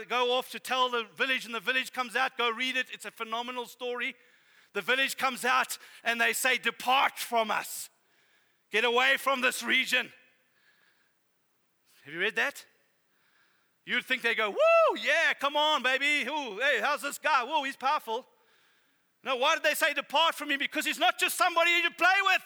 go 0.09 0.31
off 0.31 0.49
to 0.51 0.59
tell 0.59 0.89
the 0.89 1.05
village, 1.15 1.45
and 1.45 1.53
the 1.53 1.59
village 1.59 1.93
comes 1.93 2.15
out. 2.15 2.37
Go 2.37 2.49
read 2.49 2.75
it. 2.75 2.87
It's 2.91 3.05
a 3.05 3.11
phenomenal 3.11 3.67
story. 3.67 4.15
The 4.73 4.81
village 4.81 5.17
comes 5.17 5.45
out, 5.45 5.77
and 6.03 6.19
they 6.19 6.33
say, 6.33 6.57
Depart 6.57 7.19
from 7.19 7.51
us. 7.51 7.89
Get 8.71 8.83
away 8.83 9.15
from 9.17 9.41
this 9.41 9.63
region. 9.63 10.11
Have 12.05 12.13
you 12.13 12.19
read 12.19 12.35
that? 12.35 12.65
You'd 13.85 14.05
think 14.05 14.21
they 14.21 14.35
go, 14.35 14.49
Woo, 14.49 14.99
yeah, 15.03 15.33
come 15.39 15.55
on, 15.55 15.83
baby. 15.83 16.27
Ooh, 16.27 16.57
hey, 16.57 16.79
how's 16.81 17.01
this 17.01 17.17
guy? 17.17 17.43
Whoa, 17.43 17.63
he's 17.63 17.75
powerful. 17.75 18.25
No, 19.23 19.35
why 19.35 19.55
did 19.55 19.63
they 19.63 19.73
say 19.73 19.93
depart 19.93 20.35
from 20.35 20.47
me? 20.47 20.57
Because 20.57 20.85
he's 20.85 20.99
not 20.99 21.19
just 21.19 21.37
somebody 21.37 21.71
you 21.71 21.89
play 21.97 22.07
with. 22.25 22.41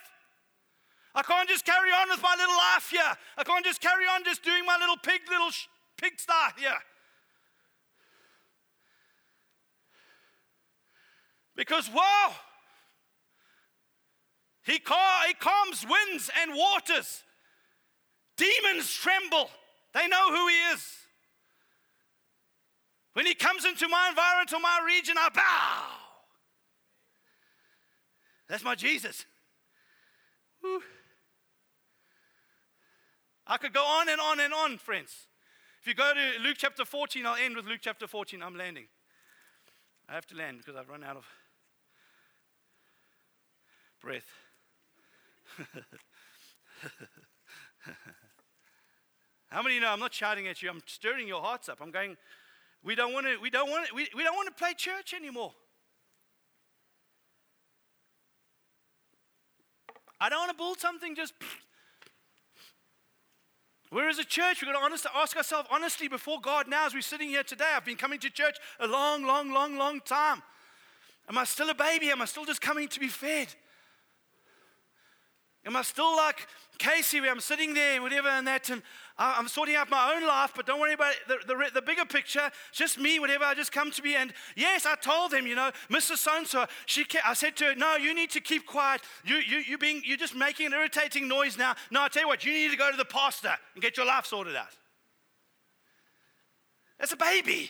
I 1.16 1.22
can't 1.22 1.48
just 1.48 1.66
carry 1.66 1.92
on 1.92 2.10
with 2.10 2.22
my 2.22 2.36
little 2.38 2.56
life 2.56 2.90
here. 2.90 3.18
I 3.38 3.44
can't 3.44 3.64
just 3.64 3.82
carry 3.82 4.06
on 4.06 4.24
just 4.24 4.44
doing 4.44 4.66
my 4.66 4.78
little 4.78 4.98
pig, 4.98 5.22
little 5.30 5.52
sh- 5.52 5.68
pig 5.98 6.20
star 6.20 6.54
here. 6.58 6.74
Because, 11.56 11.88
wow, 11.94 12.34
he, 14.64 14.80
cal- 14.80 15.28
he 15.28 15.36
calms 15.36 15.86
winds 15.88 16.32
and 16.42 16.52
waters. 16.56 17.22
Demons 18.36 18.92
tremble. 18.92 19.52
They 19.94 20.08
know 20.08 20.32
who 20.32 20.48
he 20.48 20.56
is. 20.74 20.84
When 23.14 23.28
he 23.28 23.36
comes 23.36 23.66
into 23.66 23.88
my 23.88 24.10
environment 24.10 24.52
or 24.54 24.60
my 24.60 24.80
region, 24.84 25.16
I 25.20 25.30
bow. 25.30 26.04
That's 28.50 28.64
my 28.64 28.74
Jesus. 28.74 29.26
Whew. 30.62 30.82
I 33.46 33.58
could 33.58 33.74
go 33.74 33.84
on 33.84 34.08
and 34.10 34.22
on 34.22 34.40
and 34.40 34.54
on, 34.54 34.78
friends. 34.78 35.28
If 35.82 35.88
you 35.88 35.94
go 35.94 36.14
to 36.14 36.44
Luke 36.44 36.56
chapter 36.58 36.86
14, 36.86 37.26
I'll 37.26 37.36
end 37.36 37.58
with 37.58 37.66
Luke 37.66 37.82
chapter 37.82 38.08
14. 38.08 38.42
I'm 38.42 38.58
landing. 38.58 38.86
I 40.08 40.14
have 40.14 40.26
to 40.28 40.36
land 40.36 40.60
because 40.60 40.76
I've 40.76 40.88
run 40.88 41.04
out 41.04 41.18
of 41.18 41.26
breath. 44.02 44.30
How 49.48 49.62
many 49.62 49.80
know 49.80 49.90
I'm 49.90 50.00
not 50.00 50.14
shouting 50.14 50.48
at 50.48 50.62
you, 50.62 50.70
I'm 50.70 50.82
stirring 50.86 51.28
your 51.28 51.42
hearts 51.42 51.68
up. 51.70 51.80
I'm 51.82 51.92
going, 51.92 52.18
we 52.84 52.96
don't 52.96 53.14
want 53.14 53.26
to, 53.28 53.38
we 53.42 53.50
don't 53.50 53.70
want 53.70 53.88
to, 53.88 53.94
we, 53.94 54.08
we 54.16 54.24
don't 54.24 54.36
want 54.36 54.48
to 54.48 54.54
play 54.54 54.74
church 54.74 55.14
anymore. 55.14 55.54
I 60.20 60.30
don't 60.30 60.40
want 60.40 60.52
to 60.52 60.58
build 60.58 60.80
something 60.80 61.16
just 61.16 61.34
we're 63.94 64.10
as 64.10 64.18
a 64.20 64.24
church, 64.24 64.62
we've 64.62 64.72
got 64.72 64.80
to 64.80 64.84
honest, 64.84 65.06
ask 65.16 65.38
ourselves 65.38 65.68
honestly 65.72 66.08
before 66.08 66.42
God 66.42 66.68
now 66.68 66.86
as 66.86 66.94
we're 66.94 67.02
sitting 67.02 67.30
here 67.30 67.44
today. 67.44 67.72
I've 67.76 67.86
been 67.86 67.96
coming 67.96 68.20
to 68.20 68.30
church 68.30 68.58
a 68.80 68.88
long, 68.88 69.24
long, 69.24 69.52
long, 69.52 69.78
long 69.78 70.02
time. 70.02 70.42
Am 71.30 71.38
I 71.38 71.44
still 71.44 71.70
a 71.70 71.76
baby? 71.76 72.10
Am 72.10 72.22
I 72.22 72.26
still 72.26 72.46
just 72.46 72.62
coming 72.62 72.88
to 72.88 73.00
be 73.00 73.08
fed? 73.08 73.48
Am 75.66 75.76
I 75.76 75.82
still 75.84 76.16
like 76.18 76.48
Casey, 76.78 77.22
where 77.22 77.32
I'm 77.32 77.40
sitting 77.40 77.74
there, 77.74 78.02
whatever, 78.02 78.28
and 78.28 78.48
that, 78.48 78.70
and 78.70 78.82
I'm 79.16 79.48
sorting 79.48 79.76
out 79.76 79.92
my 79.92 80.16
own 80.16 80.28
life, 80.28 80.54
but 80.56 80.66
don't 80.66 80.80
worry 80.80 80.94
about 80.94 81.14
the, 81.28 81.38
the, 81.46 81.70
the 81.76 81.82
bigger 81.84 82.04
picture. 82.04 82.50
Just 82.72 83.00
me, 83.00 83.20
whatever, 83.20 83.44
I 83.44 83.54
just 83.54 83.72
come 83.72 83.92
to 83.92 84.02
be. 84.02 84.16
And 84.16 84.34
yes, 84.56 84.88
I 84.88 84.96
told 84.96 85.32
them, 85.32 85.46
you 85.46 85.54
know, 85.54 85.70
Mrs. 85.92 86.18
So-and-so, 86.18 86.66
she 86.88 87.06
I 87.24 87.34
said 87.34 87.56
to 87.58 87.66
her, 87.66 87.76
no, 87.76 87.96
you 87.96 88.16
need 88.16 88.32
to 88.32 88.42
keep 88.42 88.66
quiet. 88.66 89.02
You, 89.24 89.36
you, 89.36 89.60
you 89.60 89.78
being, 89.78 90.02
you're 90.04 90.18
just 90.18 90.36
making 90.36 90.68
an 90.68 90.74
irritating 90.74 91.28
noise 91.28 91.58
now. 91.58 91.76
No, 91.92 92.02
I 92.02 92.08
tell 92.08 92.24
you 92.24 92.28
what, 92.28 92.44
you 92.44 92.54
need 92.54 92.72
to 92.72 92.78
go 92.78 92.90
to 92.90 92.98
the 92.98 93.06
pastor 93.06 93.54
and 93.76 93.84
get 93.84 93.98
your 93.98 94.08
life 94.08 94.26
sorted 94.26 94.56
out. 94.56 94.76
That's 97.00 97.14
a 97.14 97.18
baby. 97.18 97.70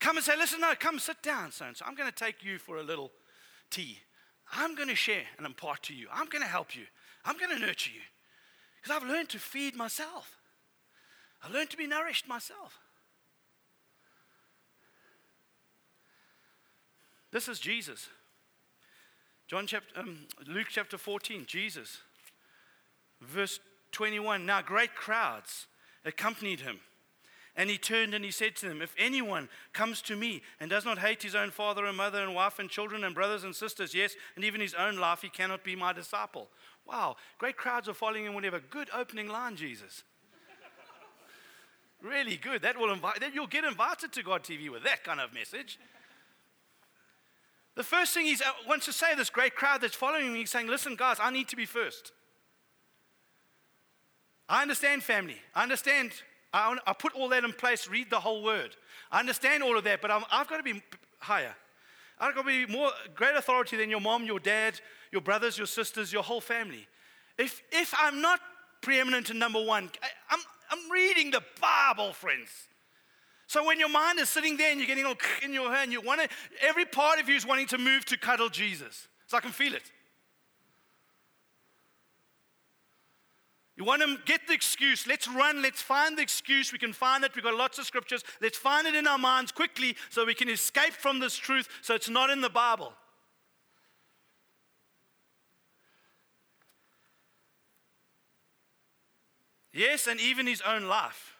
Come 0.00 0.16
and 0.16 0.26
say, 0.26 0.36
listen, 0.36 0.60
no, 0.60 0.72
come 0.76 0.98
sit 0.98 1.22
down, 1.22 1.52
so-and-so. 1.52 1.84
I'm 1.86 1.94
going 1.94 2.10
to 2.10 2.14
take 2.14 2.42
you 2.42 2.58
for 2.58 2.78
a 2.78 2.82
little 2.82 3.12
tea. 3.70 3.98
I'm 4.52 4.74
going 4.74 4.88
to 4.88 4.96
share 4.96 5.22
and 5.38 5.46
impart 5.46 5.84
to 5.84 5.94
you. 5.94 6.08
I'm 6.12 6.26
going 6.26 6.42
to 6.42 6.48
help 6.48 6.74
you. 6.74 6.82
I'm 7.24 7.38
going 7.38 7.50
to 7.50 7.64
nurture 7.64 7.92
you. 7.94 8.00
Because 8.82 9.00
I've 9.00 9.08
learned 9.08 9.28
to 9.30 9.38
feed 9.38 9.76
myself. 9.76 10.38
I've 11.42 11.52
learned 11.52 11.70
to 11.70 11.76
be 11.76 11.86
nourished 11.86 12.26
myself. 12.26 12.80
This 17.30 17.48
is 17.48 17.58
Jesus. 17.58 18.08
John 19.46 19.66
chapter, 19.66 20.00
um, 20.00 20.26
Luke 20.46 20.66
chapter 20.70 20.98
14, 20.98 21.46
Jesus. 21.46 21.98
Verse 23.20 23.60
21. 23.92 24.44
Now 24.44 24.62
great 24.62 24.94
crowds 24.94 25.66
accompanied 26.04 26.60
him 26.60 26.80
and 27.54 27.68
he 27.68 27.76
turned 27.76 28.14
and 28.14 28.24
he 28.24 28.30
said 28.30 28.56
to 28.56 28.68
them, 28.68 28.80
If 28.80 28.94
anyone 28.98 29.48
comes 29.72 30.00
to 30.02 30.16
me 30.16 30.42
and 30.58 30.70
does 30.70 30.84
not 30.84 30.98
hate 30.98 31.22
his 31.22 31.34
own 31.34 31.50
father 31.50 31.84
and 31.84 31.96
mother 31.96 32.22
and 32.22 32.34
wife 32.34 32.58
and 32.58 32.70
children 32.70 33.04
and 33.04 33.14
brothers 33.14 33.44
and 33.44 33.54
sisters, 33.54 33.94
yes, 33.94 34.14
and 34.36 34.44
even 34.44 34.60
his 34.60 34.74
own 34.74 34.96
life, 34.96 35.20
he 35.20 35.28
cannot 35.28 35.62
be 35.62 35.76
my 35.76 35.92
disciple. 35.92 36.48
Wow, 36.86 37.16
great 37.38 37.56
crowds 37.56 37.88
are 37.88 37.94
following 37.94 38.26
him, 38.26 38.34
whatever. 38.34 38.60
Good 38.60 38.88
opening 38.94 39.28
line, 39.28 39.56
Jesus. 39.56 40.02
really 42.02 42.36
good. 42.36 42.62
That 42.62 42.78
will 42.78 42.92
invite, 42.92 43.20
that 43.20 43.34
you'll 43.34 43.46
get 43.46 43.64
invited 43.64 44.12
to 44.12 44.22
God 44.22 44.42
TV 44.42 44.70
with 44.70 44.84
that 44.84 45.04
kind 45.04 45.20
of 45.20 45.32
message. 45.32 45.78
The 47.74 47.84
first 47.84 48.12
thing 48.12 48.26
he 48.26 48.34
uh, 48.34 48.52
wants 48.68 48.84
to 48.86 48.92
say, 48.92 49.14
this 49.14 49.30
great 49.30 49.54
crowd 49.54 49.80
that's 49.80 49.94
following 49.94 50.26
him, 50.26 50.34
he's 50.34 50.50
saying, 50.50 50.66
Listen, 50.66 50.94
guys, 50.94 51.16
I 51.20 51.30
need 51.30 51.48
to 51.48 51.56
be 51.56 51.64
first. 51.64 52.12
I 54.48 54.60
understand 54.60 55.02
family. 55.02 55.36
I 55.54 55.62
understand 55.62 56.12
I, 56.52 56.76
I 56.86 56.92
put 56.92 57.14
all 57.14 57.28
that 57.30 57.44
in 57.44 57.52
place, 57.52 57.88
read 57.88 58.10
the 58.10 58.20
whole 58.20 58.42
word. 58.42 58.76
I 59.10 59.20
understand 59.20 59.62
all 59.62 59.76
of 59.78 59.84
that, 59.84 60.02
but 60.02 60.10
i 60.10 60.18
have 60.30 60.48
got 60.48 60.58
to 60.58 60.62
be 60.62 60.82
higher. 61.18 61.54
I've 62.22 62.36
got 62.36 62.46
to 62.46 62.66
be 62.66 62.72
more 62.72 62.88
great 63.16 63.34
authority 63.34 63.76
than 63.76 63.90
your 63.90 64.00
mom, 64.00 64.24
your 64.24 64.38
dad, 64.38 64.80
your 65.10 65.20
brothers, 65.20 65.58
your 65.58 65.66
sisters, 65.66 66.12
your 66.12 66.22
whole 66.22 66.40
family. 66.40 66.86
If, 67.36 67.60
if 67.72 67.92
I'm 67.98 68.20
not 68.22 68.38
preeminent 68.80 69.30
in 69.30 69.40
number 69.40 69.60
one, 69.60 69.90
I, 70.00 70.06
I'm, 70.30 70.38
I'm 70.70 70.88
reading 70.88 71.32
the 71.32 71.42
Bible, 71.60 72.12
friends. 72.12 72.48
So 73.48 73.66
when 73.66 73.80
your 73.80 73.88
mind 73.88 74.20
is 74.20 74.28
sitting 74.28 74.56
there 74.56 74.70
and 74.70 74.78
you're 74.78 74.86
getting 74.86 75.04
all 75.04 75.16
in 75.42 75.52
your 75.52 75.74
hand, 75.74 75.90
you 75.90 76.00
want 76.00 76.20
to, 76.20 76.28
every 76.60 76.84
part 76.84 77.18
of 77.18 77.28
you 77.28 77.34
is 77.34 77.44
wanting 77.44 77.66
to 77.66 77.78
move 77.78 78.04
to 78.04 78.16
cuddle 78.16 78.48
Jesus. 78.48 79.08
So 79.26 79.36
I 79.36 79.40
can 79.40 79.50
feel 79.50 79.74
it. 79.74 79.90
You 83.82 83.86
want 83.86 84.02
to 84.02 84.16
get 84.26 84.46
the 84.46 84.54
excuse. 84.54 85.08
Let's 85.08 85.26
run. 85.26 85.60
Let's 85.60 85.82
find 85.82 86.16
the 86.16 86.22
excuse. 86.22 86.72
We 86.72 86.78
can 86.78 86.92
find 86.92 87.24
it. 87.24 87.34
We've 87.34 87.42
got 87.42 87.56
lots 87.56 87.80
of 87.80 87.84
scriptures. 87.84 88.22
Let's 88.40 88.56
find 88.56 88.86
it 88.86 88.94
in 88.94 89.08
our 89.08 89.18
minds 89.18 89.50
quickly 89.50 89.96
so 90.08 90.24
we 90.24 90.34
can 90.34 90.48
escape 90.48 90.92
from 90.92 91.18
this 91.18 91.36
truth 91.36 91.68
so 91.82 91.96
it's 91.96 92.08
not 92.08 92.30
in 92.30 92.42
the 92.42 92.48
Bible. 92.48 92.92
Yes, 99.72 100.06
and 100.06 100.20
even 100.20 100.46
his 100.46 100.60
own 100.60 100.84
life. 100.84 101.34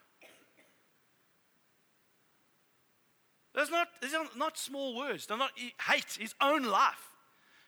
Those 3.55 3.71
not, 3.71 3.87
these 4.01 4.15
are 4.15 4.27
not 4.37 4.59
small 4.59 4.97
words. 4.97 5.27
They're 5.27 5.39
not 5.39 5.53
hate. 5.89 6.19
His 6.19 6.35
own 6.41 6.65
life 6.65 7.15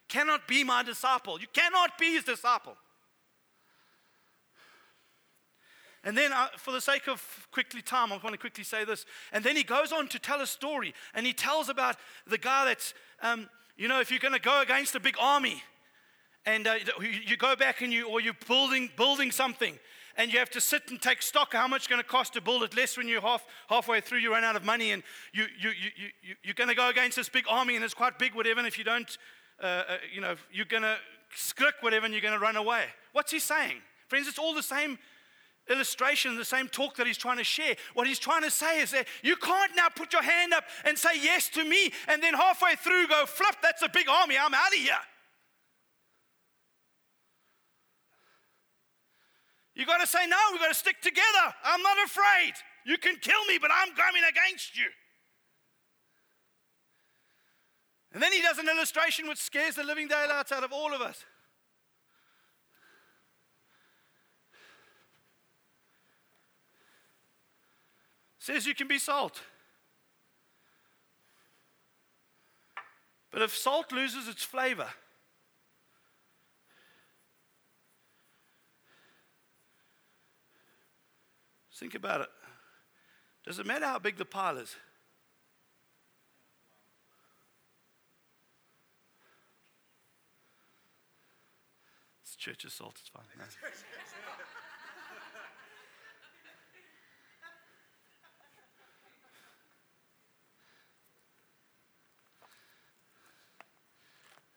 cannot 0.09 0.49
be 0.49 0.65
my 0.65 0.83
disciple. 0.83 1.39
You 1.39 1.47
cannot 1.53 1.97
be 1.97 2.11
his 2.11 2.25
disciple. 2.25 2.75
And 6.05 6.15
then, 6.15 6.31
uh, 6.31 6.47
for 6.57 6.71
the 6.71 6.79
sake 6.79 7.07
of 7.07 7.47
quickly 7.51 7.81
time, 7.81 8.13
I 8.13 8.17
want 8.17 8.33
to 8.33 8.37
quickly 8.37 8.63
say 8.63 8.85
this. 8.85 9.05
And 9.33 9.43
then 9.43 9.55
he 9.55 9.63
goes 9.63 9.91
on 9.91 10.07
to 10.09 10.19
tell 10.19 10.39
a 10.39 10.47
story, 10.47 10.93
and 11.15 11.25
he 11.25 11.33
tells 11.33 11.67
about 11.67 11.97
the 12.27 12.37
guy 12.37 12.63
that's, 12.65 12.93
um, 13.23 13.49
you 13.75 13.87
know, 13.87 13.99
if 13.99 14.11
you're 14.11 14.19
going 14.19 14.35
to 14.35 14.39
go 14.39 14.61
against 14.61 14.93
a 14.93 14.99
big 14.99 15.15
army, 15.19 15.63
and 16.45 16.67
uh, 16.67 16.75
you 17.01 17.35
go 17.35 17.55
back 17.55 17.81
and 17.81 17.91
you, 17.91 18.07
or 18.07 18.21
you're 18.21 18.35
building, 18.47 18.91
building 18.95 19.31
something, 19.31 19.79
and 20.15 20.31
you 20.31 20.37
have 20.37 20.51
to 20.51 20.61
sit 20.61 20.83
and 20.91 21.01
take 21.01 21.23
stock 21.23 21.53
how 21.53 21.67
much 21.67 21.81
it's 21.81 21.87
going 21.87 22.01
to 22.01 22.07
cost 22.07 22.33
to 22.33 22.41
build 22.41 22.61
it, 22.61 22.75
less 22.75 22.97
when 22.97 23.07
you're 23.07 23.19
half, 23.19 23.43
halfway 23.67 23.99
through, 23.99 24.19
you 24.19 24.31
run 24.31 24.43
out 24.43 24.55
of 24.55 24.63
money, 24.63 24.91
and 24.91 25.01
you, 25.33 25.45
you, 25.59 25.69
you, 25.69 25.89
you, 26.21 26.35
you're 26.43 26.53
going 26.53 26.69
to 26.69 26.75
go 26.75 26.89
against 26.89 27.17
this 27.17 27.29
big 27.29 27.45
army, 27.49 27.75
and 27.75 27.83
it's 27.83 27.95
quite 27.95 28.19
big, 28.19 28.35
whatever, 28.35 28.59
and 28.59 28.67
if 28.67 28.77
you 28.77 28.83
don't, 28.83 29.17
uh, 29.61 29.65
uh, 29.65 29.97
you 30.13 30.21
know, 30.21 30.35
you're 30.53 30.65
going 30.65 30.83
to 30.83 30.97
skirk 31.35 31.75
whatever, 31.81 32.05
and 32.05 32.13
you're 32.13 32.21
going 32.21 32.33
to 32.35 32.39
run 32.39 32.57
away. 32.57 32.83
What's 33.11 33.31
he 33.31 33.39
saying? 33.39 33.77
Friends, 34.07 34.27
it's 34.27 34.37
all 34.37 34.53
the 34.53 34.61
same 34.61 34.99
illustration, 35.69 36.35
the 36.35 36.45
same 36.45 36.67
talk 36.67 36.95
that 36.95 37.07
he's 37.07 37.17
trying 37.17 37.37
to 37.37 37.43
share. 37.43 37.75
What 37.93 38.07
he's 38.07 38.19
trying 38.19 38.43
to 38.43 38.51
say 38.51 38.81
is 38.81 38.91
that 38.91 39.07
you 39.23 39.35
can't 39.35 39.75
now 39.75 39.89
put 39.89 40.13
your 40.13 40.23
hand 40.23 40.53
up 40.53 40.63
and 40.83 40.97
say 40.97 41.19
yes 41.21 41.49
to 41.49 41.63
me, 41.63 41.91
and 42.07 42.21
then 42.21 42.33
halfway 42.33 42.75
through 42.75 43.07
go, 43.07 43.25
flip, 43.25 43.55
that's 43.61 43.81
a 43.81 43.89
big 43.89 44.07
army, 44.09 44.35
I'm 44.37 44.53
out 44.53 44.67
of 44.67 44.79
here. 44.79 44.93
You 49.75 49.85
got 49.85 49.99
to 49.99 50.07
say, 50.07 50.25
no, 50.27 50.37
we've 50.51 50.61
got 50.61 50.69
to 50.69 50.73
stick 50.73 51.01
together. 51.01 51.53
I'm 51.63 51.81
not 51.81 51.97
afraid. 52.05 52.53
You 52.85 52.97
can 52.97 53.17
kill 53.17 53.43
me, 53.45 53.57
but 53.59 53.71
I'm 53.73 53.93
coming 53.93 54.21
against 54.29 54.77
you. 54.77 54.85
And 58.13 58.23
then 58.23 58.31
he 58.31 58.41
does 58.41 58.57
an 58.57 58.69
illustration 58.69 59.27
which 59.27 59.39
scares 59.39 59.75
the 59.75 59.83
living 59.83 60.07
daylights 60.07 60.53
out 60.53 60.63
of 60.63 60.71
all 60.71 60.93
of 60.93 61.01
us. 61.01 61.25
Says 68.45 68.67
you 68.67 68.75
can 68.75 68.87
be 68.87 68.99
salt. 68.99 69.41
But 73.31 73.41
if 73.41 73.57
salt 73.57 73.91
loses 73.91 74.27
its 74.27 74.43
flavor, 74.43 74.85
Think 81.73 81.95
about 81.95 82.21
it. 82.21 82.29
Does 83.45 83.57
it 83.57 83.65
matter 83.65 83.85
how 83.85 83.97
big 83.97 84.17
the 84.17 84.25
pile 84.25 84.57
is? 84.57 84.75
It's 92.21 92.35
church 92.35 92.63
is 92.63 92.73
salt, 92.73 92.97
it's 92.99 93.09
fine. 93.09 93.25
No. 93.37 93.43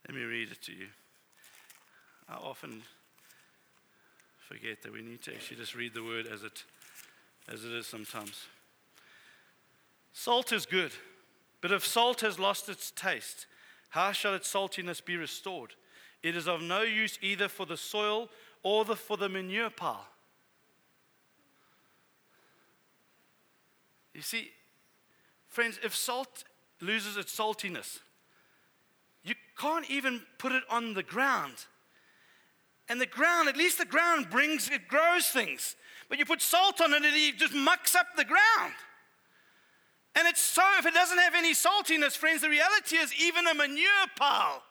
Let 0.08 0.16
me 0.16 0.24
read 0.24 0.50
it 0.50 0.62
to 0.62 0.72
you. 0.72 0.86
I 2.28 2.34
often 2.34 2.82
forget 4.38 4.82
that 4.82 4.92
we 4.92 5.02
need 5.02 5.22
to 5.24 5.34
actually 5.34 5.58
just 5.58 5.74
read 5.74 5.92
the 5.92 6.02
word 6.02 6.26
as 6.26 6.42
it 6.42 6.64
as 7.46 7.64
it 7.64 7.72
is 7.72 7.86
sometimes. 7.86 8.46
Salt 10.12 10.52
is 10.52 10.66
good, 10.66 10.92
but 11.60 11.72
if 11.72 11.86
salt 11.86 12.20
has 12.22 12.38
lost 12.38 12.68
its 12.68 12.90
taste, 12.90 13.46
how 13.90 14.12
shall 14.12 14.34
its 14.34 14.52
saltiness 14.52 15.04
be 15.04 15.16
restored? 15.16 15.74
It 16.22 16.36
is 16.36 16.48
of 16.48 16.60
no 16.60 16.82
use 16.82 17.18
either 17.22 17.48
for 17.48 17.64
the 17.64 17.76
soil 17.76 18.28
or 18.62 18.84
the, 18.84 18.96
for 18.96 19.16
the 19.16 19.28
manure 19.28 19.70
pile. 19.70 20.06
You 24.12 24.22
see, 24.22 24.50
friends, 25.48 25.78
if 25.82 25.94
salt 25.94 26.44
loses 26.80 27.16
its 27.16 27.34
saltiness, 27.34 28.00
can't 29.58 29.88
even 29.90 30.22
put 30.38 30.52
it 30.52 30.62
on 30.70 30.94
the 30.94 31.02
ground. 31.02 31.66
And 32.88 33.00
the 33.00 33.06
ground, 33.06 33.48
at 33.48 33.56
least 33.56 33.78
the 33.78 33.84
ground 33.84 34.30
brings, 34.30 34.70
it 34.70 34.88
grows 34.88 35.26
things. 35.26 35.76
But 36.08 36.18
you 36.18 36.24
put 36.24 36.40
salt 36.40 36.80
on 36.80 36.92
it 36.94 36.96
and 36.96 37.04
it 37.04 37.36
just 37.36 37.54
mucks 37.54 37.94
up 37.94 38.06
the 38.16 38.24
ground. 38.24 38.74
And 40.14 40.26
it's 40.26 40.40
so, 40.40 40.62
if 40.78 40.86
it 40.86 40.94
doesn't 40.94 41.18
have 41.18 41.34
any 41.34 41.52
saltiness, 41.52 42.16
friends, 42.16 42.40
the 42.40 42.48
reality 42.48 42.96
is 42.96 43.12
even 43.20 43.46
a 43.46 43.54
manure 43.54 43.86
pile. 44.16 44.62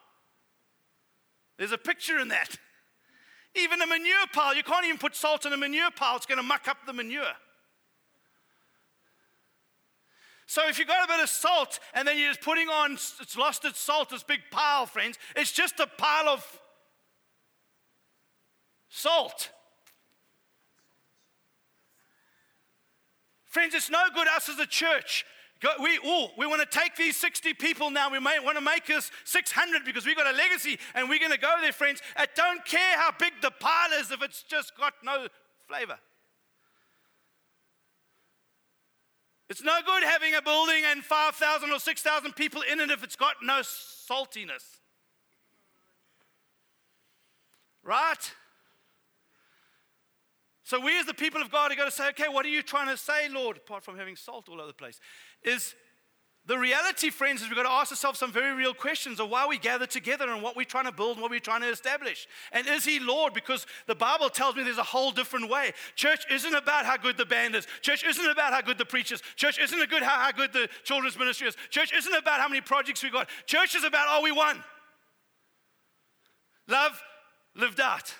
There's 1.58 1.72
a 1.72 1.78
picture 1.78 2.18
in 2.18 2.28
that. 2.28 2.56
Even 3.54 3.80
a 3.80 3.86
manure 3.86 4.26
pile, 4.32 4.54
you 4.54 4.62
can't 4.62 4.84
even 4.84 4.98
put 4.98 5.14
salt 5.14 5.46
in 5.46 5.52
a 5.52 5.56
manure 5.56 5.90
pile, 5.90 6.16
it's 6.16 6.26
going 6.26 6.38
to 6.38 6.44
muck 6.44 6.68
up 6.68 6.78
the 6.86 6.92
manure. 6.92 7.34
So 10.48 10.66
if 10.66 10.78
you've 10.78 10.88
got 10.88 11.04
a 11.04 11.12
bit 11.12 11.22
of 11.22 11.28
salt 11.28 11.78
and 11.92 12.08
then 12.08 12.16
you're 12.16 12.30
just 12.30 12.40
putting 12.40 12.70
on, 12.70 12.92
it's 12.92 13.36
lost 13.36 13.66
its 13.66 13.78
salt, 13.78 14.08
this 14.08 14.22
big 14.22 14.40
pile, 14.50 14.86
friends, 14.86 15.18
it's 15.36 15.52
just 15.52 15.78
a 15.78 15.86
pile 15.86 16.26
of 16.26 16.60
salt. 18.88 19.50
Friends, 23.44 23.74
it's 23.74 23.90
no 23.90 24.00
good 24.14 24.26
us 24.26 24.48
as 24.48 24.58
a 24.58 24.64
church. 24.66 25.26
We, 25.82 26.00
oh, 26.02 26.30
we 26.38 26.46
want 26.46 26.62
to 26.62 26.78
take 26.78 26.96
these 26.96 27.18
60 27.18 27.52
people 27.52 27.90
now. 27.90 28.10
We 28.10 28.18
may 28.18 28.38
want 28.42 28.56
to 28.56 28.64
make 28.64 28.88
us 28.88 29.10
600 29.24 29.84
because 29.84 30.06
we've 30.06 30.16
got 30.16 30.32
a 30.32 30.36
legacy 30.36 30.78
and 30.94 31.10
we're 31.10 31.18
going 31.18 31.30
to 31.30 31.38
go 31.38 31.56
there, 31.60 31.72
friends. 31.72 32.00
I 32.16 32.26
don't 32.34 32.64
care 32.64 32.96
how 32.96 33.10
big 33.18 33.32
the 33.42 33.50
pile 33.50 33.92
is 34.00 34.10
if 34.10 34.22
it's 34.22 34.44
just 34.44 34.74
got 34.78 34.94
no 35.04 35.26
flavor. 35.66 35.98
It's 39.48 39.62
no 39.62 39.78
good 39.84 40.02
having 40.02 40.34
a 40.34 40.42
building 40.42 40.82
and 40.86 41.02
5,000 41.02 41.70
or 41.70 41.78
6,000 41.78 42.32
people 42.34 42.62
in 42.70 42.80
it 42.80 42.90
if 42.90 43.02
it's 43.02 43.16
got 43.16 43.36
no 43.42 43.60
saltiness. 43.60 44.78
Right? 47.82 48.32
So 50.64 50.78
we 50.78 50.98
as 50.98 51.06
the 51.06 51.14
people 51.14 51.40
of 51.40 51.50
God 51.50 51.72
are 51.72 51.76
going 51.76 51.88
to 51.88 51.94
say, 51.94 52.08
okay, 52.10 52.28
what 52.28 52.44
are 52.44 52.50
you 52.50 52.62
trying 52.62 52.88
to 52.88 52.96
say, 52.98 53.30
Lord, 53.30 53.56
apart 53.56 53.82
from 53.82 53.96
having 53.96 54.16
salt 54.16 54.50
all 54.50 54.60
over 54.60 54.66
the 54.66 54.74
place? 54.74 55.00
Is 55.42 55.74
the 56.48 56.58
reality, 56.58 57.10
friends, 57.10 57.42
is 57.42 57.48
we've 57.48 57.56
got 57.56 57.64
to 57.64 57.70
ask 57.70 57.92
ourselves 57.92 58.18
some 58.18 58.32
very 58.32 58.54
real 58.54 58.72
questions 58.72 59.20
of 59.20 59.28
why 59.28 59.46
we 59.46 59.58
gather 59.58 59.86
together 59.86 60.30
and 60.30 60.42
what 60.42 60.56
we're 60.56 60.64
trying 60.64 60.86
to 60.86 60.92
build 60.92 61.16
and 61.16 61.22
what 61.22 61.30
we're 61.30 61.40
trying 61.40 61.60
to 61.60 61.68
establish. 61.68 62.26
And 62.52 62.66
is 62.66 62.86
He 62.86 62.98
Lord? 62.98 63.34
Because 63.34 63.66
the 63.86 63.94
Bible 63.94 64.30
tells 64.30 64.56
me 64.56 64.62
there's 64.62 64.78
a 64.78 64.82
whole 64.82 65.10
different 65.10 65.50
way. 65.50 65.72
Church 65.94 66.24
isn't 66.30 66.54
about 66.54 66.86
how 66.86 66.96
good 66.96 67.18
the 67.18 67.26
band 67.26 67.54
is. 67.54 67.66
Church 67.82 68.02
isn't 68.02 68.30
about 68.30 68.54
how 68.54 68.62
good 68.62 68.78
the 68.78 68.86
preachers. 68.86 69.22
Church 69.36 69.58
isn't 69.58 69.78
about 69.78 70.02
how, 70.02 70.18
how 70.18 70.32
good 70.32 70.54
the 70.54 70.70
children's 70.84 71.18
ministry 71.18 71.48
is. 71.48 71.56
Church 71.68 71.92
isn't 71.94 72.14
about 72.14 72.40
how 72.40 72.48
many 72.48 72.62
projects 72.62 73.02
we 73.02 73.10
got. 73.10 73.28
Church 73.44 73.74
is 73.74 73.84
about 73.84 74.08
are 74.08 74.22
we 74.22 74.32
one? 74.32 74.64
Love 76.66 76.98
lived 77.54 77.78
out. 77.78 78.14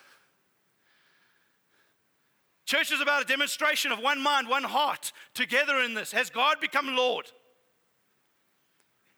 Church 2.67 2.93
is 2.93 3.01
about 3.01 3.23
a 3.23 3.25
demonstration 3.25 3.91
of 3.91 4.01
one 4.01 4.21
mind, 4.21 4.49
one 4.49 4.65
heart 4.65 5.13
together 5.33 5.79
in 5.79 5.95
this. 5.95 6.13
Has 6.13 6.29
God 6.29 6.61
become 6.61 6.95
Lord? 6.95 7.25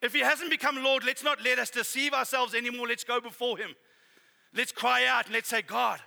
If 0.02 0.14
He 0.14 0.20
hasn't 0.20 0.50
become 0.50 0.82
Lord, 0.82 1.04
let's 1.04 1.22
not 1.22 1.42
let 1.44 1.58
us 1.58 1.70
deceive 1.70 2.12
ourselves 2.12 2.54
anymore. 2.54 2.88
Let's 2.88 3.04
go 3.04 3.20
before 3.20 3.58
Him. 3.58 3.74
Let's 4.54 4.72
cry 4.72 5.06
out 5.06 5.26
and 5.26 5.34
let's 5.34 5.48
say, 5.48 5.62
God, 5.62 6.00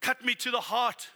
cut 0.00 0.24
me 0.24 0.34
to 0.36 0.50
the 0.50 0.60
heart 0.60 1.08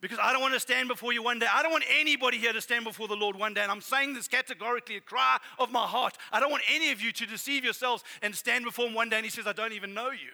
because 0.00 0.18
I 0.22 0.32
don't 0.32 0.40
want 0.40 0.54
to 0.54 0.60
stand 0.60 0.88
before 0.88 1.12
you 1.12 1.22
one 1.22 1.38
day. 1.38 1.46
I 1.52 1.62
don't 1.62 1.72
want 1.72 1.84
anybody 1.90 2.38
here 2.38 2.52
to 2.52 2.60
stand 2.60 2.84
before 2.84 3.08
the 3.08 3.16
Lord 3.16 3.36
one 3.36 3.54
day. 3.54 3.62
And 3.62 3.70
I'm 3.70 3.80
saying 3.80 4.14
this 4.14 4.28
categorically, 4.28 4.96
a 4.96 5.00
cry 5.00 5.38
of 5.58 5.70
my 5.72 5.86
heart. 5.86 6.16
I 6.32 6.40
don't 6.40 6.50
want 6.50 6.62
any 6.72 6.90
of 6.92 7.00
you 7.02 7.12
to 7.12 7.26
deceive 7.26 7.64
yourselves 7.64 8.04
and 8.22 8.34
stand 8.34 8.64
before 8.64 8.86
Him 8.86 8.94
one 8.94 9.08
day 9.08 9.16
and 9.16 9.24
He 9.24 9.30
says, 9.30 9.46
I 9.46 9.52
don't 9.52 9.72
even 9.72 9.94
know 9.94 10.10
you. 10.10 10.30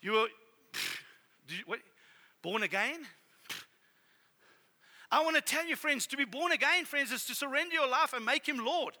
You 0.00 0.16
are. 0.16 0.28
You, 1.48 1.64
what, 1.66 1.80
born 2.42 2.62
again? 2.62 3.00
I 5.10 5.22
want 5.22 5.36
to 5.36 5.42
tell 5.42 5.66
you, 5.66 5.76
friends, 5.76 6.06
to 6.08 6.16
be 6.16 6.24
born 6.24 6.52
again, 6.52 6.84
friends, 6.84 7.10
is 7.10 7.24
to 7.26 7.34
surrender 7.34 7.74
your 7.74 7.88
life 7.88 8.12
and 8.12 8.24
make 8.24 8.46
Him 8.46 8.64
Lord. 8.64 8.96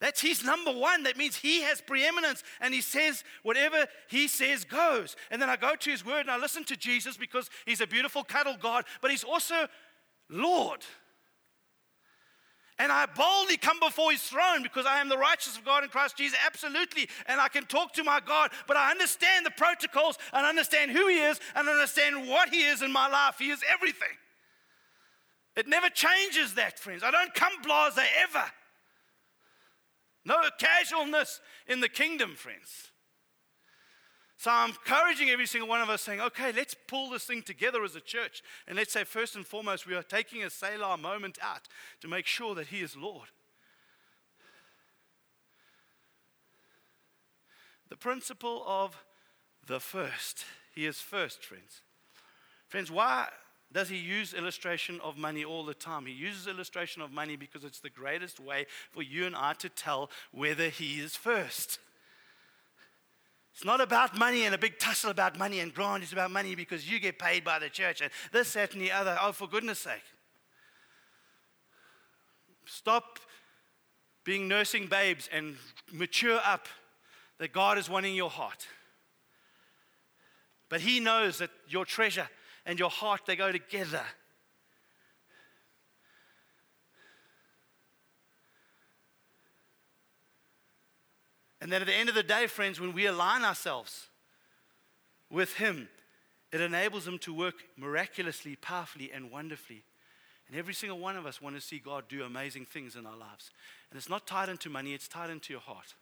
That's 0.00 0.20
His 0.20 0.44
number 0.44 0.72
one. 0.72 1.04
That 1.04 1.16
means 1.16 1.36
He 1.36 1.62
has 1.62 1.80
preeminence 1.80 2.42
and 2.60 2.72
He 2.72 2.80
says 2.80 3.24
whatever 3.42 3.86
He 4.08 4.28
says 4.28 4.64
goes. 4.64 5.16
And 5.30 5.40
then 5.40 5.50
I 5.50 5.56
go 5.56 5.74
to 5.74 5.90
His 5.90 6.04
word 6.04 6.20
and 6.20 6.30
I 6.30 6.38
listen 6.38 6.64
to 6.64 6.76
Jesus 6.76 7.16
because 7.16 7.50
He's 7.66 7.80
a 7.80 7.86
beautiful 7.86 8.22
cuddle 8.24 8.56
God, 8.60 8.84
but 9.00 9.10
He's 9.10 9.24
also 9.24 9.66
Lord. 10.28 10.80
And 12.78 12.90
I 12.90 13.06
boldly 13.06 13.58
come 13.58 13.78
before 13.78 14.10
his 14.10 14.22
throne 14.22 14.62
because 14.64 14.86
I 14.86 15.00
am 15.00 15.08
the 15.08 15.18
righteous 15.18 15.56
of 15.56 15.64
God 15.64 15.84
in 15.84 15.90
Christ 15.90 16.16
Jesus, 16.16 16.36
absolutely. 16.44 17.08
And 17.26 17.40
I 17.40 17.46
can 17.46 17.64
talk 17.64 17.92
to 17.92 18.02
my 18.02 18.18
God, 18.18 18.50
but 18.66 18.76
I 18.76 18.90
understand 18.90 19.46
the 19.46 19.52
protocols 19.52 20.18
and 20.32 20.44
understand 20.44 20.90
who 20.90 21.06
he 21.06 21.18
is 21.18 21.38
and 21.54 21.68
understand 21.68 22.28
what 22.28 22.48
he 22.48 22.64
is 22.64 22.82
in 22.82 22.90
my 22.90 23.08
life. 23.08 23.36
He 23.38 23.50
is 23.50 23.60
everything. 23.72 24.08
It 25.56 25.68
never 25.68 25.88
changes 25.88 26.54
that, 26.54 26.78
friends. 26.78 27.02
I 27.02 27.10
don't 27.10 27.34
come 27.34 27.52
blase 27.62 27.98
ever. 28.22 28.44
No 30.24 30.36
casualness 30.58 31.40
in 31.66 31.80
the 31.80 31.88
kingdom, 31.88 32.34
friends. 32.36 32.92
So 34.38 34.50
I'm 34.50 34.70
encouraging 34.70 35.30
every 35.30 35.46
single 35.46 35.68
one 35.68 35.82
of 35.82 35.90
us 35.90 36.02
saying, 36.02 36.20
okay, 36.20 36.50
let's 36.52 36.74
pull 36.88 37.10
this 37.10 37.24
thing 37.24 37.42
together 37.42 37.84
as 37.84 37.94
a 37.94 38.00
church. 38.00 38.42
And 38.66 38.76
let's 38.76 38.92
say, 38.92 39.04
first 39.04 39.36
and 39.36 39.46
foremost, 39.46 39.86
we 39.86 39.94
are 39.94 40.02
taking 40.02 40.42
a 40.42 40.50
Selah 40.50 40.96
moment 40.96 41.38
out 41.40 41.68
to 42.00 42.08
make 42.08 42.26
sure 42.26 42.54
that 42.56 42.68
He 42.68 42.80
is 42.80 42.96
Lord. 42.96 43.28
The 47.88 47.96
principle 47.96 48.64
of 48.66 49.04
the 49.66 49.78
first. 49.78 50.44
He 50.74 50.86
is 50.86 50.98
first, 51.00 51.44
friends. 51.44 51.82
Friends, 52.66 52.90
why 52.90 53.28
does 53.72 53.88
he 53.88 53.96
use 53.96 54.34
illustration 54.34 55.00
of 55.02 55.16
money 55.16 55.44
all 55.44 55.64
the 55.64 55.74
time? 55.74 56.06
He 56.06 56.12
uses 56.12 56.46
illustration 56.46 57.00
of 57.00 57.10
money 57.10 57.36
because 57.36 57.64
it's 57.64 57.80
the 57.80 57.90
greatest 57.90 58.38
way 58.38 58.66
for 58.90 59.02
you 59.02 59.24
and 59.24 59.34
I 59.34 59.54
to 59.54 59.68
tell 59.68 60.10
whether 60.30 60.68
he 60.68 61.00
is 61.00 61.16
first. 61.16 61.78
It's 63.54 63.64
not 63.64 63.80
about 63.80 64.16
money 64.16 64.44
and 64.44 64.54
a 64.54 64.58
big 64.58 64.78
tussle 64.78 65.10
about 65.10 65.38
money 65.38 65.60
and 65.60 65.74
grant. 65.74 66.02
It's 66.02 66.12
about 66.12 66.30
money 66.30 66.54
because 66.54 66.90
you 66.90 66.98
get 66.98 67.18
paid 67.18 67.44
by 67.44 67.58
the 67.58 67.68
church 67.68 68.00
and 68.00 68.10
this, 68.32 68.52
that, 68.54 68.72
and 68.72 68.82
the 68.82 68.92
other. 68.92 69.16
Oh, 69.20 69.32
for 69.32 69.46
goodness 69.46 69.80
sake. 69.80 70.04
Stop 72.64 73.18
being 74.24 74.48
nursing 74.48 74.86
babes 74.86 75.28
and 75.32 75.56
mature 75.92 76.40
up 76.44 76.66
that 77.38 77.52
God 77.52 77.76
is 77.76 77.90
wanting 77.90 78.14
your 78.14 78.30
heart. 78.30 78.66
But 80.68 80.80
He 80.80 81.00
knows 81.00 81.38
that 81.38 81.50
your 81.68 81.84
treasure 81.84 82.28
and 82.64 82.78
your 82.78 82.90
heart, 82.90 83.22
they 83.26 83.36
go 83.36 83.52
together. 83.52 84.04
And 91.60 91.70
then 91.70 91.80
at 91.80 91.86
the 91.86 91.94
end 91.94 92.08
of 92.08 92.16
the 92.16 92.24
day, 92.24 92.48
friends, 92.48 92.80
when 92.80 92.92
we 92.92 93.06
align 93.06 93.44
ourselves 93.44 94.08
with 95.30 95.54
Him, 95.54 95.88
it 96.50 96.60
enables 96.60 97.06
Him 97.06 97.18
to 97.20 97.32
work 97.32 97.54
miraculously, 97.76 98.56
powerfully, 98.56 99.12
and 99.12 99.30
wonderfully. 99.30 99.84
And 100.48 100.58
every 100.58 100.74
single 100.74 100.98
one 100.98 101.16
of 101.16 101.24
us 101.24 101.40
want 101.40 101.54
to 101.54 101.60
see 101.60 101.78
God 101.78 102.08
do 102.08 102.24
amazing 102.24 102.66
things 102.66 102.96
in 102.96 103.06
our 103.06 103.16
lives. 103.16 103.52
And 103.90 103.96
it's 103.96 104.08
not 104.08 104.26
tied 104.26 104.48
into 104.48 104.70
money, 104.70 104.92
it's 104.92 105.06
tied 105.06 105.30
into 105.30 105.52
your 105.52 105.62
heart. 105.62 105.94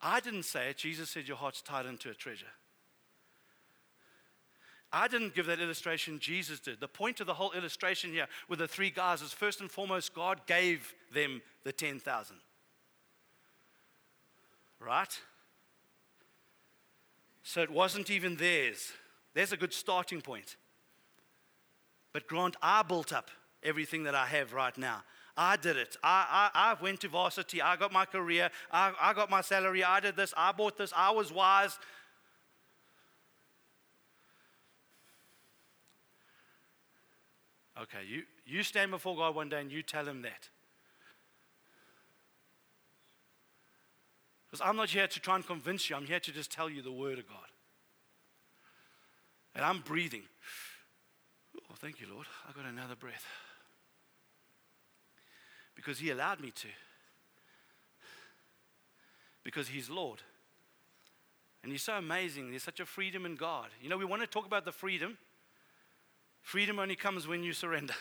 I 0.00 0.20
didn't 0.20 0.44
say 0.44 0.70
it, 0.70 0.78
Jesus 0.78 1.10
said 1.10 1.28
your 1.28 1.36
heart's 1.36 1.60
tied 1.60 1.84
into 1.84 2.08
a 2.08 2.14
treasure. 2.14 2.46
I 4.92 5.06
didn't 5.08 5.34
give 5.34 5.46
that 5.46 5.60
illustration, 5.60 6.18
Jesus 6.18 6.60
did. 6.60 6.80
The 6.80 6.88
point 6.88 7.20
of 7.20 7.26
the 7.26 7.34
whole 7.34 7.52
illustration 7.52 8.12
here 8.12 8.26
with 8.48 8.58
the 8.58 8.68
three 8.68 8.90
guys 8.90 9.22
is 9.22 9.32
first 9.32 9.60
and 9.60 9.70
foremost, 9.70 10.14
God 10.14 10.46
gave 10.46 10.94
them 11.12 11.42
the 11.64 11.72
10,000 11.72 12.36
right? 14.80 15.20
So 17.42 17.62
it 17.62 17.70
wasn't 17.70 18.10
even 18.10 18.36
theirs. 18.36 18.92
There's 19.34 19.52
a 19.52 19.56
good 19.56 19.72
starting 19.72 20.20
point. 20.20 20.56
But 22.12 22.26
Grant, 22.26 22.56
I 22.62 22.82
built 22.82 23.12
up 23.12 23.30
everything 23.62 24.04
that 24.04 24.14
I 24.14 24.26
have 24.26 24.52
right 24.52 24.76
now. 24.76 25.02
I 25.36 25.56
did 25.56 25.76
it. 25.76 25.96
I, 26.02 26.50
I, 26.52 26.72
I 26.72 26.82
went 26.82 27.00
to 27.00 27.08
varsity. 27.08 27.62
I 27.62 27.76
got 27.76 27.92
my 27.92 28.04
career. 28.04 28.50
I, 28.70 28.92
I 29.00 29.14
got 29.14 29.30
my 29.30 29.40
salary. 29.42 29.84
I 29.84 30.00
did 30.00 30.16
this. 30.16 30.34
I 30.36 30.52
bought 30.52 30.76
this. 30.76 30.92
I 30.94 31.12
was 31.12 31.32
wise. 31.32 31.78
Okay, 37.82 38.04
you, 38.06 38.22
you 38.44 38.62
stand 38.62 38.90
before 38.90 39.16
God 39.16 39.34
one 39.34 39.48
day 39.48 39.60
and 39.60 39.72
you 39.72 39.82
tell 39.82 40.06
him 40.06 40.22
that. 40.22 40.48
Because 44.50 44.66
I'm 44.66 44.76
not 44.76 44.90
here 44.90 45.06
to 45.06 45.20
try 45.20 45.36
and 45.36 45.46
convince 45.46 45.88
you, 45.88 45.96
I'm 45.96 46.06
here 46.06 46.20
to 46.20 46.32
just 46.32 46.50
tell 46.50 46.68
you 46.68 46.82
the 46.82 46.92
Word 46.92 47.18
of 47.18 47.28
God. 47.28 47.38
And 49.54 49.64
I'm 49.64 49.80
breathing. 49.80 50.22
Oh, 51.56 51.74
thank 51.78 52.00
you, 52.00 52.06
Lord. 52.12 52.26
I 52.48 52.52
got 52.52 52.68
another 52.68 52.96
breath. 52.96 53.24
Because 55.74 55.98
He 55.98 56.10
allowed 56.10 56.40
me 56.40 56.50
to. 56.50 56.68
Because 59.42 59.68
He's 59.68 59.88
Lord. 59.88 60.20
And 61.62 61.72
He's 61.72 61.82
so 61.82 61.94
amazing. 61.94 62.50
There's 62.50 62.62
such 62.62 62.80
a 62.80 62.86
freedom 62.86 63.24
in 63.24 63.36
God. 63.36 63.68
You 63.80 63.88
know, 63.88 63.96
we 63.96 64.04
want 64.04 64.22
to 64.22 64.28
talk 64.28 64.46
about 64.46 64.64
the 64.64 64.72
freedom. 64.72 65.16
Freedom 66.42 66.78
only 66.78 66.96
comes 66.96 67.28
when 67.28 67.42
you 67.42 67.52
surrender. 67.52 67.94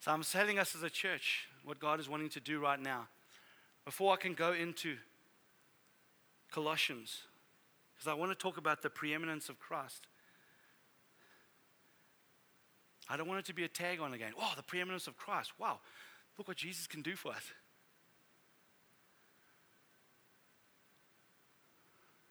So 0.00 0.10
I'm 0.10 0.22
telling 0.22 0.58
us 0.58 0.74
as 0.74 0.82
a 0.82 0.90
church 0.90 1.46
what 1.64 1.78
God 1.78 2.00
is 2.00 2.08
wanting 2.08 2.28
to 2.30 2.40
do 2.40 2.58
right 2.58 2.80
now. 2.80 3.08
Before 3.84 4.12
I 4.12 4.16
can 4.16 4.34
go 4.34 4.52
into 4.52 4.96
Colossians, 6.50 7.22
because 7.94 8.08
I 8.10 8.14
want 8.14 8.30
to 8.30 8.36
talk 8.36 8.56
about 8.56 8.82
the 8.82 8.90
preeminence 8.90 9.48
of 9.48 9.58
Christ. 9.58 10.06
I 13.08 13.16
don't 13.16 13.28
want 13.28 13.40
it 13.40 13.46
to 13.46 13.54
be 13.54 13.64
a 13.64 13.68
tag 13.68 14.00
on 14.00 14.12
again. 14.12 14.32
Oh, 14.38 14.52
the 14.56 14.62
preeminence 14.62 15.06
of 15.06 15.16
Christ. 15.16 15.52
Wow, 15.58 15.80
look 16.36 16.48
what 16.48 16.56
Jesus 16.56 16.86
can 16.86 17.02
do 17.02 17.14
for 17.14 17.32
us. 17.32 17.44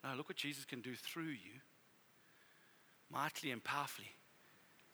No, 0.03 0.16
look 0.16 0.30
what 0.30 0.38
Jesus 0.38 0.66
can 0.66 0.82
do 0.82 0.95
through 0.95 1.24
you, 1.24 1.62
mightily 3.12 3.51
and 3.51 3.64
powerfully. 3.64 4.12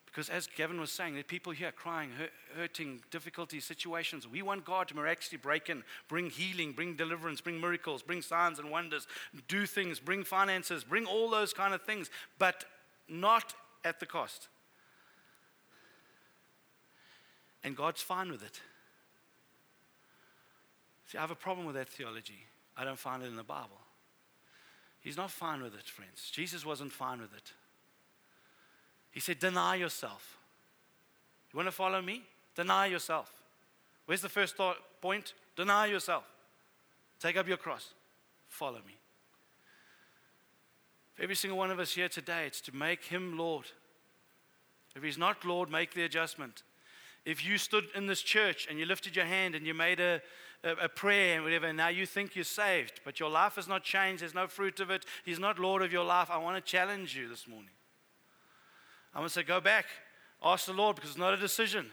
Because 0.05 0.30
as 0.30 0.47
Gavin 0.47 0.80
was 0.80 0.91
saying, 0.91 1.13
there 1.13 1.22
are 1.22 1.24
people 1.24 1.53
here 1.53 1.72
crying, 1.72 2.09
hurting, 2.55 3.01
difficulty 3.11 3.59
situations. 3.59 4.28
We 4.28 4.41
want 4.41 4.65
God 4.65 4.88
to 4.88 4.95
miraculously 4.95 5.38
break 5.38 5.70
in, 5.70 5.84
bring 6.07 6.32
healing, 6.32 6.72
bring 6.72 6.95
deliverance, 6.95 7.39
bring 7.39 7.61
miracles, 7.61 8.01
bring 8.01 8.24
signs 8.24 8.57
and 8.57 8.72
wonders, 8.72 9.05
do 9.47 9.68
things, 9.68 9.99
bring 9.99 10.24
finances, 10.24 10.84
bring 10.84 11.05
all 11.05 11.30
those 11.30 11.53
kind 11.53 11.74
of 11.74 11.84
things, 11.84 12.09
but 12.39 12.65
not 13.07 13.53
at 13.86 13.99
the 13.99 14.07
cost. 14.07 14.47
And 17.63 17.76
God's 17.76 18.01
fine 18.01 18.32
with 18.32 18.43
it. 18.43 18.59
See, 21.11 21.20
I 21.20 21.22
have 21.22 21.32
a 21.32 21.36
problem 21.36 21.68
with 21.68 21.76
that 21.76 21.89
theology. 21.89 22.45
I 22.76 22.84
don't 22.84 22.97
find 22.97 23.22
it 23.22 23.28
in 23.28 23.36
the 23.36 23.43
Bible. 23.43 23.82
He's 24.99 25.18
not 25.18 25.30
fine 25.30 25.61
with 25.61 25.76
it, 25.76 25.86
friends. 25.86 26.30
Jesus 26.32 26.65
wasn't 26.65 26.91
fine 26.91 27.22
with 27.22 27.34
it. 27.36 27.53
He 29.18 29.22
said, 29.22 29.39
Deny 29.39 29.78
yourself. 29.78 30.38
You 31.51 31.57
want 31.57 31.65
to 31.65 31.72
follow 31.72 32.03
me? 32.03 32.22
Deny 32.53 32.86
yourself. 32.86 33.32
Where's 34.05 34.22
the 34.22 34.30
first 34.30 34.55
thought, 34.55 34.78
point? 35.01 35.34
Deny 35.55 35.88
yourself. 35.88 36.24
Take 37.20 37.36
up 37.36 37.47
your 37.47 37.57
cross. 37.57 37.95
Follow 38.47 38.78
me. 38.86 38.93
For 41.15 41.24
every 41.24 41.34
single 41.34 41.57
one 41.57 41.72
of 41.72 41.80
us 41.80 41.95
here 41.95 42.07
today, 42.07 42.45
it's 42.45 42.61
to 42.61 42.76
make 42.76 43.05
him 43.05 43.39
Lord. 43.39 43.65
If 44.95 45.01
he's 45.01 45.18
not 45.18 45.43
Lord, 45.43 45.72
make 45.72 45.95
the 45.95 46.03
adjustment. 46.03 46.61
If 47.26 47.43
you 47.43 47.57
stood 47.57 47.86
in 47.95 48.05
this 48.05 48.22
church 48.22 48.68
and 48.70 48.78
you 48.78 48.86
lifted 48.86 49.15
your 49.15 49.26
hand 49.26 49.55
and 49.55 49.65
you 49.65 49.74
made 49.74 49.99
a, 49.99 50.22
a, 50.63 50.74
a 50.84 50.89
prayer 50.89 51.38
and 51.38 51.43
whatever, 51.43 51.65
and 51.65 51.78
now 51.78 51.88
you 51.88 52.05
think 52.05 52.36
you're 52.36 52.45
saved, 52.45 53.01
but 53.03 53.20
your 53.20 53.32
life 53.32 53.55
has 53.55 53.68
not 53.68 53.84
changed, 53.84 54.22
there's 54.22 54.36
no 54.36 54.45
fruit 54.45 54.80
of 54.80 54.91
it, 54.91 55.07
he's 55.26 55.39
not 55.39 55.57
Lord 55.57 55.82
of 55.82 55.91
your 55.91 56.05
life, 56.05 56.30
I 56.30 56.38
want 56.38 56.63
to 56.63 56.72
challenge 56.72 57.18
you 57.18 57.28
this 57.28 57.47
morning. 57.47 57.72
I'm 59.18 59.22
going 59.22 59.30
to 59.30 59.34
say, 59.34 59.41
go 59.41 59.59
back, 59.59 59.88
ask 60.43 60.68
the 60.68 60.74
Lord 60.74 60.95
because 60.95 61.09
it's 61.09 61.20
not 61.20 61.34
a 61.34 61.38
decision. 61.38 61.88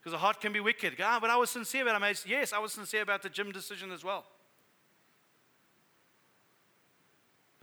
Because 0.00 0.10
the 0.10 0.18
heart 0.18 0.40
can 0.40 0.52
be 0.52 0.58
wicked. 0.58 0.94
Ah, 1.00 1.18
but 1.20 1.30
I 1.30 1.36
was 1.36 1.50
sincere 1.50 1.82
about 1.82 2.02
it. 2.02 2.24
I 2.26 2.28
yes, 2.28 2.52
I 2.52 2.58
was 2.58 2.72
sincere 2.72 3.02
about 3.02 3.22
the 3.22 3.28
gym 3.28 3.52
decision 3.52 3.92
as 3.92 4.02
well. 4.02 4.24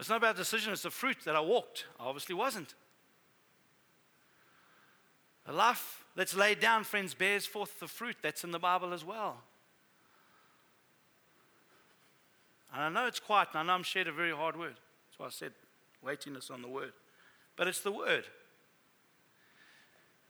It's 0.00 0.08
not 0.08 0.16
about 0.16 0.36
decision, 0.36 0.72
it's 0.72 0.82
the 0.82 0.90
fruit 0.90 1.18
that 1.26 1.36
I 1.36 1.40
walked. 1.40 1.84
I 2.00 2.04
obviously 2.04 2.34
wasn't. 2.34 2.74
A 5.44 5.52
life 5.52 6.02
that's 6.16 6.34
laid 6.34 6.60
down, 6.60 6.82
friends, 6.82 7.12
bears 7.12 7.44
forth 7.44 7.78
the 7.78 7.88
fruit 7.88 8.16
that's 8.22 8.44
in 8.44 8.50
the 8.50 8.58
Bible 8.58 8.94
as 8.94 9.04
well. 9.04 9.42
And 12.72 12.82
I 12.82 12.88
know 12.88 13.06
it's 13.06 13.20
quiet, 13.20 13.48
and 13.52 13.60
I 13.60 13.62
know 13.62 13.74
I'm 13.74 13.82
shared 13.82 14.08
a 14.08 14.12
very 14.12 14.34
hard 14.34 14.58
word. 14.58 14.76
That's 15.08 15.18
why 15.18 15.26
I 15.26 15.30
said 15.30 15.52
weightiness 16.02 16.48
on 16.48 16.62
the 16.62 16.68
word. 16.68 16.94
But 17.56 17.68
it's 17.68 17.80
the 17.80 17.92
word. 17.92 18.24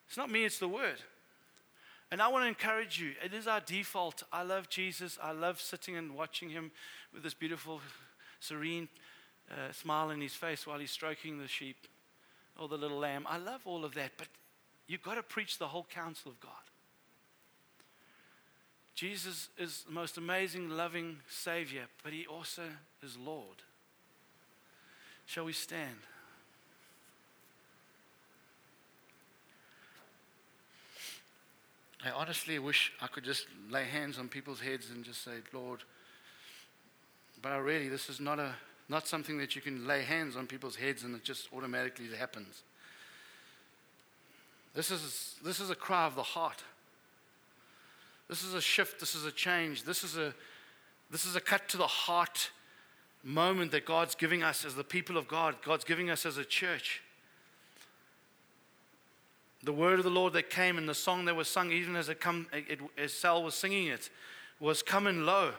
It's 0.08 0.16
not 0.16 0.30
me, 0.30 0.44
it's 0.44 0.58
the 0.58 0.68
word. 0.68 0.96
And 2.10 2.22
I 2.22 2.28
want 2.28 2.44
to 2.44 2.48
encourage 2.48 3.00
you. 3.00 3.12
It 3.24 3.34
is 3.34 3.48
our 3.48 3.60
default. 3.60 4.22
I 4.32 4.42
love 4.42 4.68
Jesus. 4.68 5.18
I 5.20 5.32
love 5.32 5.60
sitting 5.60 5.96
and 5.96 6.14
watching 6.14 6.50
him 6.50 6.70
with 7.12 7.22
this 7.24 7.34
beautiful, 7.34 7.80
serene 8.38 8.88
uh, 9.50 9.72
smile 9.72 10.10
in 10.10 10.20
his 10.20 10.34
face 10.34 10.66
while 10.66 10.78
he's 10.78 10.92
stroking 10.92 11.38
the 11.38 11.48
sheep 11.48 11.88
or 12.58 12.68
the 12.68 12.76
little 12.76 12.98
lamb. 12.98 13.26
I 13.28 13.38
love 13.38 13.62
all 13.64 13.84
of 13.84 13.94
that. 13.94 14.12
But 14.16 14.28
you've 14.86 15.02
got 15.02 15.16
to 15.16 15.22
preach 15.22 15.58
the 15.58 15.68
whole 15.68 15.86
counsel 15.92 16.30
of 16.30 16.40
God. 16.40 16.52
Jesus 18.94 19.50
is 19.58 19.84
the 19.86 19.92
most 19.92 20.16
amazing, 20.16 20.70
loving 20.70 21.18
Savior, 21.28 21.82
but 22.02 22.12
he 22.12 22.24
also 22.26 22.62
is 23.02 23.16
Lord. 23.18 23.62
Shall 25.26 25.44
we 25.44 25.52
stand? 25.52 25.98
I 32.06 32.10
honestly 32.10 32.58
wish 32.60 32.92
I 33.00 33.08
could 33.08 33.24
just 33.24 33.46
lay 33.68 33.84
hands 33.84 34.16
on 34.16 34.28
people's 34.28 34.60
heads 34.60 34.90
and 34.90 35.04
just 35.04 35.24
say, 35.24 35.32
Lord, 35.52 35.82
but 37.42 37.50
I 37.50 37.56
really, 37.56 37.88
this 37.88 38.08
is 38.08 38.20
not, 38.20 38.38
a, 38.38 38.54
not 38.88 39.08
something 39.08 39.38
that 39.38 39.56
you 39.56 39.62
can 39.62 39.88
lay 39.88 40.02
hands 40.02 40.36
on 40.36 40.46
people's 40.46 40.76
heads 40.76 41.02
and 41.02 41.16
it 41.16 41.24
just 41.24 41.48
automatically 41.52 42.06
happens. 42.16 42.62
This 44.72 44.92
is, 44.92 45.34
this 45.44 45.58
is 45.58 45.70
a 45.70 45.74
cry 45.74 46.06
of 46.06 46.14
the 46.14 46.22
heart. 46.22 46.62
This 48.28 48.44
is 48.44 48.54
a 48.54 48.60
shift. 48.60 49.00
This 49.00 49.16
is 49.16 49.24
a 49.24 49.32
change. 49.32 49.82
This 49.82 50.04
is 50.04 50.16
a, 50.16 50.32
This 51.10 51.24
is 51.24 51.34
a 51.34 51.40
cut 51.40 51.68
to 51.70 51.76
the 51.76 51.86
heart 51.86 52.50
moment 53.24 53.72
that 53.72 53.84
God's 53.84 54.14
giving 54.14 54.44
us 54.44 54.64
as 54.64 54.76
the 54.76 54.84
people 54.84 55.16
of 55.16 55.26
God, 55.26 55.56
God's 55.64 55.84
giving 55.84 56.08
us 56.10 56.24
as 56.24 56.36
a 56.36 56.44
church. 56.44 57.02
The 59.66 59.72
word 59.72 59.98
of 59.98 60.04
the 60.04 60.10
Lord 60.10 60.32
that 60.34 60.48
came 60.48 60.78
and 60.78 60.88
the 60.88 60.94
song 60.94 61.24
that 61.24 61.34
was 61.34 61.48
sung, 61.48 61.72
even 61.72 61.96
as, 61.96 62.08
it 62.08 62.20
come, 62.20 62.46
it, 62.52 62.78
as 62.96 63.12
Sal 63.12 63.42
was 63.42 63.56
singing 63.56 63.88
it, 63.88 64.08
was 64.60 64.80
coming 64.80 65.26
low. 65.26 65.50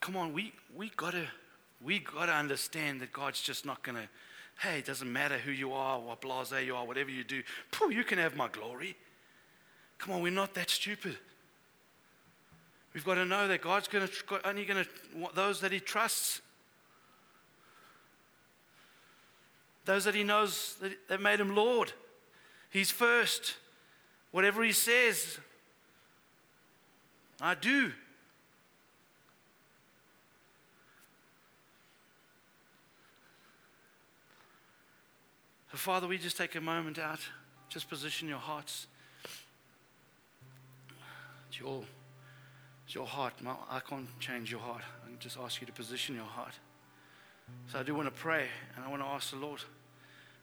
Come 0.00 0.16
on, 0.16 0.32
we, 0.32 0.52
we 0.74 0.90
gotta 0.96 1.26
we 1.80 2.00
gotta 2.00 2.32
understand 2.32 3.00
that 3.02 3.12
God's 3.12 3.40
just 3.40 3.64
not 3.64 3.84
gonna 3.84 4.08
Hey, 4.58 4.78
it 4.80 4.84
doesn't 4.84 5.12
matter 5.12 5.38
who 5.38 5.52
you 5.52 5.72
are, 5.72 6.00
what 6.00 6.20
blase 6.20 6.52
you 6.64 6.74
are, 6.74 6.84
whatever 6.84 7.10
you 7.10 7.22
do. 7.22 7.42
Pooh, 7.70 7.92
you 7.92 8.02
can 8.02 8.18
have 8.18 8.34
my 8.34 8.48
glory. 8.48 8.96
Come 9.98 10.14
on, 10.14 10.22
we're 10.22 10.32
not 10.32 10.54
that 10.54 10.70
stupid. 10.70 11.18
We've 12.94 13.04
got 13.04 13.16
to 13.16 13.24
know 13.24 13.48
that 13.48 13.60
God's 13.60 13.88
going 13.88 14.06
to 14.06 14.48
only 14.48 14.64
going 14.64 14.84
to 14.84 15.28
those 15.34 15.60
that 15.60 15.72
He 15.72 15.80
trusts, 15.80 16.40
those 19.84 20.04
that 20.04 20.14
He 20.14 20.22
knows 20.22 20.76
that, 20.80 20.92
that 21.08 21.20
made 21.20 21.40
Him 21.40 21.56
Lord. 21.56 21.92
He's 22.70 22.92
first. 22.92 23.56
Whatever 24.30 24.62
He 24.64 24.72
says, 24.72 25.38
I 27.40 27.54
do. 27.54 27.92
So, 35.72 35.78
Father, 35.78 36.06
we 36.06 36.18
just 36.18 36.36
take 36.36 36.54
a 36.54 36.60
moment 36.60 37.00
out, 37.00 37.18
just 37.68 37.88
position 37.88 38.28
your 38.28 38.38
hearts. 38.38 38.86
It's 41.48 41.58
your, 41.58 41.82
your 42.94 43.06
heart. 43.06 43.34
I 43.70 43.80
can't 43.80 44.08
change 44.20 44.50
your 44.50 44.60
heart. 44.60 44.82
I 45.04 45.08
can 45.08 45.18
just 45.18 45.36
ask 45.38 45.60
you 45.60 45.66
to 45.66 45.72
position 45.72 46.14
your 46.14 46.24
heart. 46.24 46.54
So, 47.70 47.78
I 47.78 47.82
do 47.82 47.94
want 47.94 48.08
to 48.08 48.14
pray, 48.14 48.46
and 48.74 48.84
I 48.84 48.88
want 48.88 49.02
to 49.02 49.06
ask 49.06 49.30
the 49.30 49.36
Lord 49.36 49.60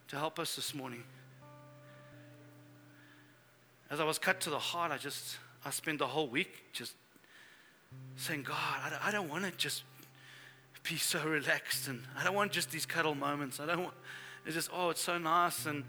to 0.10 0.18
help 0.18 0.38
us 0.38 0.56
this 0.56 0.76
morning. 0.76 1.04
As 3.90 4.00
I 4.00 4.04
was 4.04 4.20
cut 4.20 4.40
to 4.42 4.50
the 4.50 4.60
heart, 4.60 4.92
I 4.92 4.98
just, 4.98 5.38
I 5.66 5.72
spent 5.72 6.00
the 6.00 6.08
whole 6.08 6.28
week 6.28 6.72
just 6.74 6.94
saying, 8.18 8.44
God, 8.44 8.56
I 8.86 8.90
don't, 8.90 9.08
I 9.08 9.12
don't 9.12 9.30
want 9.30 9.46
to 9.46 9.52
just 9.52 9.84
be 10.84 10.98
so 10.98 11.24
relaxed, 11.26 11.88
and 11.88 12.04
I 12.18 12.24
don't 12.24 12.36
want 12.36 12.52
just 12.52 12.72
these 12.72 12.86
cuddle 12.86 13.16
moments. 13.16 13.60
I 13.60 13.66
don't 13.66 13.84
want. 13.84 13.94
It's 14.46 14.56
just, 14.56 14.70
oh, 14.74 14.90
it's 14.90 15.02
so 15.02 15.18
nice. 15.18 15.66
And, 15.66 15.84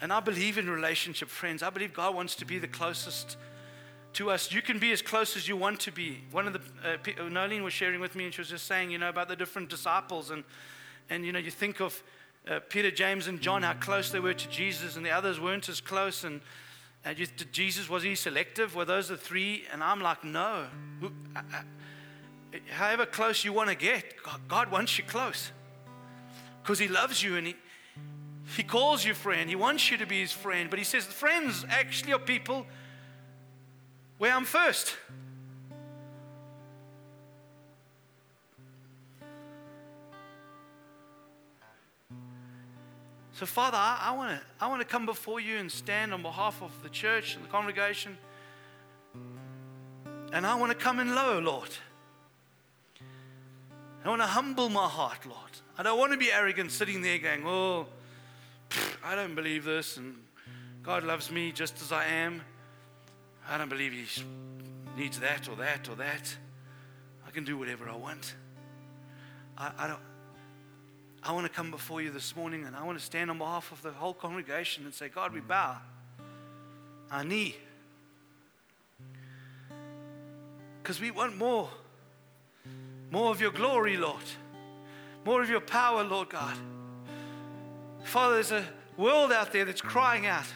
and 0.00 0.12
I 0.12 0.20
believe 0.20 0.56
in 0.58 0.70
relationship, 0.70 1.28
friends. 1.28 1.62
I 1.62 1.70
believe 1.70 1.92
God 1.92 2.14
wants 2.14 2.34
to 2.36 2.44
be 2.44 2.58
the 2.58 2.68
closest 2.68 3.36
to 4.14 4.30
us. 4.30 4.52
You 4.52 4.62
can 4.62 4.78
be 4.78 4.92
as 4.92 5.02
close 5.02 5.36
as 5.36 5.46
you 5.48 5.56
want 5.56 5.80
to 5.80 5.92
be. 5.92 6.24
One 6.30 6.46
of 6.46 6.52
the, 6.52 6.60
uh, 6.84 6.94
uh, 6.94 7.28
Nolene 7.28 7.62
was 7.62 7.72
sharing 7.72 8.00
with 8.00 8.14
me, 8.14 8.24
and 8.24 8.34
she 8.34 8.40
was 8.40 8.48
just 8.48 8.66
saying, 8.66 8.90
you 8.90 8.98
know, 8.98 9.08
about 9.08 9.28
the 9.28 9.36
different 9.36 9.68
disciples. 9.68 10.30
And, 10.30 10.44
and 11.08 11.24
you 11.24 11.32
know, 11.32 11.38
you 11.38 11.50
think 11.50 11.80
of 11.80 12.02
uh, 12.48 12.60
Peter, 12.68 12.90
James, 12.90 13.26
and 13.26 13.40
John, 13.40 13.62
how 13.62 13.74
close 13.74 14.10
they 14.10 14.20
were 14.20 14.34
to 14.34 14.48
Jesus, 14.48 14.96
and 14.96 15.04
the 15.04 15.10
others 15.10 15.38
weren't 15.38 15.68
as 15.68 15.80
close. 15.80 16.24
And, 16.24 16.40
and 17.04 17.18
you, 17.18 17.26
Jesus, 17.52 17.88
was 17.88 18.02
he 18.02 18.14
selective? 18.14 18.74
Were 18.74 18.84
those 18.84 19.08
the 19.08 19.16
three? 19.16 19.64
And 19.72 19.82
I'm 19.82 20.00
like, 20.00 20.24
no. 20.24 20.66
However 22.70 23.06
close 23.06 23.44
you 23.44 23.52
want 23.52 23.68
to 23.68 23.76
get, 23.76 24.14
God 24.48 24.70
wants 24.70 24.98
you 24.98 25.04
close 25.04 25.52
because 26.62 26.78
He 26.78 26.88
loves 26.88 27.22
you 27.22 27.36
and 27.36 27.48
He, 27.48 27.56
he 28.56 28.62
calls 28.62 29.04
you 29.04 29.14
friend. 29.14 29.48
He 29.48 29.56
wants 29.56 29.90
you 29.90 29.96
to 29.98 30.06
be 30.06 30.20
His 30.20 30.32
friend. 30.32 30.70
But 30.70 30.78
He 30.78 30.84
says, 30.84 31.04
friends 31.04 31.64
actually 31.68 32.12
are 32.12 32.18
people 32.18 32.66
where 34.20 34.34
I'm 34.34 34.44
first. 34.44 34.98
So, 43.32 43.46
Father, 43.46 43.78
I, 43.80 44.12
want 44.14 44.38
to 44.38 44.46
I 44.60 44.68
wanna 44.68 44.84
come 44.84 45.06
before 45.06 45.40
you 45.40 45.56
and 45.56 45.72
stand 45.72 46.12
on 46.12 46.20
behalf 46.20 46.60
of 46.60 46.70
the 46.82 46.90
church 46.90 47.34
and 47.34 47.42
the 47.42 47.48
congregation. 47.48 48.18
And 50.34 50.46
I 50.46 50.54
want 50.54 50.70
to 50.70 50.76
come 50.76 51.00
in 51.00 51.14
low, 51.14 51.38
Lord. 51.38 51.70
I 54.04 54.10
want 54.10 54.20
to 54.20 54.26
humble 54.26 54.68
my 54.68 54.86
heart, 54.86 55.24
Lord. 55.24 55.50
I 55.78 55.82
don't 55.82 55.98
want 55.98 56.12
to 56.12 56.18
be 56.18 56.30
arrogant 56.30 56.72
sitting 56.72 57.00
there 57.00 57.18
going, 57.18 57.46
oh, 57.46 57.86
I 59.02 59.14
don't 59.14 59.34
believe 59.34 59.64
this, 59.64 59.96
and 59.96 60.16
God 60.82 61.04
loves 61.04 61.30
me 61.30 61.52
just 61.52 61.80
as 61.80 61.90
I 61.90 62.04
am. 62.04 62.42
I 63.48 63.58
don't 63.58 63.68
believe 63.68 63.92
He 63.92 64.06
needs 64.96 65.18
that 65.20 65.48
or 65.48 65.56
that 65.56 65.88
or 65.88 65.96
that. 65.96 66.36
I 67.26 67.30
can 67.30 67.44
do 67.44 67.56
whatever 67.58 67.88
I 67.88 67.96
want. 67.96 68.34
I, 69.56 69.72
I 69.78 69.86
don't. 69.86 70.00
I 71.22 71.32
want 71.32 71.46
to 71.46 71.52
come 71.52 71.70
before 71.70 72.00
you 72.00 72.10
this 72.10 72.34
morning 72.34 72.64
and 72.64 72.74
I 72.74 72.82
want 72.82 72.98
to 72.98 73.04
stand 73.04 73.30
on 73.30 73.36
behalf 73.36 73.72
of 73.72 73.82
the 73.82 73.90
whole 73.90 74.14
congregation 74.14 74.84
and 74.84 74.94
say, 74.94 75.08
God, 75.08 75.34
we 75.34 75.40
bow 75.40 75.76
our 77.10 77.24
knee. 77.24 77.56
Because 80.82 81.00
we 81.00 81.10
want 81.10 81.36
more. 81.36 81.68
More 83.10 83.30
of 83.30 83.40
your 83.40 83.50
glory, 83.50 83.96
Lord. 83.96 84.22
More 85.26 85.42
of 85.42 85.50
your 85.50 85.60
power, 85.60 86.02
Lord 86.04 86.30
God. 86.30 86.56
Father, 88.04 88.34
there's 88.34 88.52
a 88.52 88.64
world 88.96 89.30
out 89.32 89.52
there 89.52 89.64
that's 89.64 89.82
crying 89.82 90.26
out, 90.26 90.46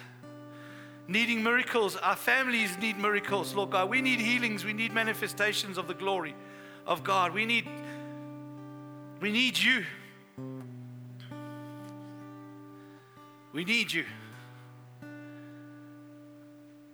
needing 1.07 1.43
miracles. 1.43 1.95
Our 1.97 2.15
families 2.15 2.77
need 2.77 2.97
miracles, 2.97 3.53
Lord 3.53 3.71
God. 3.71 3.89
We 3.89 4.01
need 4.01 4.19
healings. 4.19 4.65
We 4.65 4.73
need 4.73 4.93
manifestations 4.93 5.77
of 5.77 5.87
the 5.87 5.93
glory 5.93 6.35
of 6.85 7.03
God. 7.03 7.33
We 7.33 7.45
need, 7.45 7.67
we 9.21 9.31
need 9.31 9.57
you. 9.57 9.85
We 13.53 13.63
need 13.63 13.91
you. 13.91 14.05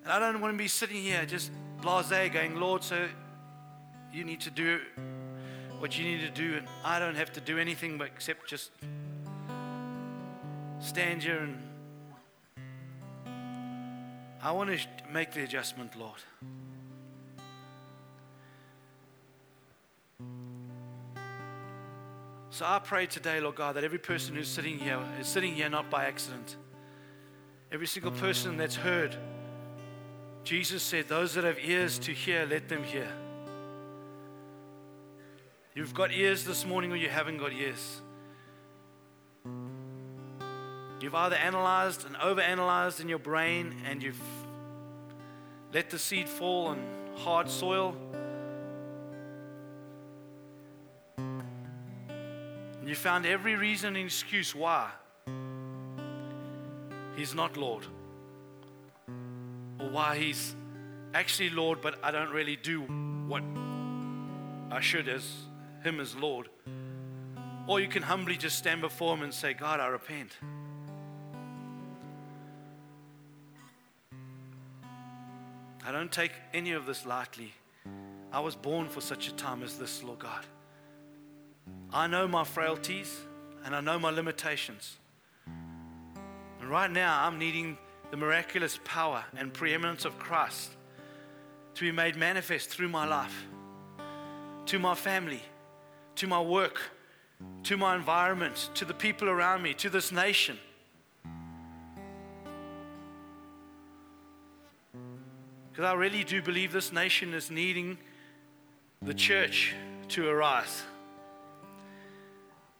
And 0.03 0.12
I 0.12 0.20
don't 0.20 0.41
want 0.41 0.53
to 0.53 0.57
be 0.57 0.68
sitting 0.68 1.01
here 1.01 1.26
just 1.26 1.51
blase 1.82 2.09
going, 2.32 2.55
Lord, 2.55 2.84
so 2.84 3.07
you 4.14 4.24
need 4.24 4.41
to 4.41 4.51
do 4.51 4.80
what 5.80 5.97
you 5.97 6.05
need 6.05 6.22
to 6.22 6.30
do, 6.30 6.57
and 6.57 6.68
I 6.84 6.99
don't 6.99 7.16
have 7.16 7.34
to 7.34 7.41
do 7.41 7.57
anything 7.57 7.97
but 7.97 8.07
except 8.07 8.47
just 8.47 8.70
stand 10.80 11.24
here 11.24 11.39
and 11.39 11.57
I 14.43 14.51
want 14.51 14.71
to 14.71 14.87
make 15.11 15.33
the 15.33 15.43
adjustment, 15.43 15.95
Lord. 15.95 16.19
So 22.49 22.65
I 22.65 22.79
pray 22.79 23.05
today, 23.05 23.39
Lord 23.39 23.55
God, 23.55 23.75
that 23.75 23.83
every 23.83 23.99
person 23.99 24.35
who's 24.35 24.47
sitting 24.47 24.79
here 24.79 24.99
is 25.19 25.27
sitting 25.27 25.53
here 25.53 25.69
not 25.69 25.89
by 25.89 26.05
accident. 26.05 26.57
Every 27.71 27.87
single 27.87 28.11
person 28.11 28.57
that's 28.57 28.75
heard, 28.75 29.15
Jesus 30.43 30.81
said, 30.81 31.07
Those 31.07 31.35
that 31.35 31.43
have 31.43 31.57
ears 31.63 31.99
to 31.99 32.11
hear, 32.11 32.45
let 32.45 32.67
them 32.67 32.83
hear. 32.83 33.07
You've 35.75 35.93
got 35.93 36.11
ears 36.11 36.43
this 36.43 36.65
morning 36.65 36.91
or 36.91 36.97
you 36.97 37.09
haven't 37.09 37.37
got 37.37 37.53
ears. 37.53 38.01
You've 41.02 41.16
either 41.16 41.36
analyzed 41.36 42.06
and 42.06 42.16
overanalyzed 42.16 43.02
in 43.02 43.10
your 43.10 43.20
brain 43.20 43.76
and 43.86 44.04
you've 44.04 44.22
let 45.74 45.89
the 45.89 45.97
seed 45.97 46.30
fall 46.30 46.68
on 46.68 46.84
hard 47.16 47.49
soil. 47.49 47.95
And 51.18 52.88
you 52.88 52.93
found 52.95 53.26
every 53.26 53.56
reason 53.56 53.95
and 53.95 54.06
excuse 54.06 54.54
why 54.54 54.89
He's 57.16 57.34
not 57.34 57.58
Lord. 57.58 57.86
Or 59.80 59.89
why 59.89 60.18
He's 60.18 60.56
actually 61.14 61.49
Lord, 61.49 61.82
but 61.82 61.99
I 62.04 62.12
don't 62.12 62.32
really 62.32 62.56
do 62.56 62.82
what 63.28 63.43
I 64.72 64.80
should 64.82 65.08
as 65.08 65.28
him 65.84 65.99
as 65.99 66.16
Lord. 66.16 66.47
Or 67.68 67.80
you 67.80 67.88
can 67.88 68.04
humbly 68.04 68.38
just 68.38 68.58
stand 68.58 68.82
before 68.82 69.16
Him 69.16 69.24
and 69.24 69.34
say, 69.34 69.54
God, 69.54 69.80
I 69.80 69.88
repent. 69.88 70.32
I 75.86 75.91
don't 75.91 76.11
take 76.11 76.32
any 76.53 76.71
of 76.71 76.86
this 76.86 77.05
lightly. 77.05 77.53
I 78.32 78.39
was 78.39 78.55
born 78.55 78.88
for 78.88 79.01
such 79.01 79.27
a 79.27 79.34
time 79.34 79.63
as 79.63 79.77
this, 79.77 80.03
Lord 80.03 80.19
God. 80.19 80.45
I 81.91 82.07
know 82.07 82.27
my 82.27 82.43
frailties 82.43 83.19
and 83.65 83.75
I 83.75 83.82
know 83.82 83.99
my 83.99 84.11
limitations. 84.11 84.97
And 85.45 86.69
right 86.69 86.89
now, 86.89 87.25
I'm 87.25 87.39
needing 87.39 87.77
the 88.11 88.17
miraculous 88.17 88.79
power 88.84 89.23
and 89.36 89.53
preeminence 89.53 90.05
of 90.05 90.19
Christ 90.19 90.71
to 91.75 91.82
be 91.82 91.91
made 91.91 92.15
manifest 92.15 92.69
through 92.69 92.89
my 92.89 93.07
life, 93.07 93.45
to 94.67 94.77
my 94.77 94.93
family, 94.93 95.41
to 96.15 96.27
my 96.27 96.39
work, 96.39 96.79
to 97.63 97.77
my 97.77 97.95
environment, 97.95 98.69
to 98.75 98.86
the 98.86 98.93
people 98.93 99.29
around 99.29 99.63
me, 99.63 99.73
to 99.75 99.89
this 99.89 100.11
nation. 100.11 100.59
Because 105.72 105.86
I 105.86 105.93
really 105.93 106.26
do 106.26 106.41
believe 106.41 106.74
this 106.74 106.91
nation 106.91 107.34
is 107.34 107.49
needing 107.49 107.97
the 109.01 109.13
church 109.13 109.74
to 110.09 110.28
arise. 110.28 110.84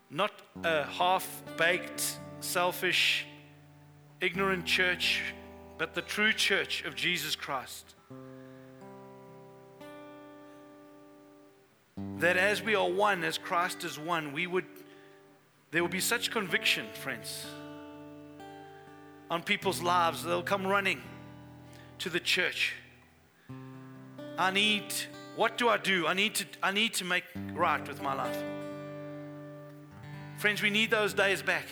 Not 0.10 0.34
a 0.66 0.84
half 0.84 1.42
baked, 1.58 2.20
selfish, 2.42 3.26
ignorant 4.20 4.66
church, 4.66 5.22
but 5.78 5.96
the 5.96 6.02
true 6.02 6.34
church 6.34 6.84
of 6.84 6.96
Jesus 6.96 7.34
Christ. 7.34 7.96
That 12.18 12.36
as 12.36 12.62
we 12.62 12.76
are 12.76 12.89
one, 12.89 13.24
as 13.24 13.38
Christ 13.38 13.86
is 13.86 13.98
one, 13.98 14.34
we 14.34 14.48
would, 14.48 14.66
there 15.72 15.82
will 15.82 15.89
be 15.89 16.02
such 16.02 16.30
conviction, 16.30 16.88
friends, 16.94 17.46
on 19.30 19.42
people's 19.42 19.82
lives. 19.82 20.24
They'll 20.24 20.44
come 20.44 20.68
running 20.68 21.02
to 22.00 22.10
the 22.10 22.20
church. 22.20 22.74
I 24.38 24.52
need, 24.52 24.86
what 25.36 25.58
do 25.58 25.70
I 25.70 25.78
do? 25.78 26.08
I 26.08 26.14
need 26.14 26.36
to, 26.36 26.45
I 26.64 26.72
need 26.72 26.93
to 26.95 27.06
make 27.06 27.24
right 27.54 27.86
with 27.88 28.02
my 28.02 28.14
life. 28.14 28.38
Friends, 30.38 30.62
we 30.62 30.70
need 30.70 30.89
those 30.89 31.14
days 31.14 31.41
back. 31.41 31.66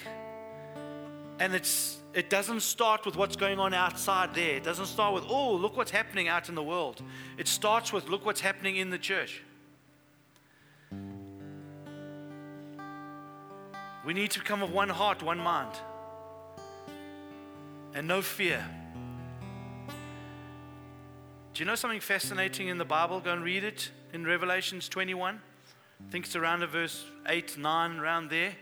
And 1.39 1.55
it's, 1.55 1.97
it 2.13 2.29
doesn't 2.29 2.61
start 2.61 3.05
with 3.05 3.15
what's 3.15 3.35
going 3.35 3.59
on 3.59 3.73
outside 3.73 4.35
there. 4.35 4.57
It 4.57 4.63
doesn't 4.63 4.87
start 4.87 5.13
with, 5.13 5.23
oh, 5.27 5.55
look 5.55 5.77
what's 5.77 5.91
happening 5.91 6.27
out 6.27 6.49
in 6.49 6.55
the 6.55 6.63
world. 6.63 7.01
It 7.37 7.47
starts 7.47 7.93
with, 7.93 8.09
look 8.09 8.25
what's 8.25 8.41
happening 8.41 8.75
in 8.75 8.89
the 8.89 8.97
church. 8.97 9.41
We 14.05 14.13
need 14.13 14.31
to 14.31 14.39
come 14.39 14.61
of 14.61 14.71
one 14.71 14.89
heart, 14.89 15.21
one 15.23 15.39
mind, 15.39 15.71
and 17.93 18.07
no 18.07 18.21
fear. 18.21 18.65
Do 21.59 21.65
you 21.65 21.67
know 21.67 21.75
something 21.75 21.99
fascinating 21.99 22.69
in 22.69 22.77
the 22.77 22.85
Bible? 22.85 23.19
Go 23.19 23.33
and 23.33 23.43
read 23.43 23.65
it 23.65 23.91
in 24.13 24.25
Revelations 24.25 24.87
21. 24.87 25.41
I 25.99 26.09
think 26.09 26.25
it's 26.25 26.37
around 26.37 26.65
verse 26.67 27.03
8, 27.27 27.57
9, 27.57 27.97
around 27.97 28.29
there. 28.29 28.55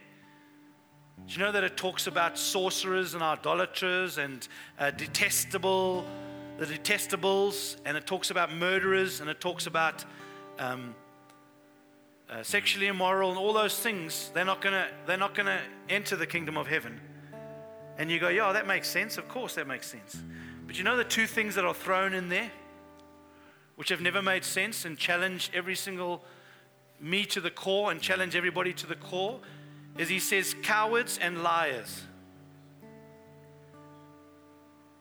Do 1.28 1.32
you 1.32 1.38
know 1.38 1.52
that 1.52 1.64
it 1.64 1.78
talks 1.78 2.08
about 2.08 2.39
sorcerers 2.39 3.14
and 3.14 3.22
idolaters 3.22 4.18
and 4.18 4.48
uh, 4.80 4.89
detestable, 4.89 6.06
the 6.58 6.66
detestables, 6.66 7.76
and 7.86 7.95
it 7.95 8.08
talks 8.08 8.32
about 8.32 8.52
murderers, 8.52 9.22
and 9.22 9.30
it 9.30 9.39
talks 9.39 9.68
about 9.68 10.04
um, 10.58 10.95
uh, 12.32 12.41
sexually 12.41 12.88
immoral 12.88 13.30
and 13.30 13.38
all 13.38 13.54
those 13.54 13.78
things. 13.78 14.32
They're 14.34 14.43
not 14.43 14.60
gonna, 14.60 14.88
they're 15.06 15.18
not 15.18 15.36
gonna 15.36 15.62
enter 15.88 16.16
the 16.16 16.26
kingdom 16.26 16.58
of 16.58 16.66
heaven. 16.66 17.00
And 18.00 18.10
you 18.10 18.20
go, 18.20 18.30
yeah, 18.30 18.52
that 18.54 18.66
makes 18.66 18.89
sense. 18.89 19.20
Of 19.20 19.28
course, 19.30 19.54
that 19.54 19.68
makes 19.68 19.86
sense. 19.86 20.18
But 20.66 20.80
you 20.80 20.84
know 20.84 20.98
the 20.98 21.04
two 21.04 21.28
things 21.28 21.54
that 21.54 21.64
are 21.64 21.76
thrown 21.76 22.16
in 22.16 22.30
there? 22.30 22.50
Which 23.78 23.89
have 23.89 24.01
never 24.01 24.21
made 24.21 24.43
sense 24.43 24.86
and 24.86 24.97
challenge 24.97 25.51
every 25.53 25.75
single 25.75 26.23
me 26.99 27.25
to 27.25 27.39
the 27.39 27.51
core 27.51 27.91
and 27.91 28.01
challenge 28.01 28.36
everybody 28.36 28.73
to 28.73 28.88
the 28.88 28.95
core 28.95 29.39
is 29.99 30.09
he 30.09 30.19
says 30.19 30.55
cowards 30.63 31.19
and 31.21 31.43
liars. 31.43 32.01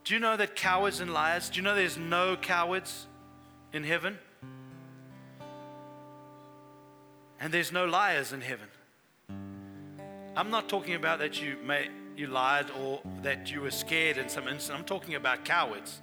Do 0.04 0.12
you 0.12 0.20
know 0.20 0.36
that 0.36 0.54
cowards 0.54 1.00
and 1.00 1.12
liars, 1.12 1.48
do 1.48 1.56
you 1.56 1.62
know 1.62 1.74
there's 1.74 1.96
no 1.96 2.36
cowards 2.36 3.06
in 3.72 3.82
heaven? 3.82 4.18
And 7.40 7.52
there's 7.52 7.72
no 7.72 7.86
liars 7.86 8.32
in 8.32 8.42
heaven. 8.42 8.68
I'm 10.36 10.50
not 10.50 10.68
talking 10.68 10.94
about 10.94 11.18
that 11.20 11.40
you 11.42 11.56
may 11.64 11.88
you 12.14 12.26
lied 12.26 12.66
or 12.78 13.00
that 13.22 13.50
you 13.50 13.62
were 13.62 13.70
scared 13.70 14.16
in 14.16 14.28
some 14.28 14.48
instance. 14.48 14.78
I'm 14.78 14.84
talking 14.84 15.14
about 15.14 15.44
cowards. 15.44 16.00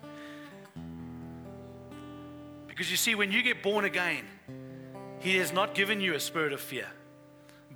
Because 2.73 2.89
you 2.89 2.97
see, 2.97 3.13
when 3.13 3.31
you 3.31 3.43
get 3.43 3.61
born 3.61 3.85
again, 3.85 4.25
He 5.19 5.37
has 5.37 5.53
not 5.53 5.75
given 5.75 6.01
you 6.01 6.15
a 6.15 6.19
spirit 6.19 6.53
of 6.53 6.59
fear, 6.59 6.87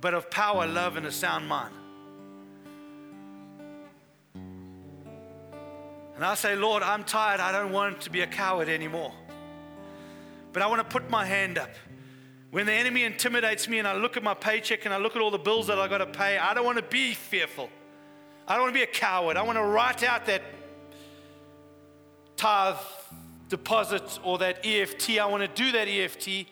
but 0.00 0.12
of 0.12 0.28
power, 0.28 0.66
love, 0.66 0.96
and 0.96 1.06
a 1.06 1.12
sound 1.12 1.46
mind. 1.46 1.72
And 6.16 6.24
I 6.24 6.34
say, 6.34 6.56
Lord, 6.56 6.82
I'm 6.82 7.04
tired. 7.04 7.38
I 7.38 7.52
don't 7.52 7.70
want 7.70 8.00
to 8.00 8.10
be 8.10 8.22
a 8.22 8.26
coward 8.26 8.68
anymore. 8.68 9.12
But 10.52 10.62
I 10.62 10.66
want 10.66 10.80
to 10.80 10.84
put 10.92 11.08
my 11.08 11.24
hand 11.24 11.58
up. 11.58 11.70
When 12.50 12.66
the 12.66 12.72
enemy 12.72 13.04
intimidates 13.04 13.68
me 13.68 13.78
and 13.78 13.86
I 13.86 13.94
look 13.94 14.16
at 14.16 14.24
my 14.24 14.34
paycheck 14.34 14.84
and 14.84 14.92
I 14.92 14.96
look 14.96 15.14
at 15.14 15.22
all 15.22 15.30
the 15.30 15.38
bills 15.38 15.68
that 15.68 15.78
I 15.78 15.86
got 15.86 15.98
to 15.98 16.06
pay, 16.06 16.38
I 16.38 16.54
don't 16.54 16.64
want 16.64 16.78
to 16.78 16.82
be 16.82 17.14
fearful. 17.14 17.70
I 18.48 18.54
don't 18.54 18.62
want 18.62 18.74
to 18.74 18.78
be 18.80 18.82
a 18.82 18.92
coward. 18.92 19.36
I 19.36 19.42
want 19.42 19.58
to 19.58 19.64
write 19.64 20.02
out 20.02 20.26
that 20.26 20.42
tithe 22.34 22.74
deposit 23.48 24.18
or 24.22 24.38
that 24.38 24.64
EFT. 24.64 25.18
I 25.18 25.26
want 25.26 25.42
to 25.42 25.62
do 25.62 25.72
that 25.72 25.88
EFT. 25.88 26.46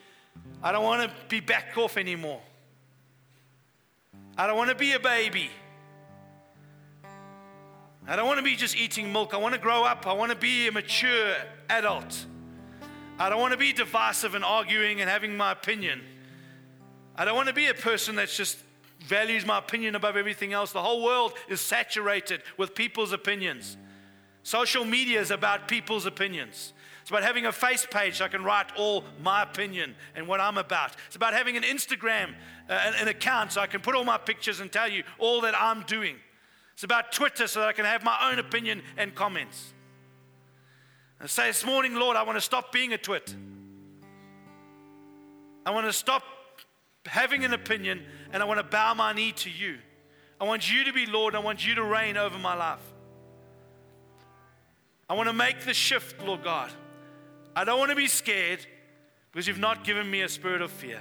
I 0.63 0.73
don't 0.73 0.85
want 0.85 1.09
to 1.09 1.17
be 1.29 1.41
back 1.41 1.77
off 1.77 1.97
anymore. 1.97 2.41
I 4.37 4.47
don't 4.47 4.57
want 4.57 4.71
to 4.71 4.77
be 4.77 4.93
a 4.93 5.01
baby. 5.01 5.51
I 8.09 8.17
don't 8.17 8.27
want 8.27 8.39
to 8.39 8.45
be 8.45 8.55
just 8.55 8.77
eating 8.77 9.13
milk. 9.13 9.35
I 9.35 9.39
want 9.39 9.55
to 9.55 9.61
grow 9.61 9.85
up. 9.85 10.07
I 10.07 10.13
want 10.13 10.31
to 10.31 10.37
be 10.37 10.69
a 10.69 10.73
mature 10.73 11.35
adult. 11.69 12.27
I 13.19 13.31
don't 13.31 13.41
want 13.41 13.53
to 13.53 13.59
be 13.59 13.73
divisive 13.73 14.35
and 14.35 14.45
arguing 14.45 15.01
and 15.01 15.09
having 15.09 15.37
my 15.37 15.53
opinion. 15.53 16.03
I 17.17 17.25
don't 17.25 17.35
want 17.35 17.49
to 17.49 17.55
be 17.55 17.67
a 17.67 17.75
person 17.75 18.17
that's 18.17 18.37
just 18.37 18.59
values 19.01 19.47
my 19.47 19.59
opinion 19.59 19.95
above 19.95 20.17
everything 20.17 20.53
else. 20.53 20.73
The 20.73 20.83
whole 20.83 21.03
world 21.03 21.33
is 21.49 21.61
saturated 21.61 22.43
with 22.57 22.75
people's 22.75 23.13
opinions. 23.13 23.77
Social 24.43 24.85
media 24.85 25.21
is 25.21 25.31
about 25.31 25.67
people's 25.67 26.07
opinions. 26.07 26.73
It's 27.07 27.11
about 27.13 27.23
having 27.23 27.47
a 27.47 27.53
face 27.53 27.87
page 27.89 28.17
so 28.17 28.25
I 28.25 28.29
can 28.29 28.43
write 28.43 28.67
all 28.77 29.05
my 29.23 29.45
opinion 29.45 29.95
and 30.17 30.27
what 30.27 30.41
I'm 30.41 30.59
about. 30.59 30.91
It's 31.07 31.15
about 31.15 31.35
having 31.35 31.57
an 31.57 31.63
Instagram, 31.63 32.35
uh, 32.69 32.93
an, 32.99 33.07
account 33.07 33.53
so 33.53 33.61
I 33.61 33.69
can 33.69 33.81
put 33.81 33.95
all 33.95 34.03
my 34.03 34.19
pictures 34.19 34.59
and 34.59 34.73
tell 34.73 34.89
you 34.89 35.05
all 35.21 35.41
that 35.43 35.55
I'm 35.57 35.85
doing. 35.85 36.17
It's 36.73 36.83
about 36.83 37.13
Twitter 37.13 37.47
so 37.47 37.61
that 37.61 37.69
I 37.69 37.73
can 37.75 37.85
have 37.85 38.03
my 38.03 38.29
own 38.29 38.41
opinion 38.41 38.83
and 38.97 39.15
comments. 39.15 39.73
And 41.21 41.31
say 41.31 41.47
this 41.47 41.65
morning, 41.65 41.95
Lord, 41.95 42.17
I 42.17 42.25
want 42.25 42.39
to 42.39 42.41
stop 42.41 42.73
being 42.73 42.93
a 42.93 42.99
twit. 42.99 43.37
I 45.65 45.71
want 45.71 45.87
to 45.87 45.93
stop 45.93 46.25
having 47.05 47.45
an 47.45 47.53
opinion 47.53 48.03
and 48.33 48.43
I 48.43 48.47
want 48.47 48.59
to 48.59 48.65
bow 48.65 48.95
my 48.95 49.13
knee 49.13 49.31
to 49.31 49.49
you. 49.49 49.77
I 50.41 50.45
want 50.45 50.75
you 50.75 50.83
to 50.83 50.93
be 50.93 51.07
Lord. 51.07 51.37
I 51.37 51.39
want 51.39 51.65
you 51.65 51.77
to 51.77 51.85
reign 51.85 52.17
over 52.17 52.37
my 52.37 52.57
life. 52.57 52.83
I 55.09 55.15
want 55.15 55.29
to 55.29 55.33
make 55.33 55.61
the 55.61 55.73
shift, 55.73 56.21
Lord 56.21 56.43
God. 56.43 56.73
I 57.57 57.65
don't 57.65 57.79
want 57.79 57.89
to 57.89 57.97
be 57.97 58.07
scared 58.07 58.61
because 59.33 59.49
you've 59.49 59.59
not 59.59 59.83
given 59.83 60.11
me 60.11 60.21
a 60.21 60.29
spirit 60.29 60.61
of 60.61 60.71
fear. 60.71 61.01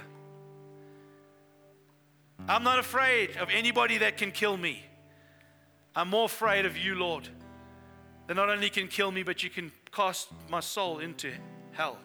I'm 2.48 2.64
not 2.64 2.78
afraid 2.78 3.36
of 3.36 3.50
anybody 3.50 3.98
that 3.98 4.16
can 4.16 4.32
kill 4.32 4.56
me. 4.56 4.82
I'm 5.94 6.08
more 6.08 6.24
afraid 6.24 6.64
of 6.64 6.78
you, 6.78 6.94
Lord, 6.94 7.28
that 8.26 8.34
not 8.34 8.48
only 8.48 8.70
can 8.70 8.88
kill 8.88 9.10
me, 9.10 9.22
but 9.22 9.42
you 9.42 9.50
can 9.50 9.70
cast 9.92 10.28
my 10.48 10.60
soul 10.60 10.98
into 11.00 11.30
hell. 11.72 11.98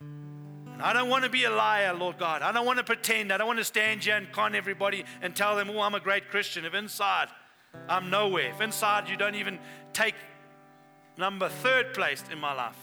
And 0.00 0.80
I 0.80 0.94
don't 0.94 1.10
want 1.10 1.24
to 1.24 1.30
be 1.30 1.44
a 1.44 1.50
liar, 1.50 1.92
Lord 1.92 2.16
God. 2.16 2.40
I 2.40 2.52
don't 2.52 2.64
want 2.64 2.78
to 2.78 2.84
pretend. 2.84 3.34
I 3.34 3.36
don't 3.36 3.46
want 3.46 3.58
to 3.58 3.64
stand 3.64 4.02
here 4.02 4.16
and 4.16 4.32
con 4.32 4.54
everybody 4.54 5.04
and 5.20 5.36
tell 5.36 5.56
them, 5.56 5.68
oh, 5.68 5.80
I'm 5.80 5.94
a 5.94 6.00
great 6.00 6.30
Christian. 6.30 6.64
If 6.64 6.72
inside 6.72 7.28
I'm 7.86 8.08
nowhere, 8.08 8.50
if 8.50 8.62
inside 8.62 9.08
you 9.10 9.18
don't 9.18 9.34
even 9.34 9.58
take 9.92 10.14
number 11.20 11.48
third 11.48 11.94
place 11.94 12.24
in 12.32 12.38
my 12.40 12.52
life. 12.52 12.76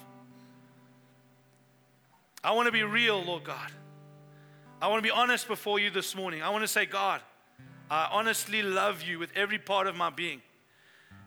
I 2.44 2.52
want 2.52 2.68
to 2.68 2.72
be 2.72 2.84
real, 2.84 3.22
Lord 3.22 3.44
God. 3.44 3.72
I 4.82 4.88
want 4.88 5.00
to 5.00 5.04
be 5.04 5.12
honest 5.12 5.48
before 5.48 5.80
you 5.80 5.90
this 5.90 6.16
morning. 6.16 6.44
I 6.44 6.50
want 6.50 6.64
to 6.64 6.68
say, 6.68 6.86
God, 6.86 7.22
I 7.90 8.08
honestly 8.12 8.62
love 8.62 9.02
you 9.02 9.18
with 9.20 9.32
every 9.36 9.58
part 9.58 9.88
of 9.88 9.96
my 9.96 10.12
being. 10.12 10.42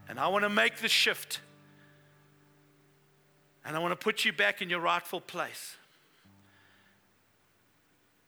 And 0.08 0.18
I 0.18 0.28
want 0.28 0.44
to 0.44 0.48
make 0.48 0.76
the 0.78 0.88
shift. 0.88 1.40
And 3.64 3.76
I 3.76 3.80
want 3.80 3.92
to 3.92 4.02
put 4.02 4.24
you 4.24 4.32
back 4.32 4.62
in 4.62 4.70
your 4.70 4.80
rightful 4.80 5.20
place. 5.20 5.76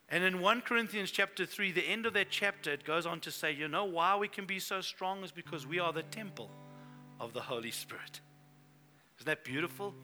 And 0.08 0.24
in 0.24 0.40
1 0.40 0.60
Corinthians 0.62 1.10
chapter 1.10 1.46
3, 1.46 1.72
the 1.72 1.88
end 1.88 2.04
of 2.04 2.12
that 2.14 2.26
chapter, 2.28 2.72
it 2.72 2.84
goes 2.84 3.06
on 3.06 3.20
to 3.20 3.30
say, 3.30 3.52
you 3.52 3.68
know 3.68 3.84
why 3.84 4.16
we 4.16 4.28
can 4.28 4.44
be 4.44 4.58
so 4.58 4.80
strong 4.80 5.24
is 5.24 5.32
because 5.32 5.66
we 5.66 5.78
are 5.78 5.92
the 5.92 6.02
temple 6.02 6.50
of 7.18 7.32
the 7.32 7.40
Holy 7.40 7.70
Spirit. 7.70 8.20
Isn't 9.22 9.30
that 9.30 9.44
beautiful? 9.44 9.94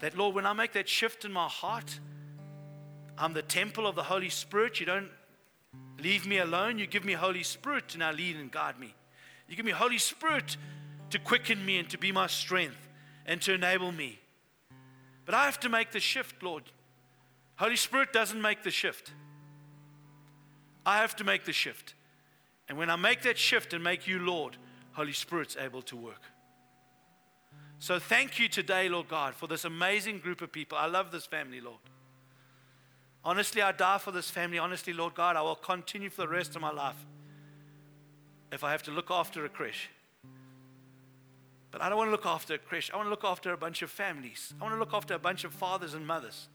That, 0.00 0.18
Lord, 0.18 0.34
when 0.34 0.46
I 0.46 0.52
make 0.52 0.72
that 0.72 0.88
shift 0.88 1.24
in 1.24 1.30
my 1.30 1.46
heart, 1.46 2.00
I'm 3.16 3.34
the 3.34 3.42
temple 3.42 3.86
of 3.86 3.94
the 3.94 4.02
Holy 4.02 4.30
Spirit. 4.30 4.80
You 4.80 4.86
don't 4.86 5.10
leave 6.02 6.26
me 6.26 6.38
alone. 6.38 6.80
You 6.80 6.88
give 6.88 7.04
me 7.04 7.12
Holy 7.12 7.44
Spirit 7.44 7.86
to 7.90 7.98
now 7.98 8.10
lead 8.10 8.34
and 8.34 8.50
guide 8.50 8.80
me. 8.80 8.96
You 9.48 9.54
give 9.54 9.64
me 9.64 9.70
Holy 9.70 9.98
Spirit 9.98 10.56
to 11.10 11.20
quicken 11.20 11.64
me 11.64 11.78
and 11.78 11.88
to 11.90 11.98
be 11.98 12.10
my 12.10 12.26
strength 12.26 12.88
and 13.26 13.40
to 13.42 13.54
enable 13.54 13.92
me. 13.92 14.18
But 15.24 15.36
I 15.36 15.44
have 15.44 15.60
to 15.60 15.68
make 15.68 15.92
the 15.92 16.00
shift, 16.00 16.42
Lord. 16.42 16.64
Holy 17.54 17.76
Spirit 17.76 18.12
doesn't 18.12 18.42
make 18.42 18.64
the 18.64 18.72
shift. 18.72 19.12
I 20.84 20.96
have 20.96 21.14
to 21.14 21.22
make 21.22 21.44
the 21.44 21.52
shift. 21.52 21.94
And 22.68 22.76
when 22.76 22.90
I 22.90 22.96
make 22.96 23.22
that 23.22 23.38
shift 23.38 23.72
and 23.72 23.84
make 23.84 24.08
you 24.08 24.18
Lord, 24.18 24.56
Holy 24.94 25.12
Spirit's 25.12 25.56
able 25.56 25.82
to 25.82 25.94
work. 25.94 26.22
So 27.80 27.98
thank 27.98 28.38
you 28.38 28.46
today, 28.46 28.90
Lord 28.90 29.08
God, 29.08 29.34
for 29.34 29.46
this 29.46 29.64
amazing 29.64 30.18
group 30.18 30.42
of 30.42 30.52
people. 30.52 30.76
I 30.76 30.84
love 30.84 31.10
this 31.10 31.24
family, 31.24 31.62
Lord. 31.62 31.78
Honestly, 33.24 33.62
I 33.62 33.72
die 33.72 33.96
for 33.96 34.12
this 34.12 34.28
family. 34.28 34.58
Honestly, 34.58 34.92
Lord 34.92 35.14
God, 35.14 35.34
I 35.34 35.40
will 35.40 35.54
continue 35.54 36.10
for 36.10 36.20
the 36.20 36.28
rest 36.28 36.54
of 36.54 36.60
my 36.60 36.70
life 36.70 37.06
if 38.52 38.62
I 38.62 38.70
have 38.70 38.82
to 38.82 38.90
look 38.90 39.10
after 39.10 39.46
a 39.46 39.48
creche. 39.48 39.88
But 41.70 41.80
I 41.80 41.88
don't 41.88 41.96
want 41.96 42.08
to 42.08 42.12
look 42.12 42.26
after 42.26 42.52
a 42.52 42.58
creche. 42.58 42.90
I 42.92 42.96
want 42.96 43.06
to 43.06 43.10
look 43.10 43.24
after 43.24 43.50
a 43.50 43.56
bunch 43.56 43.80
of 43.80 43.90
families. 43.90 44.52
I 44.60 44.64
want 44.64 44.74
to 44.74 44.78
look 44.78 44.92
after 44.92 45.14
a 45.14 45.18
bunch 45.18 45.44
of 45.44 45.54
fathers 45.54 45.94
and 45.94 46.06
mothers 46.06 46.48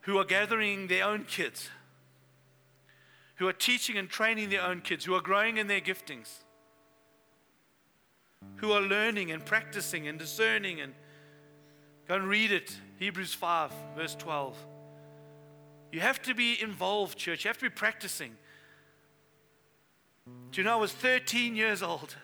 who 0.00 0.18
are 0.18 0.24
gathering 0.24 0.88
their 0.88 1.04
own 1.04 1.24
kids, 1.24 1.70
who 3.36 3.46
are 3.46 3.52
teaching 3.52 3.96
and 3.98 4.10
training 4.10 4.50
their 4.50 4.62
own 4.62 4.80
kids, 4.80 5.04
who 5.04 5.14
are 5.14 5.20
growing 5.20 5.58
in 5.58 5.68
their 5.68 5.80
giftings, 5.80 6.43
who 8.56 8.72
are 8.72 8.80
learning 8.80 9.30
and 9.30 9.44
practicing 9.44 10.08
and 10.08 10.18
discerning. 10.18 10.80
And 10.80 10.94
go 12.08 12.14
and 12.14 12.28
read 12.28 12.52
it 12.52 12.76
Hebrews 12.98 13.34
5, 13.34 13.72
verse 13.96 14.14
12. 14.14 14.56
You 15.92 16.00
have 16.00 16.20
to 16.22 16.34
be 16.34 16.60
involved, 16.60 17.18
church. 17.18 17.44
You 17.44 17.48
have 17.48 17.58
to 17.58 17.66
be 17.66 17.70
practicing. 17.70 18.32
Do 20.50 20.60
you 20.60 20.64
know, 20.64 20.72
I 20.72 20.80
was 20.80 20.92
13 20.92 21.54
years 21.54 21.82
old 21.82 22.16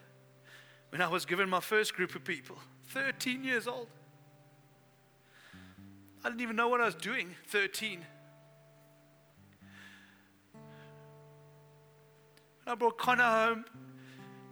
when 0.91 1.01
I 1.01 1.09
was 1.09 1.25
given 1.25 1.49
my 1.49 1.61
first 1.61 1.95
group 1.95 2.15
of 2.15 2.25
people. 2.25 2.57
13 2.89 3.45
years 3.45 3.69
old. 3.69 3.87
I 6.25 6.29
didn't 6.29 6.41
even 6.41 6.57
know 6.57 6.69
what 6.69 6.81
I 6.81 6.87
was 6.87 6.95
doing, 6.95 7.35
13. 7.49 8.05
I 12.67 12.75
brought 12.75 12.99
Connor 12.99 13.23
home 13.23 13.65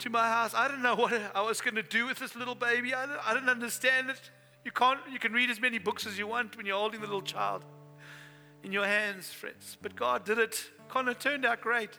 to 0.00 0.10
my 0.10 0.28
house. 0.28 0.54
I 0.54 0.68
didn't 0.68 0.82
know 0.82 0.94
what 0.96 1.12
I 1.34 1.42
was 1.42 1.60
going 1.60 1.74
to 1.74 1.82
do 1.82 2.06
with 2.06 2.18
this 2.18 2.36
little 2.36 2.54
baby. 2.54 2.94
I 2.94 3.06
didn't, 3.06 3.20
I 3.24 3.34
didn't 3.34 3.48
understand 3.48 4.10
it. 4.10 4.30
You, 4.64 4.70
can't, 4.70 5.00
you 5.10 5.18
can 5.18 5.32
read 5.32 5.50
as 5.50 5.60
many 5.60 5.78
books 5.78 6.06
as 6.06 6.18
you 6.18 6.26
want 6.26 6.56
when 6.56 6.66
you're 6.66 6.78
holding 6.78 7.00
the 7.00 7.06
little 7.06 7.22
child 7.22 7.64
in 8.62 8.72
your 8.72 8.86
hands, 8.86 9.30
friends. 9.30 9.76
But 9.80 9.96
God 9.96 10.24
did 10.24 10.38
it. 10.38 10.70
Connor 10.88 11.14
turned 11.14 11.44
out 11.44 11.60
great. 11.60 11.90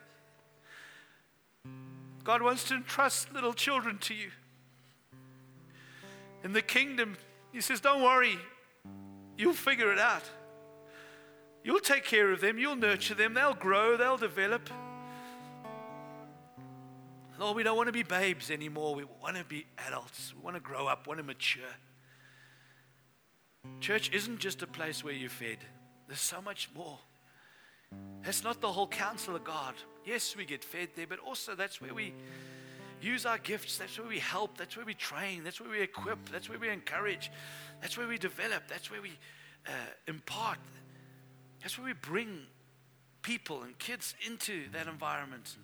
God 2.23 2.41
wants 2.41 2.63
to 2.65 2.75
entrust 2.75 3.33
little 3.33 3.53
children 3.53 3.97
to 3.99 4.13
you. 4.13 4.29
In 6.43 6.53
the 6.53 6.61
kingdom, 6.61 7.17
He 7.51 7.61
says, 7.61 7.81
Don't 7.81 8.03
worry, 8.03 8.37
you'll 9.37 9.53
figure 9.53 9.91
it 9.91 9.99
out. 9.99 10.23
You'll 11.63 11.79
take 11.79 12.05
care 12.05 12.31
of 12.31 12.39
them, 12.39 12.57
you'll 12.57 12.75
nurture 12.75 13.15
them, 13.15 13.33
they'll 13.33 13.53
grow, 13.53 13.97
they'll 13.97 14.17
develop. 14.17 14.69
Lord, 17.39 17.55
we 17.55 17.63
don't 17.63 17.77
want 17.77 17.87
to 17.87 17.93
be 17.93 18.03
babes 18.03 18.51
anymore. 18.51 18.95
We 18.95 19.05
want 19.05 19.37
to 19.37 19.45
be 19.45 19.65
adults. 19.87 20.33
We 20.35 20.43
want 20.43 20.57
to 20.57 20.61
grow 20.61 20.87
up, 20.87 21.07
want 21.07 21.19
to 21.19 21.23
mature. 21.23 21.63
Church 23.79 24.11
isn't 24.11 24.39
just 24.39 24.61
a 24.61 24.67
place 24.67 25.03
where 25.03 25.13
you're 25.13 25.29
fed, 25.29 25.59
there's 26.07 26.19
so 26.19 26.41
much 26.41 26.69
more. 26.75 26.99
That's 28.23 28.43
not 28.43 28.61
the 28.61 28.67
whole 28.67 28.87
counsel 28.87 29.35
of 29.35 29.43
God. 29.43 29.73
Yes, 30.05 30.35
we 30.35 30.45
get 30.45 30.63
fed 30.63 30.89
there, 30.95 31.07
but 31.07 31.19
also 31.19 31.55
that's 31.55 31.81
where 31.81 31.93
we 31.93 32.13
use 33.01 33.25
our 33.25 33.37
gifts. 33.37 33.77
That's 33.77 33.97
where 33.97 34.07
we 34.07 34.19
help. 34.19 34.57
That's 34.57 34.75
where 34.75 34.85
we 34.85 34.93
train. 34.93 35.43
That's 35.43 35.59
where 35.59 35.69
we 35.69 35.81
equip. 35.81 36.29
That's 36.29 36.49
where 36.49 36.59
we 36.59 36.69
encourage. 36.69 37.31
That's 37.81 37.97
where 37.97 38.07
we 38.07 38.17
develop. 38.17 38.63
That's 38.67 38.91
where 38.91 39.01
we 39.01 39.11
uh, 39.65 39.71
impart. 40.07 40.59
That's 41.61 41.77
where 41.77 41.87
we 41.87 41.93
bring 41.93 42.41
people 43.21 43.63
and 43.63 43.77
kids 43.79 44.13
into 44.27 44.69
that 44.73 44.87
environment. 44.87 45.55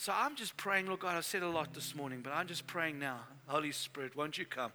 So 0.00 0.14
I'm 0.16 0.34
just 0.34 0.56
praying, 0.56 0.86
Lord 0.86 1.00
God, 1.00 1.18
I 1.18 1.20
said 1.20 1.42
a 1.42 1.48
lot 1.50 1.74
this 1.74 1.94
morning, 1.94 2.20
but 2.22 2.32
I'm 2.32 2.46
just 2.46 2.66
praying 2.66 2.98
now. 2.98 3.18
Holy 3.46 3.70
Spirit, 3.70 4.16
won't 4.16 4.38
you 4.38 4.46
come? 4.46 4.72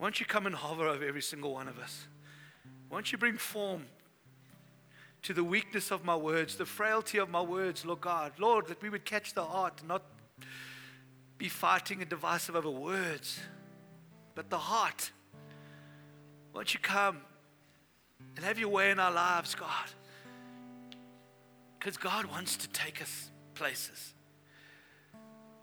Won't 0.00 0.18
you 0.18 0.26
come 0.26 0.46
and 0.46 0.54
hover 0.56 0.88
over 0.88 1.04
every 1.06 1.22
single 1.22 1.52
one 1.52 1.68
of 1.68 1.78
us? 1.78 2.08
Won't 2.90 3.12
you 3.12 3.18
bring 3.18 3.36
form 3.36 3.86
to 5.22 5.32
the 5.32 5.44
weakness 5.44 5.92
of 5.92 6.04
my 6.04 6.16
words, 6.16 6.56
the 6.56 6.66
frailty 6.66 7.18
of 7.18 7.30
my 7.30 7.40
words, 7.40 7.86
Lord 7.86 8.00
God. 8.00 8.32
Lord, 8.36 8.66
that 8.66 8.82
we 8.82 8.90
would 8.90 9.04
catch 9.04 9.32
the 9.32 9.44
heart 9.44 9.80
not 9.86 10.02
be 11.38 11.48
fighting 11.48 12.00
and 12.00 12.10
divisive 12.10 12.56
over 12.56 12.68
words, 12.68 13.38
but 14.34 14.50
the 14.50 14.58
heart. 14.58 15.12
Won't 16.52 16.74
you 16.74 16.80
come 16.80 17.20
and 18.34 18.44
have 18.44 18.58
your 18.58 18.70
way 18.70 18.90
in 18.90 18.98
our 18.98 19.12
lives, 19.12 19.54
God? 19.54 19.88
Because 21.80 21.96
God 21.96 22.26
wants 22.26 22.58
to 22.58 22.68
take 22.68 23.00
us 23.00 23.30
places. 23.54 24.12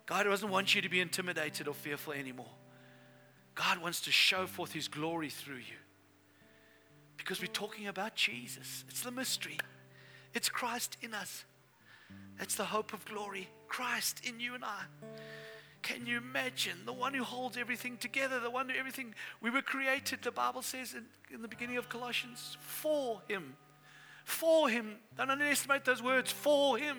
God 0.08 0.24
doesn't 0.24 0.50
want 0.50 0.74
you 0.74 0.82
to 0.82 0.90
be 0.90 1.00
intimidated 1.00 1.68
or 1.68 1.76
fearful 1.76 2.14
anymore. 2.14 2.50
God 3.54 3.78
wants 3.82 4.02
to 4.02 4.12
show 4.12 4.48
forth 4.48 4.74
His 4.74 4.88
glory 4.88 5.30
through 5.30 5.58
you. 5.58 5.78
Because 7.18 7.40
we're 7.40 7.48
talking 7.48 7.88
about 7.88 8.16
Jesus. 8.16 8.84
It's 8.90 9.02
the 9.02 9.12
mystery. 9.12 9.60
It's 10.34 10.50
Christ 10.50 10.98
in 11.02 11.14
us. 11.14 11.46
That's 12.40 12.56
the 12.56 12.66
hope 12.66 12.94
of 12.94 13.06
glory. 13.06 13.48
Christ 13.68 14.22
in 14.26 14.40
you 14.40 14.56
and 14.56 14.64
I. 14.64 14.84
Can 15.84 16.08
you 16.08 16.18
imagine 16.18 16.78
the 16.86 16.94
one 16.94 17.14
who 17.14 17.24
holds 17.24 17.58
everything 17.58 17.98
together, 17.98 18.40
the 18.40 18.50
one 18.50 18.70
who 18.70 18.78
everything 18.78 19.14
we 19.40 19.52
were 19.52 19.62
created, 19.62 20.20
the 20.24 20.32
Bible 20.32 20.62
says 20.64 20.96
in, 20.96 21.06
in 21.34 21.42
the 21.44 21.48
beginning 21.48 21.78
of 21.78 21.90
Colossians, 21.90 22.58
for 22.60 23.22
him. 23.28 23.56
For 24.28 24.70
him. 24.70 24.98
Don't 25.16 25.32
underestimate 25.32 25.86
those 25.86 26.04
words, 26.04 26.32
for 26.32 26.78
him. 26.78 26.98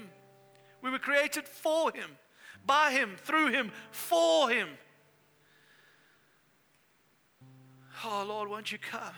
We 0.82 0.90
were 0.90 0.98
created 0.98 1.46
for 1.46 1.92
him, 1.92 2.16
by 2.64 2.92
him, 2.92 3.16
through 3.18 3.50
him, 3.50 3.72
for 3.90 4.48
him. 4.48 4.68
Oh 8.05 8.24
Lord, 8.26 8.48
won't 8.48 8.72
you 8.72 8.78
come? 8.78 9.14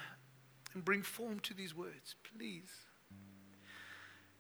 and 0.75 0.85
bring 0.85 1.03
form 1.03 1.41
to 1.41 1.55
these 1.55 1.75
words, 1.75 2.15
please. 2.37 2.71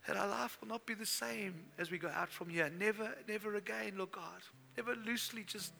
That 0.07 0.17
our 0.17 0.29
life 0.29 0.59
will 0.61 0.69
not 0.69 0.87
be 0.87 0.95
the 0.95 1.07
same 1.07 1.55
as 1.79 1.91
we 1.91 1.99
go 1.99 2.09
out 2.09 2.31
from 2.31 2.49
here. 2.49 2.71
Never, 2.79 3.15
never 3.29 3.55
again, 3.57 3.95
Lord 3.97 4.13
God. 4.13 4.43
Never 4.77 4.95
loosely 4.95 5.45
just 5.45 5.73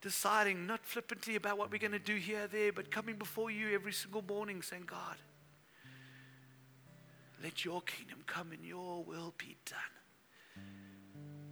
deciding, 0.00 0.66
not 0.66 0.84
flippantly 0.84 1.36
about 1.36 1.58
what 1.58 1.70
we're 1.70 1.78
going 1.78 1.92
to 1.92 1.98
do 1.98 2.16
here, 2.16 2.46
there, 2.46 2.72
but 2.72 2.90
coming 2.90 3.16
before 3.16 3.50
you 3.50 3.74
every 3.74 3.92
single 3.92 4.22
morning 4.22 4.62
saying, 4.62 4.84
God, 4.86 5.16
let 7.42 7.64
your 7.64 7.80
kingdom 7.82 8.18
come 8.26 8.52
and 8.52 8.64
your 8.64 9.02
will 9.04 9.34
be 9.38 9.56
done. 9.64 10.64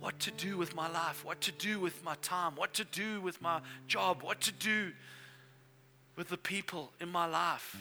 What 0.00 0.18
to 0.20 0.30
do 0.30 0.56
with 0.56 0.74
my 0.74 0.88
life, 0.88 1.24
what 1.24 1.40
to 1.42 1.52
do 1.52 1.80
with 1.80 2.04
my 2.04 2.14
time, 2.22 2.54
what 2.54 2.74
to 2.74 2.84
do 2.84 3.20
with 3.20 3.40
my 3.42 3.60
job, 3.86 4.22
what 4.22 4.40
to 4.42 4.52
do 4.52 4.92
with 6.16 6.28
the 6.28 6.36
people 6.36 6.92
in 7.00 7.08
my 7.08 7.26
life. 7.26 7.76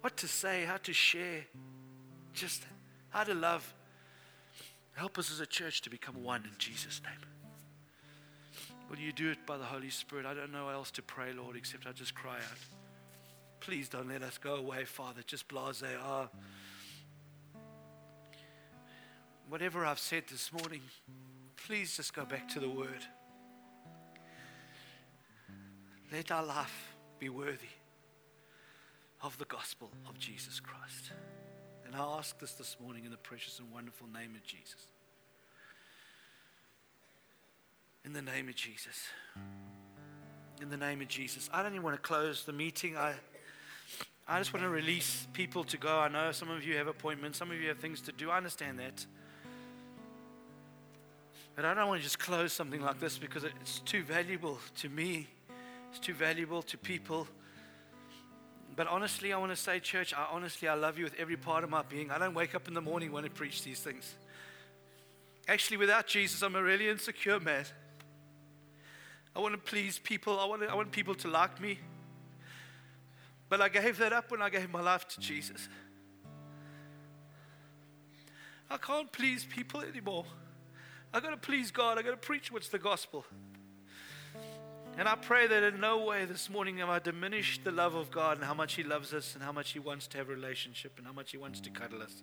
What 0.00 0.16
to 0.18 0.28
say, 0.28 0.64
how 0.64 0.78
to 0.78 0.92
share, 0.92 1.44
just 2.32 2.64
how 3.10 3.22
to 3.24 3.34
love. 3.34 3.72
Help 4.94 5.18
us 5.18 5.30
as 5.30 5.40
a 5.40 5.46
church 5.46 5.80
to 5.82 5.90
become 5.90 6.22
one 6.24 6.44
in 6.44 6.50
Jesus' 6.58 7.00
name. 7.04 7.28
Will 8.90 8.98
you 8.98 9.12
do 9.12 9.30
it 9.30 9.46
by 9.46 9.56
the 9.56 9.64
Holy 9.64 9.90
Spirit? 9.90 10.26
I 10.26 10.34
don't 10.34 10.52
know 10.52 10.66
how 10.66 10.72
else 10.72 10.90
to 10.92 11.02
pray, 11.02 11.32
Lord, 11.32 11.56
except 11.56 11.86
I 11.86 11.92
just 11.92 12.14
cry 12.14 12.36
out. 12.36 12.81
Please 13.62 13.88
don't 13.88 14.08
let 14.08 14.24
us 14.24 14.38
go 14.38 14.56
away, 14.56 14.84
Father, 14.84 15.22
just 15.24 15.46
blase. 15.46 15.84
Ah. 16.02 16.28
Whatever 19.48 19.86
I've 19.86 20.00
said 20.00 20.24
this 20.28 20.52
morning, 20.52 20.80
please 21.56 21.96
just 21.96 22.12
go 22.12 22.24
back 22.24 22.48
to 22.48 22.60
the 22.60 22.68
Word. 22.68 23.06
Let 26.12 26.32
our 26.32 26.44
life 26.44 26.96
be 27.20 27.28
worthy 27.28 27.70
of 29.22 29.38
the 29.38 29.44
gospel 29.44 29.92
of 30.08 30.18
Jesus 30.18 30.58
Christ. 30.58 31.12
And 31.86 31.94
I 31.94 32.00
ask 32.00 32.36
this 32.40 32.54
this 32.54 32.76
morning 32.82 33.04
in 33.04 33.12
the 33.12 33.16
precious 33.16 33.60
and 33.60 33.70
wonderful 33.70 34.08
name 34.08 34.34
of 34.34 34.42
Jesus. 34.44 34.88
In 38.04 38.12
the 38.12 38.22
name 38.22 38.48
of 38.48 38.56
Jesus. 38.56 39.06
In 40.60 40.68
the 40.68 40.76
name 40.76 41.00
of 41.00 41.06
Jesus. 41.06 41.48
I 41.52 41.62
don't 41.62 41.72
even 41.74 41.84
want 41.84 41.94
to 41.94 42.02
close 42.02 42.44
the 42.44 42.52
meeting. 42.52 42.96
I, 42.96 43.14
I 44.26 44.38
just 44.38 44.52
want 44.54 44.64
to 44.64 44.70
release 44.70 45.26
people 45.32 45.64
to 45.64 45.76
go. 45.76 45.98
I 45.98 46.08
know 46.08 46.32
some 46.32 46.50
of 46.50 46.64
you 46.64 46.76
have 46.76 46.86
appointments, 46.86 47.38
some 47.38 47.50
of 47.50 47.60
you 47.60 47.68
have 47.68 47.78
things 47.78 48.00
to 48.02 48.12
do. 48.12 48.30
I 48.30 48.36
understand 48.36 48.78
that. 48.78 49.04
But 51.54 51.64
I 51.64 51.74
don't 51.74 51.88
want 51.88 52.00
to 52.00 52.04
just 52.04 52.18
close 52.18 52.52
something 52.52 52.80
like 52.80 52.98
this 52.98 53.18
because 53.18 53.44
it's 53.44 53.80
too 53.80 54.02
valuable 54.02 54.58
to 54.76 54.88
me 54.88 55.28
it's 55.92 55.98
too 55.98 56.14
valuable 56.14 56.62
to 56.62 56.78
people. 56.78 57.28
But 58.74 58.86
honestly, 58.86 59.30
I 59.34 59.36
want 59.36 59.52
to 59.52 59.56
say, 59.56 59.78
church, 59.78 60.14
I 60.14 60.26
honestly, 60.32 60.66
I 60.66 60.72
love 60.72 60.96
you 60.96 61.04
with 61.04 61.14
every 61.18 61.36
part 61.36 61.64
of 61.64 61.70
my 61.70 61.82
being. 61.82 62.10
I 62.10 62.16
don't 62.16 62.32
wake 62.32 62.54
up 62.54 62.66
in 62.66 62.72
the 62.72 62.80
morning 62.80 63.12
when 63.12 63.26
I 63.26 63.28
preach 63.28 63.62
these 63.62 63.80
things. 63.80 64.14
Actually, 65.46 65.76
without 65.76 66.06
Jesus, 66.06 66.40
I'm 66.40 66.56
a 66.56 66.62
really 66.62 66.88
insecure 66.88 67.38
man. 67.38 67.66
I 69.36 69.40
want 69.40 69.52
to 69.52 69.58
please 69.58 69.98
people. 69.98 70.40
I 70.40 70.46
want, 70.46 70.62
to, 70.62 70.68
I 70.68 70.74
want 70.74 70.92
people 70.92 71.14
to 71.16 71.28
like 71.28 71.60
me. 71.60 71.78
But 73.52 73.60
I 73.60 73.68
gave 73.68 73.98
that 73.98 74.14
up 74.14 74.30
when 74.30 74.40
I 74.40 74.48
gave 74.48 74.70
my 74.70 74.80
life 74.80 75.06
to 75.08 75.20
Jesus. 75.20 75.68
I 78.70 78.78
can't 78.78 79.12
please 79.12 79.44
people 79.44 79.82
anymore. 79.82 80.24
I 81.12 81.20
got 81.20 81.32
to 81.32 81.36
please 81.36 81.70
God. 81.70 81.98
I 81.98 82.02
got 82.02 82.12
to 82.12 82.16
preach 82.16 82.50
what's 82.50 82.68
the 82.68 82.78
gospel. 82.78 83.26
And 84.96 85.06
I 85.06 85.16
pray 85.16 85.46
that 85.48 85.62
in 85.64 85.80
no 85.80 86.02
way 86.02 86.24
this 86.24 86.48
morning 86.48 86.78
have 86.78 86.88
I 86.88 86.98
diminished 86.98 87.62
the 87.62 87.72
love 87.72 87.94
of 87.94 88.10
God 88.10 88.38
and 88.38 88.46
how 88.46 88.54
much 88.54 88.72
He 88.72 88.84
loves 88.84 89.12
us 89.12 89.34
and 89.34 89.44
how 89.44 89.52
much 89.52 89.72
He 89.72 89.78
wants 89.78 90.06
to 90.06 90.16
have 90.16 90.30
a 90.30 90.32
relationship 90.32 90.94
and 90.96 91.06
how 91.06 91.12
much 91.12 91.32
He 91.32 91.36
wants 91.36 91.60
to 91.60 91.68
cuddle 91.68 92.00
us. 92.00 92.22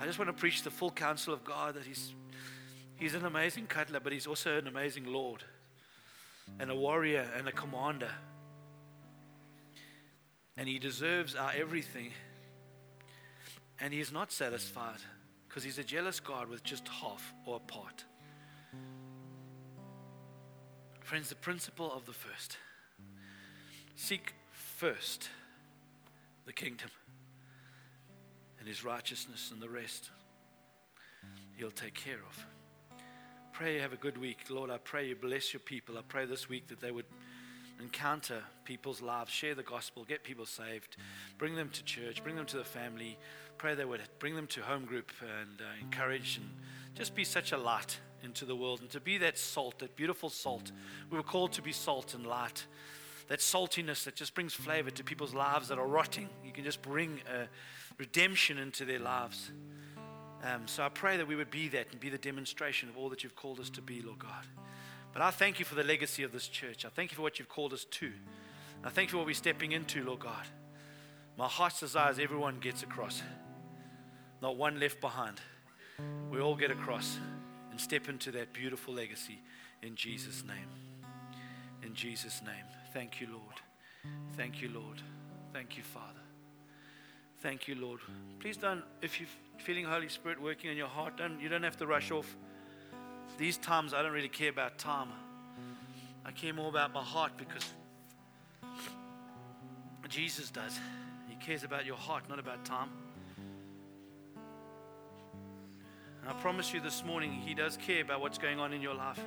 I 0.00 0.06
just 0.06 0.18
want 0.18 0.30
to 0.30 0.40
preach 0.40 0.62
the 0.62 0.70
full 0.70 0.90
counsel 0.90 1.34
of 1.34 1.44
God 1.44 1.74
that 1.74 1.84
He's, 1.84 2.14
he's 2.96 3.12
an 3.12 3.26
amazing 3.26 3.66
cuddler, 3.66 4.00
but 4.00 4.14
He's 4.14 4.26
also 4.26 4.56
an 4.56 4.68
amazing 4.68 5.04
Lord 5.04 5.44
and 6.58 6.70
a 6.70 6.74
warrior 6.74 7.28
and 7.36 7.46
a 7.46 7.52
commander. 7.52 8.12
And 10.56 10.68
He 10.68 10.78
deserves 10.78 11.34
our 11.34 11.52
everything. 11.56 12.10
And 13.80 13.92
He 13.92 14.00
is 14.00 14.12
not 14.12 14.32
satisfied 14.32 15.00
because 15.48 15.64
He's 15.64 15.78
a 15.78 15.84
jealous 15.84 16.20
God 16.20 16.48
with 16.48 16.62
just 16.62 16.88
half 16.88 17.32
or 17.46 17.56
a 17.56 17.60
part. 17.60 18.04
Friends, 21.00 21.28
the 21.28 21.34
principle 21.34 21.92
of 21.92 22.06
the 22.06 22.12
first 22.12 22.56
seek 23.96 24.34
first 24.50 25.28
the 26.46 26.52
kingdom 26.52 26.90
and 28.58 28.68
his 28.68 28.84
righteousness 28.84 29.50
and 29.52 29.60
the 29.60 29.68
rest 29.68 30.10
he'll 31.56 31.70
take 31.70 31.94
care 31.94 32.18
of. 32.28 32.46
Pray 33.52 33.74
you 33.74 33.80
have 33.80 33.92
a 33.92 33.96
good 33.96 34.18
week. 34.18 34.38
Lord, 34.48 34.70
I 34.70 34.78
pray 34.78 35.08
you 35.08 35.16
bless 35.16 35.52
your 35.52 35.60
people. 35.60 35.98
I 35.98 36.02
pray 36.08 36.24
this 36.24 36.48
week 36.48 36.68
that 36.68 36.80
they 36.80 36.90
would 36.90 37.04
encounter 37.80 38.42
people's 38.64 39.02
lives, 39.02 39.30
share 39.30 39.54
the 39.54 39.62
gospel, 39.62 40.04
get 40.04 40.24
people 40.24 40.46
saved, 40.46 40.96
bring 41.38 41.54
them 41.54 41.68
to 41.70 41.84
church, 41.84 42.22
bring 42.22 42.36
them 42.36 42.46
to 42.46 42.56
the 42.56 42.64
family. 42.64 43.18
Pray 43.58 43.74
they 43.74 43.84
would 43.84 44.00
bring 44.18 44.34
them 44.34 44.46
to 44.48 44.62
home 44.62 44.84
group 44.84 45.12
and 45.20 45.60
uh, 45.60 45.64
encourage 45.80 46.38
and 46.38 46.48
just 46.94 47.14
be 47.14 47.24
such 47.24 47.52
a 47.52 47.56
light 47.56 47.98
into 48.22 48.44
the 48.44 48.56
world 48.56 48.80
and 48.80 48.90
to 48.90 49.00
be 49.00 49.18
that 49.18 49.38
salt, 49.38 49.78
that 49.78 49.96
beautiful 49.96 50.30
salt. 50.30 50.72
We 51.10 51.16
were 51.16 51.22
called 51.22 51.52
to 51.52 51.62
be 51.62 51.72
salt 51.72 52.14
and 52.14 52.26
light. 52.26 52.66
That 53.28 53.38
saltiness 53.38 54.04
that 54.04 54.16
just 54.16 54.34
brings 54.34 54.52
flavor 54.52 54.90
to 54.90 55.04
people's 55.04 55.32
lives 55.32 55.68
that 55.68 55.78
are 55.78 55.86
rotting. 55.86 56.28
You 56.44 56.52
can 56.52 56.64
just 56.64 56.82
bring 56.82 57.20
uh, 57.26 57.46
redemption 57.98 58.58
into 58.58 58.84
their 58.84 58.98
lives. 58.98 59.52
Um, 60.42 60.66
so 60.66 60.82
I 60.82 60.88
pray 60.88 61.16
that 61.16 61.26
we 61.26 61.36
would 61.36 61.50
be 61.50 61.68
that 61.68 61.86
and 61.92 62.00
be 62.00 62.08
the 62.08 62.18
demonstration 62.18 62.88
of 62.88 62.96
all 62.96 63.08
that 63.10 63.22
you've 63.22 63.36
called 63.36 63.60
us 63.60 63.70
to 63.70 63.80
be, 63.80 64.02
Lord 64.02 64.18
God. 64.18 64.46
But 65.12 65.22
I 65.22 65.30
thank 65.30 65.58
you 65.58 65.64
for 65.64 65.74
the 65.74 65.84
legacy 65.84 66.22
of 66.22 66.32
this 66.32 66.48
church. 66.48 66.84
I 66.84 66.88
thank 66.88 67.10
you 67.10 67.16
for 67.16 67.22
what 67.22 67.38
you've 67.38 67.48
called 67.48 67.72
us 67.72 67.84
to. 67.84 68.12
I 68.84 68.88
thank 68.88 69.08
you 69.08 69.12
for 69.12 69.18
what 69.18 69.26
we're 69.26 69.34
stepping 69.34 69.72
into, 69.72 70.02
Lord 70.04 70.20
God. 70.20 70.46
My 71.36 71.48
heart's 71.48 71.80
desire 71.80 72.10
is 72.10 72.18
everyone 72.18 72.58
gets 72.60 72.82
across, 72.82 73.22
not 74.40 74.56
one 74.56 74.80
left 74.80 75.00
behind. 75.00 75.40
We 76.30 76.40
all 76.40 76.56
get 76.56 76.70
across 76.70 77.18
and 77.70 77.80
step 77.80 78.08
into 78.08 78.30
that 78.32 78.52
beautiful 78.52 78.94
legacy 78.94 79.38
in 79.82 79.94
Jesus' 79.94 80.44
name. 80.44 80.68
In 81.82 81.94
Jesus' 81.94 82.40
name. 82.42 82.64
Thank 82.92 83.20
you, 83.20 83.28
Lord. 83.30 84.14
Thank 84.36 84.60
you, 84.60 84.70
Lord. 84.70 85.00
Thank 85.52 85.76
you, 85.76 85.82
Father. 85.82 86.20
Thank 87.40 87.66
you, 87.66 87.74
Lord. 87.74 88.00
Please 88.40 88.56
don't, 88.56 88.84
if 89.00 89.20
you're 89.20 89.28
feeling 89.58 89.84
Holy 89.84 90.08
Spirit 90.08 90.40
working 90.40 90.70
in 90.70 90.76
your 90.76 90.88
heart, 90.88 91.16
don't, 91.16 91.40
you 91.40 91.48
don't 91.48 91.62
have 91.62 91.76
to 91.78 91.86
rush 91.86 92.10
off. 92.10 92.36
These 93.38 93.58
times, 93.58 93.94
I 93.94 94.02
don't 94.02 94.12
really 94.12 94.28
care 94.28 94.50
about 94.50 94.78
time. 94.78 95.08
I 96.24 96.30
care 96.30 96.52
more 96.52 96.68
about 96.68 96.92
my 96.92 97.02
heart 97.02 97.32
because 97.36 97.72
Jesus 100.08 100.50
does. 100.50 100.78
He 101.28 101.36
cares 101.36 101.64
about 101.64 101.86
your 101.86 101.96
heart, 101.96 102.28
not 102.28 102.38
about 102.38 102.64
time. 102.66 102.90
And 106.20 106.28
I 106.30 106.34
promise 106.34 106.74
you 106.74 106.80
this 106.80 107.02
morning, 107.02 107.32
He 107.32 107.54
does 107.54 107.78
care 107.78 108.02
about 108.02 108.20
what's 108.20 108.36
going 108.36 108.60
on 108.60 108.74
in 108.74 108.82
your 108.82 108.94
life. 108.94 109.18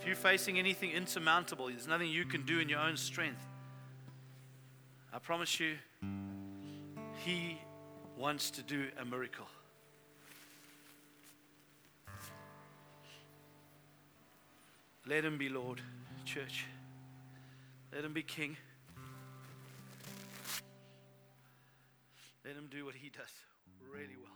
If 0.00 0.06
you're 0.06 0.16
facing 0.16 0.58
anything 0.58 0.90
insurmountable, 0.90 1.68
there's 1.68 1.86
nothing 1.86 2.08
you 2.08 2.24
can 2.24 2.46
do 2.46 2.58
in 2.60 2.68
your 2.68 2.80
own 2.80 2.96
strength. 2.96 3.46
I 5.12 5.18
promise 5.18 5.60
you, 5.60 5.76
He 7.24 7.60
wants 8.16 8.50
to 8.52 8.62
do 8.62 8.88
a 8.98 9.04
miracle. 9.04 9.46
Let 15.06 15.24
Him 15.24 15.38
be 15.38 15.48
Lord, 15.48 15.80
church. 16.24 16.66
Let 17.92 18.04
Him 18.04 18.12
be 18.12 18.22
King. 18.22 18.56
Let 22.44 22.56
him 22.56 22.68
do 22.70 22.84
what 22.84 22.94
he 22.94 23.08
does 23.08 23.32
really 23.90 24.16
well. 24.22 24.33